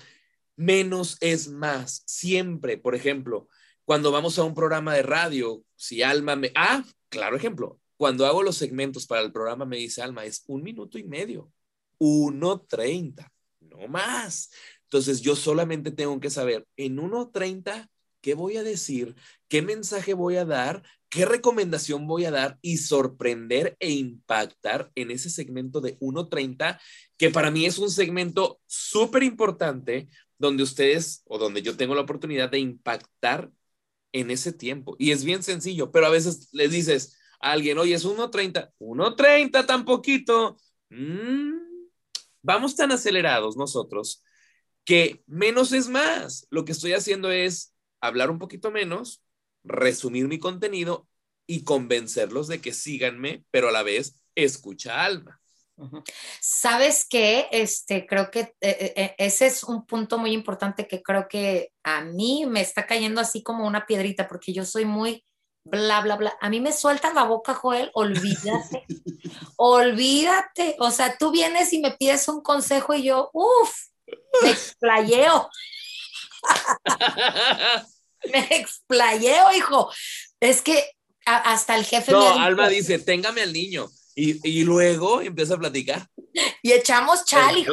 menos 0.57 1.17
es 1.21 1.49
más. 1.49 2.03
Siempre, 2.07 2.79
por 2.79 2.95
ejemplo, 2.95 3.49
cuando 3.85 4.13
vamos 4.13 4.39
a 4.39 4.45
un 4.45 4.55
programa 4.55 4.95
de 4.95 5.03
radio, 5.03 5.65
si 5.77 6.03
Alma 6.03 6.37
me... 6.37 6.53
Ah, 6.55 6.85
claro 7.09 7.37
ejemplo. 7.37 7.81
Cuando 7.97 8.27
hago 8.27 8.43
los 8.43 8.57
segmentos 8.57 9.07
para 9.07 9.23
el 9.23 9.33
programa, 9.33 9.65
me 9.65 9.77
dice 9.77 10.03
Alma, 10.03 10.25
es 10.25 10.45
un 10.47 10.63
minuto 10.63 10.99
y 10.99 11.05
medio. 11.05 11.53
1.30, 11.99 13.31
no 13.61 13.89
más. 13.89 14.51
Entonces 14.85 15.21
yo 15.21 15.37
solamente 15.37 15.91
tengo 15.91 16.19
que 16.21 16.31
saber 16.31 16.67
en 16.77 16.99
1.30 16.99 17.89
qué 18.25 18.33
voy 18.33 18.57
a 18.57 18.63
decir, 18.63 19.15
qué 19.49 19.61
mensaje 19.61 20.15
voy 20.15 20.37
a 20.37 20.47
dar, 20.47 20.83
qué 21.11 21.27
recomendación 21.27 22.07
voy 22.07 22.25
a 22.25 22.31
dar 22.31 22.59
y 22.63 22.79
sorprender 22.79 23.77
e 23.81 23.91
impactar 23.91 24.91
en 24.95 25.11
ese 25.11 25.29
segmento 25.29 25.83
de 25.83 25.99
1.30, 25.99 26.81
que 27.19 27.29
para 27.29 27.51
mí 27.51 27.67
es 27.67 27.77
un 27.77 27.91
segmento 27.91 28.63
súper 28.67 29.25
importante 29.25 30.09
donde 30.39 30.63
ustedes 30.63 31.23
o 31.27 31.37
donde 31.37 31.61
yo 31.61 31.77
tengo 31.77 31.95
la 31.95 32.01
oportunidad 32.01 32.51
de 32.51 32.61
impactar 32.61 33.51
en 34.13 34.31
ese 34.31 34.55
tiempo. 34.55 34.97
Y 34.99 35.11
es 35.11 35.23
bien 35.23 35.43
sencillo, 35.43 35.93
pero 35.93 36.07
a 36.07 36.11
veces 36.11 36.49
les 36.53 36.71
dices 36.71 37.19
a 37.41 37.53
alguien, 37.53 37.77
oye, 37.77 37.93
es 37.93 38.07
1.30, 38.07 38.73
1.30 38.79 39.67
tan 39.67 39.85
poquito. 39.85 40.57
Mm, 40.89 41.59
vamos 42.41 42.75
tan 42.75 42.91
acelerados 42.91 43.55
nosotros 43.59 44.25
que 44.87 45.23
menos 45.27 45.73
es 45.73 45.89
más. 45.91 46.47
Lo 46.49 46.65
que 46.65 46.73
estoy 46.73 46.95
haciendo 46.95 47.31
es 47.31 47.74
hablar 48.07 48.31
un 48.31 48.39
poquito 48.39 48.71
menos 48.71 49.23
resumir 49.65 50.29
mi 50.29 50.39
contenido 50.39 51.09
y 51.47 51.65
convencerlos 51.65 52.49
de 52.49 52.61
que 52.61 52.73
síganme, 52.73 53.45
pero 53.51 53.69
a 53.69 53.73
la 53.73 53.83
vez 53.83 54.23
escucha 54.35 55.05
alma. 55.05 55.41
Sabes 56.41 57.05
que 57.09 57.49
este 57.51 58.07
creo 58.07 58.31
que 58.31 58.41
eh, 58.41 58.55
eh, 58.61 58.93
eh, 58.97 59.15
ese 59.19 59.47
es 59.47 59.65
un 59.65 59.85
punto 59.87 60.19
muy 60.19 60.31
importante 60.33 60.87
que 60.87 61.03
creo 61.03 61.27
que 61.29 61.73
a 61.83 62.03
mí 62.03 62.47
me 62.47 62.61
está 62.61 62.87
cayendo 62.87 63.21
así 63.21 63.43
como 63.43 63.67
una 63.67 63.85
piedrita 63.85 64.29
porque 64.29 64.53
yo 64.53 64.65
soy 64.65 64.85
muy 64.85 65.25
bla 65.65 66.01
bla 66.01 66.17
bla. 66.17 66.37
A 66.41 66.49
mí 66.49 66.61
me 66.61 66.73
suelta 66.73 67.13
la 67.13 67.25
boca, 67.25 67.55
Joel, 67.55 67.91
olvídate. 67.95 68.85
olvídate. 69.57 70.77
O 70.79 70.93
sea, 70.93 71.19
tú 71.19 71.33
vienes 71.33 71.73
y 71.73 71.81
me 71.81 71.91
pides 71.93 72.29
un 72.29 72.41
consejo 72.43 72.95
y 72.95 73.03
yo, 73.05 73.31
uff, 73.33 73.75
me 74.43 74.51
explayeo. 74.51 75.49
me 78.33 78.47
explayeo, 78.57 79.53
hijo. 79.53 79.93
Es 80.41 80.63
que 80.63 80.85
hasta 81.25 81.77
el 81.77 81.85
jefe. 81.85 82.13
No, 82.13 82.39
Alma 82.39 82.69
dice, 82.69 82.99
téngame 82.99 83.43
al 83.43 83.53
niño. 83.53 83.89
Y, 84.17 84.63
luego 84.63 85.21
empieza 85.23 85.55
a 85.55 85.59
platicar. 85.59 86.09
Y 86.63 86.73
echamos 86.73 87.25
chal, 87.25 87.59
hijo. 87.59 87.73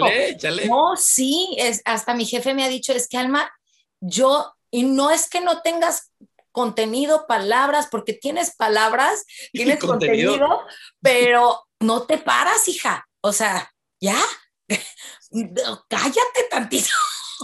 No, 0.68 0.96
sí, 0.98 1.56
es, 1.60 1.82
hasta 1.86 2.16
mi 2.16 2.26
jefe 2.26 2.56
me 2.56 2.64
ha 2.64 2.70
dicho, 2.70 2.94
es 2.94 3.08
que 3.08 3.18
Alma, 3.18 3.52
yo, 4.00 4.52
y 4.72 4.84
no 4.84 5.12
es 5.12 5.30
que 5.30 5.42
no 5.42 5.62
tengas 5.62 6.12
contenido, 6.52 7.28
palabras, 7.28 7.88
porque 7.92 8.14
tienes 8.14 8.56
palabras, 8.56 9.24
tienes 9.54 9.80
contenido, 9.80 10.66
pero 11.00 11.64
no 11.80 12.04
te 12.04 12.18
paras, 12.18 12.68
hija. 12.68 13.08
O 13.22 13.34
sea, 13.34 13.72
ya, 14.00 14.20
cállate 15.88 16.44
tantito. 16.50 16.90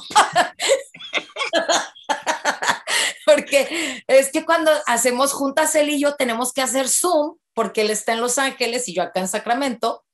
porque 3.25 4.03
es 4.07 4.31
que 4.31 4.45
cuando 4.45 4.71
hacemos 4.85 5.33
juntas 5.33 5.75
él 5.75 5.89
y 5.89 5.99
yo 5.99 6.15
tenemos 6.15 6.53
que 6.53 6.61
hacer 6.61 6.87
Zoom, 6.87 7.37
porque 7.53 7.81
él 7.81 7.89
está 7.89 8.13
en 8.13 8.21
Los 8.21 8.37
Ángeles 8.37 8.87
y 8.87 8.93
yo 8.93 9.03
acá 9.03 9.19
en 9.19 9.27
Sacramento. 9.27 10.05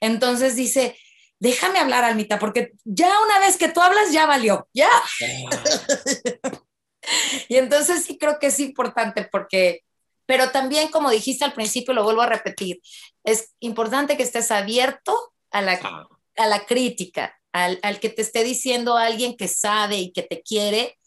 Entonces 0.00 0.54
dice, 0.54 0.96
déjame 1.40 1.78
hablar, 1.78 2.04
Almita, 2.04 2.38
porque 2.38 2.72
ya 2.84 3.10
una 3.22 3.40
vez 3.40 3.56
que 3.56 3.68
tú 3.68 3.80
hablas, 3.80 4.12
ya 4.12 4.26
valió, 4.26 4.68
ya. 4.72 4.90
y 7.48 7.56
entonces 7.56 8.04
sí 8.04 8.18
creo 8.18 8.38
que 8.38 8.48
es 8.48 8.60
importante 8.60 9.26
porque, 9.32 9.80
pero 10.26 10.50
también 10.50 10.90
como 10.90 11.10
dijiste 11.10 11.44
al 11.44 11.54
principio, 11.54 11.94
lo 11.94 12.04
vuelvo 12.04 12.22
a 12.22 12.26
repetir, 12.26 12.80
es 13.24 13.54
importante 13.60 14.16
que 14.16 14.22
estés 14.22 14.50
abierto 14.50 15.32
a 15.50 15.62
la, 15.62 15.80
ah. 15.82 16.08
a 16.36 16.46
la 16.46 16.66
crítica, 16.66 17.39
al, 17.52 17.78
al, 17.82 18.00
que 18.00 18.10
te 18.10 18.22
esté 18.22 18.44
diciendo 18.44 18.96
alguien 18.96 19.36
que 19.36 19.48
sabe 19.48 19.98
y 19.98 20.12
que 20.12 20.22
te 20.22 20.42
quiere, 20.42 20.98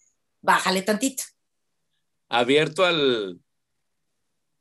bájale 0.41 0.81
tantito 0.81 1.23
abierto 2.33 2.83
al, 2.83 3.39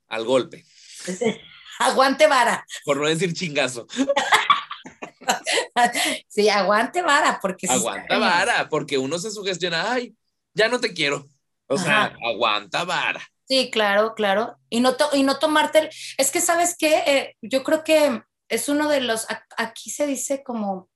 al 0.09 0.25
golpe. 0.25 0.65
aguante 1.79 2.27
vara. 2.27 2.65
Por 2.85 2.99
no 2.99 3.09
decir 3.09 3.33
chingazo. 3.33 3.87
sí, 6.29 6.51
aguante 6.51 7.03
vara, 7.03 7.39
porque... 7.41 7.67
Aguanta 7.69 8.19
vara, 8.19 8.69
porque 8.69 8.99
uno 8.99 9.19
se 9.19 9.31
sugestiona, 9.31 9.91
ay, 9.91 10.15
ya 10.53 10.69
no 10.69 10.81
te 10.81 10.93
quiero. 10.93 11.27
O 11.67 11.79
sea, 11.79 12.15
aguanta 12.27 12.85
vara. 12.85 13.23
Sí, 13.49 13.71
claro, 13.71 14.15
claro. 14.15 14.59
Y 14.69 14.81
no, 14.81 14.95
y 15.15 15.23
no 15.23 15.39
tomarte, 15.39 15.89
es 16.19 16.31
que 16.31 16.43
sabes 16.43 16.77
qué, 16.79 17.03
eh, 17.07 17.37
yo 17.41 17.65
creo 17.65 17.83
que 17.83 18.23
es 18.49 18.69
uno 18.69 18.91
de 18.91 19.01
los, 19.01 19.27
aquí 19.57 19.89
se 19.89 20.07
dice 20.07 20.43
como, 20.43 20.91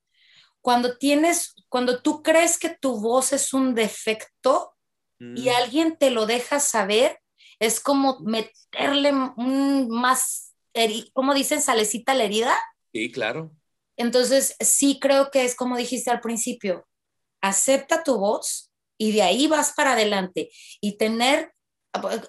cuando 0.66 0.98
tienes, 0.98 1.54
cuando 1.68 2.02
tú 2.02 2.24
crees 2.24 2.58
que 2.58 2.70
tu 2.70 3.00
voz 3.00 3.32
es 3.32 3.54
un 3.54 3.76
defecto, 3.76 4.74
y 5.20 5.48
mm. 5.48 5.54
alguien 5.54 5.96
te 5.96 6.10
lo 6.10 6.26
deja 6.26 6.58
saber, 6.58 7.20
es 7.60 7.78
como 7.78 8.18
meterle 8.18 9.12
un 9.36 9.88
más, 9.88 10.56
¿cómo 11.12 11.34
dicen? 11.34 11.62
Salecita 11.62 12.10
a 12.10 12.14
la 12.16 12.24
herida. 12.24 12.52
Sí, 12.92 13.12
claro. 13.12 13.52
Entonces, 13.96 14.56
sí 14.58 14.98
creo 15.00 15.30
que 15.30 15.44
es 15.44 15.54
como 15.54 15.76
dijiste 15.76 16.10
al 16.10 16.18
principio, 16.18 16.84
acepta 17.40 18.02
tu 18.02 18.18
voz 18.18 18.72
y 18.98 19.12
de 19.12 19.22
ahí 19.22 19.46
vas 19.46 19.72
para 19.72 19.92
adelante 19.92 20.50
y 20.80 20.98
tener, 20.98 21.52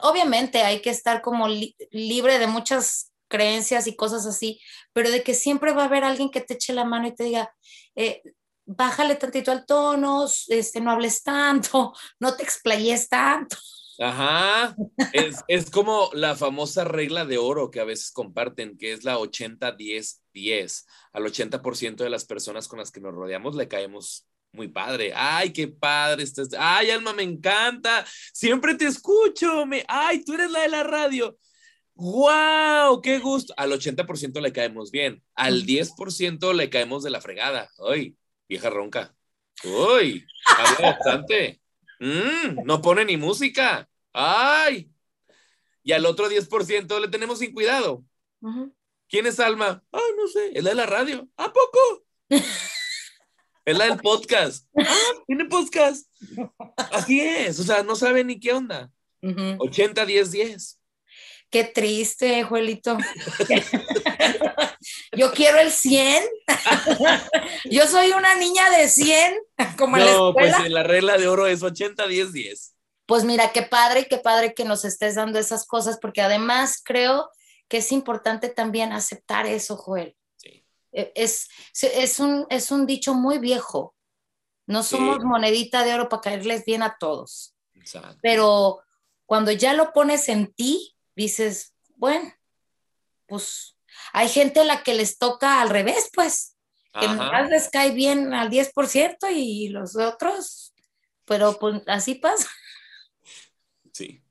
obviamente 0.01 0.61
hay 0.61 0.83
que 0.83 0.91
estar 0.91 1.23
como 1.23 1.47
li- 1.47 1.75
libre 1.89 2.37
de 2.37 2.45
muchas 2.45 3.06
creencias 3.27 3.87
y 3.87 3.95
cosas 3.95 4.25
así, 4.25 4.59
pero 4.93 5.09
de 5.11 5.23
que 5.23 5.33
siempre 5.33 5.73
va 5.73 5.83
a 5.83 5.85
haber 5.85 6.03
alguien 6.03 6.29
que 6.29 6.41
te 6.41 6.55
eche 6.55 6.73
la 6.73 6.85
mano 6.85 7.07
y 7.07 7.15
te 7.15 7.25
diga, 7.25 7.53
eh, 7.95 8.21
bájale 8.65 9.15
tantito 9.15 9.51
al 9.51 9.65
tono, 9.65 10.27
este, 10.47 10.81
no 10.81 10.91
hables 10.91 11.23
tanto, 11.23 11.93
no 12.19 12.35
te 12.35 12.43
explayes 12.43 13.09
tanto. 13.09 13.57
Ajá. 13.99 14.75
Es, 15.11 15.43
es 15.47 15.71
como 15.71 16.11
la 16.13 16.35
famosa 16.35 16.83
regla 16.83 17.25
de 17.25 17.39
oro 17.39 17.71
que 17.71 17.79
a 17.79 17.85
veces 17.85 18.11
comparten, 18.11 18.77
que 18.77 18.93
es 18.93 19.03
la 19.03 19.17
80-10-10. 19.17 20.85
Al 21.13 21.23
80% 21.23 21.95
de 21.95 22.09
las 22.09 22.25
personas 22.25 22.67
con 22.67 22.77
las 22.77 22.91
que 22.91 23.01
nos 23.01 23.15
rodeamos 23.15 23.55
le 23.55 23.67
caemos 23.67 24.27
muy 24.51 24.67
padre. 24.67 25.13
Ay, 25.15 25.51
qué 25.51 25.67
padre 25.67 26.23
estás. 26.23 26.49
Ay, 26.57 26.91
Alma, 26.91 27.13
me 27.13 27.23
encanta. 27.23 28.05
Siempre 28.33 28.75
te 28.75 28.85
escucho. 28.85 29.65
Me... 29.65 29.83
Ay, 29.87 30.23
tú 30.23 30.33
eres 30.33 30.51
la 30.51 30.61
de 30.61 30.69
la 30.69 30.83
radio. 30.83 31.37
¡Wow! 31.97 33.01
¡Qué 33.01 33.17
gusto! 33.17 33.53
Al 33.57 33.71
80% 33.71 34.39
le 34.39 34.53
caemos 34.53 34.91
bien. 34.91 35.23
Al 35.33 35.65
10% 35.65 36.53
le 36.53 36.69
caemos 36.69 37.03
de 37.03 37.09
la 37.09 37.21
fregada. 37.21 37.69
¡Ay! 37.89 38.15
Vieja 38.47 38.69
ronca. 38.69 39.15
¡Uy! 39.63 40.23
Habla 40.45 40.91
bastante. 40.91 41.59
Mm, 41.99 42.63
no 42.65 42.81
pone 42.83 43.03
ni 43.03 43.17
música. 43.17 43.89
¡Ay! 44.13 44.91
Y 45.81 45.91
al 45.91 46.05
otro 46.05 46.29
10% 46.29 46.99
le 46.99 47.07
tenemos 47.07 47.39
sin 47.39 47.51
cuidado. 47.51 48.03
¿Quién 49.09 49.25
es 49.25 49.39
Alma? 49.39 49.83
Ah, 49.91 49.99
no 50.15 50.27
sé. 50.27 50.51
Es 50.53 50.63
la 50.63 50.69
de 50.71 50.75
la 50.75 50.85
radio. 50.85 51.27
¿A 51.37 51.51
poco? 51.51 52.05
Es 53.65 53.77
la 53.77 53.83
del 53.83 53.97
podcast. 53.97 54.65
Ah, 54.79 55.23
tiene 55.25 55.43
podcast. 55.43 56.09
Así 56.93 57.19
es. 57.19 57.59
O 57.59 57.63
sea, 57.63 57.83
no 57.83 57.97
sabe 57.97 58.23
ni 58.23 58.39
qué 58.39 58.53
onda. 58.53 58.89
Ujú. 59.21 59.57
80, 59.59 60.05
10, 60.05 60.31
10. 60.31 60.76
Qué 61.49 61.63
triste, 61.63 62.43
Juelito. 62.43 62.97
Yo 65.15 65.31
quiero 65.31 65.59
el 65.59 65.71
100. 65.71 66.23
Yo 67.65 67.87
soy 67.87 68.11
una 68.11 68.35
niña 68.35 68.69
de 68.69 68.87
100, 68.89 69.33
como 69.77 69.97
en 69.97 70.05
la 70.05 70.11
No, 70.13 70.33
pues 70.33 70.53
en 70.59 70.73
la 70.73 70.83
regla 70.83 71.17
de 71.17 71.27
oro 71.27 71.47
es 71.47 71.63
80, 71.63 72.07
10, 72.07 72.33
10. 72.33 72.73
Pues 73.05 73.23
mira, 73.23 73.51
qué 73.53 73.61
padre, 73.63 74.07
qué 74.09 74.17
padre 74.17 74.53
que 74.53 74.65
nos 74.65 74.83
estés 74.83 75.15
dando 75.15 75.39
esas 75.39 75.65
cosas, 75.65 75.97
porque 76.01 76.21
además 76.21 76.81
creo 76.83 77.29
que 77.69 77.77
es 77.77 77.91
importante 77.91 78.49
también 78.49 78.91
aceptar 78.91 79.45
eso, 79.45 79.77
Joel. 79.77 80.15
Sí. 80.35 80.65
Eh, 80.91 81.11
Es, 81.15 81.47
es, 81.81 82.19
un, 82.19 82.45
es 82.49 82.71
un 82.71 82.85
dicho 82.85 83.13
muy 83.13 83.37
viejo. 83.39 83.95
No 84.67 84.83
Sí. 84.83 84.97
somos 84.97 85.23
monedita 85.23 85.85
de 85.85 85.93
oro 85.93 86.09
para 86.09 86.21
caerles 86.21 86.65
bien 86.65 86.83
a 86.83 86.97
todos, 86.99 87.55
Exacto. 87.75 88.17
pero 88.21 88.81
cuando 89.25 89.53
ya 89.53 89.71
lo 89.73 89.93
pones 89.93 90.27
en 90.27 90.53
ti, 90.53 90.96
dices, 91.17 91.73
bueno, 91.95 92.31
pues 93.25 93.75
hay 94.13 94.29
gente 94.29 94.59
a 94.61 94.63
la 94.63 94.83
que 94.83 94.93
les 94.93 95.17
toca 95.17 95.61
al 95.61 95.69
revés, 95.69 96.09
pues, 96.13 96.55
que 96.93 97.07
nomás 97.07 97.49
les 97.49 97.69
cae 97.69 97.91
bien 97.91 98.33
al 98.33 98.49
10% 98.49 99.27
y 99.31 99.69
los 99.69 99.95
otros, 99.97 100.73
pero 101.25 101.57
pues 101.59 101.81
así 101.87 102.15
pasa. 102.15 102.47
Sí. 103.91 104.21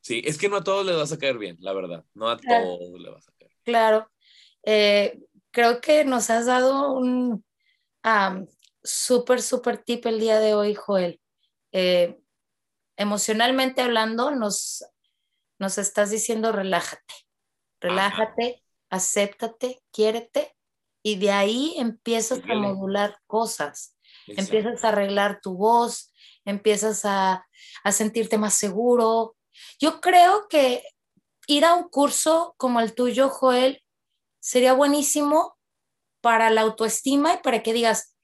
Sí, 0.00 0.22
es 0.26 0.36
que 0.36 0.50
no 0.50 0.56
a 0.56 0.64
todos 0.64 0.84
les 0.84 0.96
vas 0.96 1.12
a 1.12 1.18
caer 1.18 1.38
bien, 1.38 1.56
la 1.60 1.72
verdad. 1.72 2.04
No 2.12 2.28
a 2.28 2.36
Claro. 2.38 2.76
todos 2.78 3.00
les 3.00 3.10
vas 3.10 3.26
a 3.26 3.32
caer. 3.32 3.50
Claro. 3.64 4.10
Eh, 4.62 5.18
creo 5.50 5.80
que 5.80 6.04
nos 6.04 6.28
has 6.28 6.44
dado 6.44 6.92
un 6.92 7.42
am, 8.02 8.46
súper, 8.82 9.40
súper 9.40 9.78
tip 9.78 10.04
el 10.04 10.20
día 10.20 10.40
de 10.40 10.52
hoy, 10.52 10.74
Joel. 10.74 11.20
Eh, 11.72 12.18
emocionalmente 12.98 13.80
hablando, 13.80 14.30
nos, 14.30 14.84
nos 15.58 15.78
estás 15.78 16.10
diciendo 16.10 16.52
relájate, 16.52 17.14
relájate, 17.80 18.62
acéptate, 18.90 19.82
quiérete, 19.92 20.56
y 21.02 21.16
de 21.16 21.30
ahí 21.30 21.74
empiezas 21.76 22.40
a 22.48 22.54
modular 22.54 23.18
cosas, 23.26 23.96
Exacto. 24.26 24.56
empiezas 24.56 24.84
a 24.84 24.88
arreglar 24.88 25.40
tu 25.42 25.54
voz, 25.56 26.12
empiezas 26.44 27.04
a, 27.04 27.46
a 27.82 27.92
sentirte 27.92 28.38
más 28.38 28.54
seguro. 28.54 29.36
Yo 29.78 30.00
creo 30.00 30.48
que 30.48 30.82
ir 31.46 31.64
a 31.64 31.74
un 31.74 31.88
curso 31.88 32.54
como 32.56 32.80
el 32.80 32.94
tuyo, 32.94 33.28
Joel, 33.28 33.84
sería 34.40 34.72
buenísimo 34.72 35.58
para 36.22 36.48
la 36.48 36.62
autoestima 36.62 37.34
y 37.34 37.38
para 37.38 37.62
que 37.62 37.74
digas, 37.74 38.16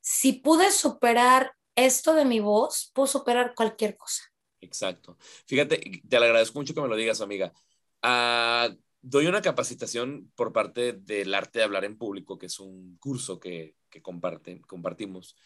si 0.00 0.32
pude 0.32 0.72
superar 0.72 1.54
esto 1.76 2.14
de 2.14 2.24
mi 2.24 2.40
voz, 2.40 2.90
puedo 2.94 3.06
superar 3.06 3.54
cualquier 3.54 3.96
cosa. 3.96 4.22
Exacto. 4.64 5.16
Fíjate, 5.46 5.76
te 6.08 6.20
le 6.20 6.26
agradezco 6.26 6.58
mucho 6.58 6.74
que 6.74 6.80
me 6.80 6.88
lo 6.88 6.96
digas, 6.96 7.20
amiga. 7.20 7.52
Ah, 8.02 8.68
doy 9.02 9.26
una 9.26 9.42
capacitación 9.42 10.30
por 10.34 10.52
parte 10.52 10.92
del 10.94 11.34
arte 11.34 11.58
de 11.58 11.64
hablar 11.64 11.84
en 11.84 11.98
público, 11.98 12.38
que 12.38 12.46
es 12.46 12.58
un 12.60 12.96
curso 12.98 13.38
que, 13.38 13.76
que 13.90 14.00
comparten, 14.02 14.60
compartimos. 14.62 15.36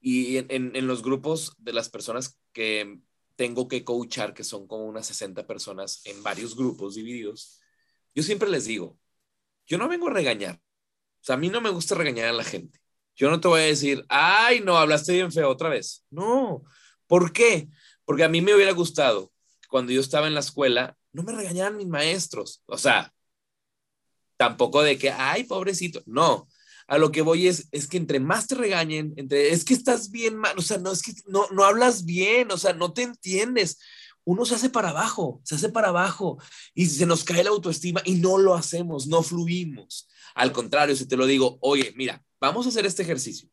Y 0.00 0.38
en, 0.38 0.46
en- 0.50 0.76
en 0.76 0.86
los 0.86 1.02
grupos 1.02 1.54
de 1.58 1.72
las 1.72 1.88
personas 1.90 2.40
que 2.52 2.98
tengo 3.36 3.68
que 3.68 3.84
coachar, 3.84 4.34
que 4.34 4.44
son 4.44 4.66
como 4.66 4.86
unas 4.86 5.06
60 5.06 5.46
personas 5.46 6.02
en 6.06 6.22
varios 6.22 6.56
grupos 6.56 6.94
divididos, 6.94 7.60
yo 8.14 8.22
siempre 8.22 8.48
les 8.50 8.64
digo, 8.66 8.98
yo 9.66 9.78
no 9.78 9.88
vengo 9.88 10.08
a 10.08 10.12
regañar. 10.12 10.56
O 10.56 11.24
sea, 11.24 11.36
a 11.36 11.38
mí 11.38 11.48
no 11.48 11.60
me 11.60 11.70
gusta 11.70 11.94
regañar 11.94 12.28
a 12.28 12.32
la 12.32 12.44
gente. 12.44 12.80
Yo 13.16 13.30
no 13.30 13.40
te 13.40 13.48
voy 13.48 13.60
a 13.62 13.64
decir, 13.64 14.04
ay, 14.08 14.60
no, 14.60 14.76
hablaste 14.78 15.12
bien 15.12 15.32
feo 15.32 15.50
otra 15.50 15.68
vez. 15.68 16.04
No. 16.10 16.64
¿Por 17.06 17.32
qué? 17.32 17.68
Porque 18.12 18.24
a 18.24 18.28
mí 18.28 18.42
me 18.42 18.54
hubiera 18.54 18.72
gustado 18.72 19.32
cuando 19.70 19.90
yo 19.90 20.02
estaba 20.02 20.26
en 20.26 20.34
la 20.34 20.40
escuela, 20.40 20.98
no 21.14 21.22
me 21.22 21.32
regañaran 21.32 21.78
mis 21.78 21.86
maestros. 21.86 22.62
O 22.66 22.76
sea, 22.76 23.10
tampoco 24.36 24.82
de 24.82 24.98
que, 24.98 25.10
ay, 25.10 25.44
pobrecito. 25.44 26.02
No. 26.04 26.46
A 26.86 26.98
lo 26.98 27.10
que 27.10 27.22
voy 27.22 27.48
es, 27.48 27.68
es 27.72 27.88
que 27.88 27.96
entre 27.96 28.20
más 28.20 28.48
te 28.48 28.54
regañen, 28.54 29.14
entre, 29.16 29.50
es 29.50 29.64
que 29.64 29.72
estás 29.72 30.10
bien 30.10 30.36
mal, 30.36 30.58
o 30.58 30.60
sea, 30.60 30.76
no, 30.76 30.92
es 30.92 31.00
que 31.00 31.14
no, 31.26 31.46
no 31.52 31.64
hablas 31.64 32.04
bien, 32.04 32.52
o 32.52 32.58
sea, 32.58 32.74
no 32.74 32.92
te 32.92 33.00
entiendes. 33.00 33.78
Uno 34.24 34.44
se 34.44 34.56
hace 34.56 34.68
para 34.68 34.90
abajo, 34.90 35.40
se 35.42 35.54
hace 35.54 35.70
para 35.70 35.88
abajo 35.88 36.36
y 36.74 36.84
se 36.84 37.06
nos 37.06 37.24
cae 37.24 37.42
la 37.42 37.48
autoestima 37.48 38.02
y 38.04 38.16
no 38.16 38.36
lo 38.36 38.54
hacemos, 38.54 39.06
no 39.06 39.22
fluimos. 39.22 40.06
Al 40.34 40.52
contrario, 40.52 40.94
si 40.96 41.06
te 41.06 41.16
lo 41.16 41.24
digo, 41.24 41.56
oye, 41.62 41.94
mira, 41.96 42.22
vamos 42.38 42.66
a 42.66 42.68
hacer 42.68 42.84
este 42.84 43.04
ejercicio. 43.04 43.48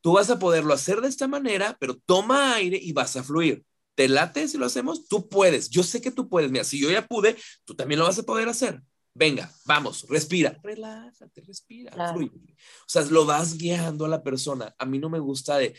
Tú 0.00 0.12
vas 0.12 0.30
a 0.30 0.38
poderlo 0.38 0.72
hacer 0.72 1.00
de 1.00 1.08
esta 1.08 1.26
manera, 1.26 1.76
pero 1.80 1.96
toma 1.96 2.54
aire 2.54 2.78
y 2.80 2.92
vas 2.92 3.16
a 3.16 3.24
fluir. 3.24 3.64
¿Te 3.94 4.08
late 4.08 4.48
si 4.48 4.58
lo 4.58 4.66
hacemos? 4.66 5.06
Tú 5.08 5.28
puedes. 5.28 5.70
Yo 5.70 5.82
sé 5.82 6.00
que 6.00 6.10
tú 6.10 6.28
puedes. 6.28 6.50
Mira, 6.50 6.64
si 6.64 6.80
yo 6.80 6.90
ya 6.90 7.06
pude, 7.06 7.36
tú 7.64 7.74
también 7.74 7.98
lo 8.00 8.06
vas 8.06 8.18
a 8.18 8.22
poder 8.24 8.48
hacer. 8.48 8.80
Venga, 9.16 9.52
vamos, 9.64 10.04
respira. 10.08 10.58
Relájate, 10.62 11.40
respira, 11.42 11.92
Claro. 11.92 12.14
fluye. 12.14 12.52
O 12.54 12.84
sea, 12.88 13.02
lo 13.02 13.24
vas 13.24 13.56
guiando 13.56 14.04
a 14.06 14.08
la 14.08 14.22
persona. 14.24 14.74
A 14.76 14.84
mí 14.84 14.98
no 14.98 15.08
me 15.08 15.20
gusta 15.20 15.56
de, 15.58 15.78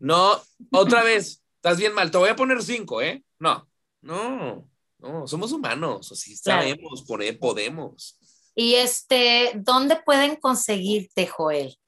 no, 0.00 0.42
otra 0.72 1.02
vez, 1.04 1.44
estás 1.56 1.78
bien 1.78 1.94
mal, 1.94 2.10
te 2.10 2.18
voy 2.18 2.28
a 2.28 2.34
poner 2.36 2.60
cinco, 2.64 3.00
¿eh? 3.00 3.24
No, 3.38 3.68
no, 4.02 4.68
no, 4.98 5.26
somos 5.28 5.52
humanos, 5.52 6.10
así 6.10 6.36
Claro. 6.42 6.62
sabemos, 6.62 7.04
poner, 7.06 7.38
podemos. 7.38 8.18
Y 8.56 8.74
este, 8.74 9.52
¿dónde 9.54 10.00
pueden 10.04 10.34
conseguirte, 10.36 11.28
Joel? 11.28 11.78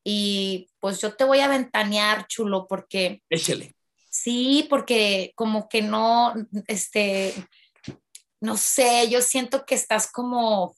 Y 0.05 0.69
pues 0.79 1.01
yo 1.01 1.15
te 1.15 1.25
voy 1.25 1.41
a 1.41 1.49
ventanear, 1.49 2.27
chulo, 2.29 2.67
porque 2.69 3.23
Échele. 3.31 3.75
Sí, 4.23 4.67
porque 4.69 5.33
como 5.35 5.69
que 5.69 5.83
no, 5.83 6.35
este, 6.67 7.35
no 8.41 8.57
sé, 8.57 9.09
yo 9.09 9.21
siento 9.21 9.65
que 9.65 9.75
estás 9.75 10.11
como, 10.11 10.75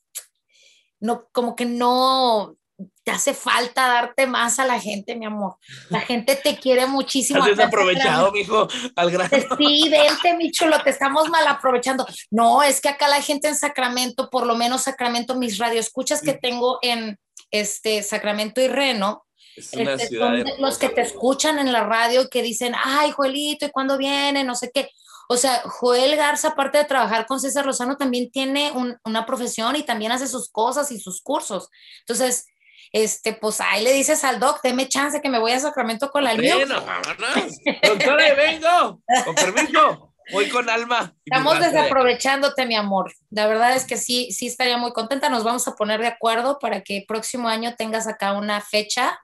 no, 1.00 1.28
como 1.32 1.56
que 1.56 1.64
no 1.64 2.56
te 3.04 3.10
hace 3.10 3.34
falta 3.34 3.86
darte 3.88 4.26
más 4.26 4.58
a 4.58 4.64
la 4.64 4.80
gente, 4.80 5.14
mi 5.14 5.26
amor. 5.26 5.56
La 5.90 6.00
gente 6.00 6.36
te 6.36 6.56
quiere 6.58 6.86
muchísimo. 6.86 7.42
Has 7.42 7.48
desaprovechado, 7.48 8.32
mijo, 8.32 8.68
al 8.96 9.10
grano. 9.10 9.30
Sí, 9.58 9.88
vente, 9.90 10.34
mi 10.36 10.50
chulo, 10.50 10.82
te 10.82 10.90
estamos 10.90 11.28
mal 11.28 11.46
aprovechando. 11.46 12.06
No, 12.30 12.62
es 12.62 12.80
que 12.80 12.88
acá 12.88 13.08
la 13.08 13.20
gente 13.20 13.48
en 13.48 13.56
Sacramento, 13.56 14.30
por 14.30 14.46
lo 14.46 14.54
menos 14.54 14.82
Sacramento, 14.82 15.34
mis 15.34 15.58
radioescuchas 15.58 16.22
que 16.22 16.32
tengo 16.32 16.78
en 16.82 17.18
este 17.50 18.02
Sacramento 18.02 18.60
y 18.60 18.68
Reno, 18.68 19.26
Es 19.56 19.72
una 19.74 19.92
este, 19.94 20.08
ciudad 20.08 20.28
son 20.28 20.44
de 20.44 20.54
los 20.58 20.78
que 20.78 20.88
te 20.88 21.00
escuchan 21.02 21.58
en 21.58 21.72
la 21.72 21.84
radio 21.84 22.22
y 22.22 22.28
que 22.28 22.42
dicen, 22.42 22.74
ay, 22.82 23.10
Joelito, 23.10 23.66
¿y 23.66 23.70
cuándo 23.70 23.98
viene? 23.98 24.44
No 24.44 24.54
sé 24.54 24.70
qué. 24.72 24.90
O 25.28 25.36
sea, 25.36 25.60
Joel 25.64 26.16
Garza, 26.16 26.48
aparte 26.48 26.78
de 26.78 26.84
trabajar 26.84 27.26
con 27.26 27.40
César 27.40 27.64
Lozano, 27.66 27.96
también 27.96 28.30
tiene 28.30 28.72
un- 28.72 28.98
una 29.04 29.26
profesión 29.26 29.76
y 29.76 29.82
también 29.84 30.10
hace 30.12 30.26
sus 30.26 30.50
cosas 30.50 30.90
y 30.90 30.98
sus 30.98 31.22
cursos. 31.22 31.68
Entonces, 32.00 32.46
este, 32.92 33.34
pues 33.34 33.60
ahí 33.60 33.84
le 33.84 33.92
dices 33.92 34.24
al 34.24 34.40
doc, 34.40 34.60
deme 34.62 34.88
chance 34.88 35.20
que 35.20 35.28
me 35.28 35.38
voy 35.38 35.52
a 35.52 35.60
Sacramento 35.60 36.10
con 36.10 36.24
la 36.24 36.34
Liu. 36.34 36.54
Bueno, 36.56 36.84
vámonos. 36.84 37.58
Doctora, 37.82 38.34
vengo. 38.34 39.00
Con 39.24 39.34
permiso. 39.36 40.06
Voy 40.32 40.48
con 40.48 40.68
alma. 40.70 41.12
Estamos 41.24 41.58
desaprovechándote, 41.60 42.66
mi 42.66 42.74
amor. 42.76 43.12
La 43.30 43.46
verdad 43.46 43.74
es 43.74 43.84
que 43.84 43.96
sí, 43.96 44.30
sí 44.32 44.46
estaría 44.46 44.76
muy 44.76 44.92
contenta. 44.92 45.28
Nos 45.28 45.44
vamos 45.44 45.66
a 45.68 45.74
poner 45.74 46.00
de 46.00 46.06
acuerdo 46.08 46.58
para 46.58 46.82
que 46.82 46.98
el 46.98 47.04
próximo 47.06 47.48
año 47.48 47.74
tengas 47.76 48.06
acá 48.06 48.32
una 48.32 48.60
fecha, 48.60 49.20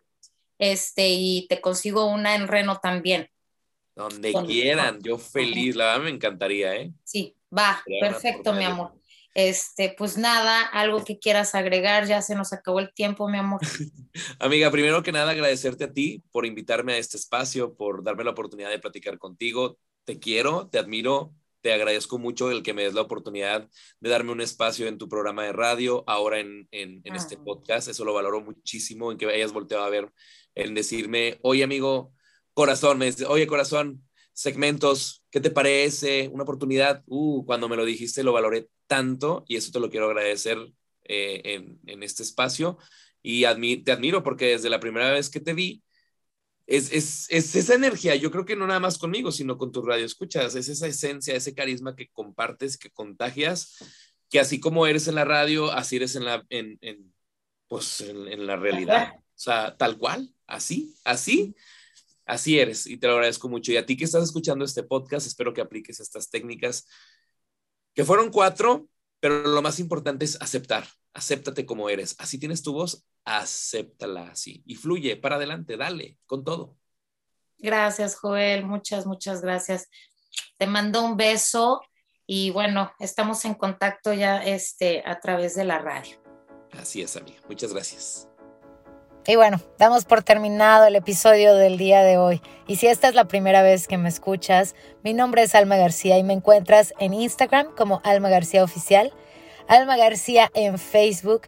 este, 0.59 1.09
y 1.11 1.47
te 1.49 1.61
consigo 1.61 2.07
una 2.07 2.35
en 2.35 2.49
Reno 2.49 2.79
también. 2.79 3.29
Donde 3.95 4.33
Con- 4.33 4.47
quieran, 4.47 5.01
yo 5.03 5.17
feliz, 5.19 5.75
la 5.75 5.87
verdad 5.87 6.05
me 6.05 6.11
encantaría, 6.11 6.77
¿eh? 6.77 6.93
Sí, 7.05 7.35
va, 7.57 7.83
perfecto, 8.01 8.53
mi 8.53 8.65
amor. 8.65 8.93
Este, 9.35 9.95
pues 9.97 10.17
nada, 10.17 10.63
algo 10.63 11.05
que 11.05 11.19
quieras 11.19 11.55
agregar, 11.55 12.07
ya 12.07 12.23
se 12.23 12.35
nos 12.35 12.55
acabó 12.55 12.81
el 12.81 12.93
tiempo, 12.95 13.29
mi 13.29 13.37
amor. 13.37 13.61
Amiga, 14.39 14.71
primero 14.71 15.03
que 15.03 15.13
nada 15.13 15.33
agradecerte 15.33 15.85
a 15.85 15.93
ti 15.93 16.23
por 16.33 16.47
invitarme 16.47 16.95
a 16.95 16.99
este 16.99 17.19
espacio, 17.19 17.75
por 17.75 18.03
darme 18.03 18.25
la 18.25 18.31
oportunidad 18.31 18.71
de 18.71 18.79
platicar 18.79 19.19
contigo. 19.19 19.79
Te 20.05 20.19
quiero, 20.19 20.69
te 20.69 20.79
admiro, 20.79 21.35
te 21.67 21.73
agradezco 21.73 22.17
mucho 22.17 22.53
el 22.53 22.63
que 22.63 22.73
me 22.75 22.85
des 22.85 22.95
la 22.95 23.01
oportunidad 23.01 23.69
de 23.99 24.09
darme 24.09 24.31
un 24.31 24.41
espacio 24.41 24.87
en 24.87 24.99
tu 24.99 25.09
programa 25.09 25.43
de 25.43 25.53
radio, 25.53 26.05
ahora 26.07 26.39
en, 26.39 26.69
en, 26.71 27.01
en 27.03 27.17
este 27.17 27.35
Ah. 27.35 27.43
podcast. 27.45 27.89
Eso 27.89 28.05
lo 28.05 28.15
valoro 28.15 28.41
muchísimo, 28.41 29.11
en 29.11 29.19
que 29.19 29.27
hayas 29.27 29.53
volteado 29.53 29.83
a 29.83 29.91
ver, 29.91 30.13
en 30.55 30.75
decirme, 30.75 31.41
oye 31.43 31.65
amigo, 31.65 32.13
corazón, 32.55 32.99
me 32.99 33.07
dice, 33.07 33.27
oye 33.27 33.49
corazón, 33.49 34.07
segmentos, 34.33 35.25
¿qué 35.33 35.41
te 35.41 35.51
parece? 35.51 36.29
Una 36.33 36.45
oportunidad. 36.45 37.03
Uh, 37.07 37.45
cuando 37.45 37.69
me 37.69 37.75
lo 37.75 37.85
dijiste 37.85 38.23
lo 38.23 38.33
valoré 38.33 38.69
tanto 38.87 39.45
y 39.49 39.57
eso 39.57 39.73
te 39.73 39.81
lo 39.81 39.91
quiero 39.91 40.07
agradecer 40.07 40.59
eh, 41.03 41.41
en, 41.45 41.81
en 41.87 42.05
este 42.05 42.23
espacio 42.23 42.79
y 43.23 43.43
admi- 43.43 43.83
te 43.85 43.91
admiro 43.91 44.23
porque 44.23 44.47
desde 44.51 44.71
la 44.71 44.79
primera 44.79 45.11
vez 45.11 45.31
que 45.31 45.41
te 45.41 45.53
vi, 45.53 45.83
es, 46.67 46.93
es, 46.93 47.27
es, 47.31 47.55
esa 47.55 47.75
energía, 47.75 48.17
yo 48.17 48.31
creo 48.31 48.45
que 48.45 48.57
no 48.57 48.67
nada 48.67 48.81
más 48.81 48.99
conmigo, 48.99 49.31
sino 49.31 49.57
con 49.57 49.71
tu 49.73 49.83
radio 49.83 50.05
escuchas, 50.05 50.55
es 50.57 50.69
esa 50.69 50.87
esencia, 50.87 51.35
ese 51.35 51.55
carisma 51.55 51.95
que 51.95 52.09
compartes, 52.09 52.77
que 52.77 52.91
contagias, 52.91 53.77
que 54.29 54.41
así 54.41 54.59
como 54.59 54.87
eres 54.87 55.07
en 55.07 55.15
la 55.15 55.25
radio, 55.25 55.71
así 55.71 55.97
eres 55.97 56.17
en 56.17 56.25
la, 56.25 56.45
en, 56.49 56.79
en 56.81 57.15
pues, 57.69 58.01
en, 58.01 58.27
en 58.29 58.47
la 58.47 58.57
realidad. 58.57 59.13
O 59.17 59.39
sea, 59.39 59.77
tal 59.77 59.99
cual, 59.99 60.35
así, 60.47 60.95
así, 61.05 61.55
así 62.25 62.59
eres 62.59 62.87
y 62.87 62.97
te 62.97 63.07
lo 63.07 63.15
agradezco 63.15 63.49
mucho. 63.49 63.71
Y 63.71 63.77
a 63.77 63.87
ti 63.87 63.97
que 63.97 64.05
estás 64.05 64.25
escuchando 64.25 64.65
este 64.65 64.83
podcast, 64.83 65.27
espero 65.27 65.55
que 65.55 65.61
apliques 65.61 66.01
estas 66.01 66.31
técnicas, 66.31 66.89
que 67.95 68.05
fueron 68.05 68.31
cuatro, 68.31 68.89
pero 69.21 69.43
lo 69.43 69.63
más 69.63 69.79
importante 69.79 70.25
es 70.25 70.41
aceptar, 70.41 70.87
acéptate 71.17 71.65
como 71.65 71.89
eres. 71.89 72.15
Así 72.19 72.39
tienes 72.39 72.63
tu 72.63 72.75
voz, 72.75 73.05
acéptala 73.25 74.29
así 74.29 74.63
y 74.67 74.75
fluye 74.75 75.17
para 75.17 75.37
adelante, 75.37 75.77
dale 75.77 76.19
con 76.27 76.45
todo. 76.45 76.77
Gracias, 77.59 78.17
Joel, 78.17 78.67
muchas, 78.67 79.07
muchas 79.07 79.41
gracias. 79.41 79.89
Te 80.59 80.67
mando 80.67 81.03
un 81.03 81.17
beso 81.17 81.81
y 82.27 82.51
bueno, 82.51 82.93
estamos 82.99 83.45
en 83.47 83.55
contacto 83.55 84.13
ya 84.13 84.45
este, 84.45 85.03
a 85.07 85.19
través 85.19 85.55
de 85.55 85.65
la 85.65 85.79
radio. 85.79 86.19
Así 86.79 87.01
es, 87.01 87.17
amiga. 87.17 87.41
Muchas 87.49 87.73
gracias. 87.73 88.29
Y 89.27 89.35
bueno, 89.37 89.61
damos 89.79 90.05
por 90.05 90.23
terminado 90.23 90.87
el 90.87 90.97
episodio 90.97 91.55
del 91.55 91.79
día 91.79 92.03
de 92.03 92.19
hoy. 92.19 92.43
Y 92.69 92.77
si 92.77 92.87
esta 92.87 93.09
es 93.09 93.15
la 93.15 93.25
primera 93.25 93.63
vez 93.63 93.89
que 93.89 93.97
me 93.97 94.09
escuchas, 94.09 94.75
mi 95.03 95.15
nombre 95.15 95.43
es 95.43 95.55
Alma 95.55 95.77
García 95.77 96.19
y 96.19 96.23
me 96.23 96.35
encuentras 96.35 96.93
en 97.01 97.15
Instagram 97.15 97.75
como 97.75 98.01
Alma 98.05 98.29
García 98.29 98.63
Oficial, 98.63 99.13
Alma 99.69 99.97
García 99.97 100.51
en 100.55 100.79
Facebook. 100.79 101.43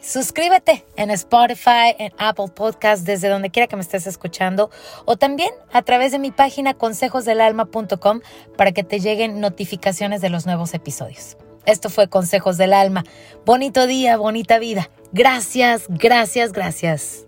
Suscríbete 0.00 0.84
en 0.96 1.10
Spotify, 1.10 1.94
en 1.98 2.12
Apple 2.18 2.48
Podcast, 2.54 3.04
desde 3.04 3.28
donde 3.28 3.50
quiera 3.50 3.66
que 3.66 3.76
me 3.76 3.82
estés 3.82 4.06
escuchando, 4.06 4.70
o 5.06 5.16
también 5.16 5.50
a 5.72 5.82
través 5.82 6.12
de 6.12 6.20
mi 6.20 6.30
página 6.30 6.74
consejosdelalma.com 6.74 8.20
para 8.56 8.72
que 8.72 8.84
te 8.84 9.00
lleguen 9.00 9.40
notificaciones 9.40 10.20
de 10.20 10.30
los 10.30 10.46
nuevos 10.46 10.72
episodios. 10.74 11.36
Esto 11.66 11.90
fue 11.90 12.08
Consejos 12.08 12.56
del 12.56 12.72
Alma. 12.72 13.04
Bonito 13.44 13.86
día, 13.86 14.16
bonita 14.16 14.58
vida. 14.58 14.88
Gracias, 15.12 15.84
gracias, 15.88 16.52
gracias. 16.52 17.27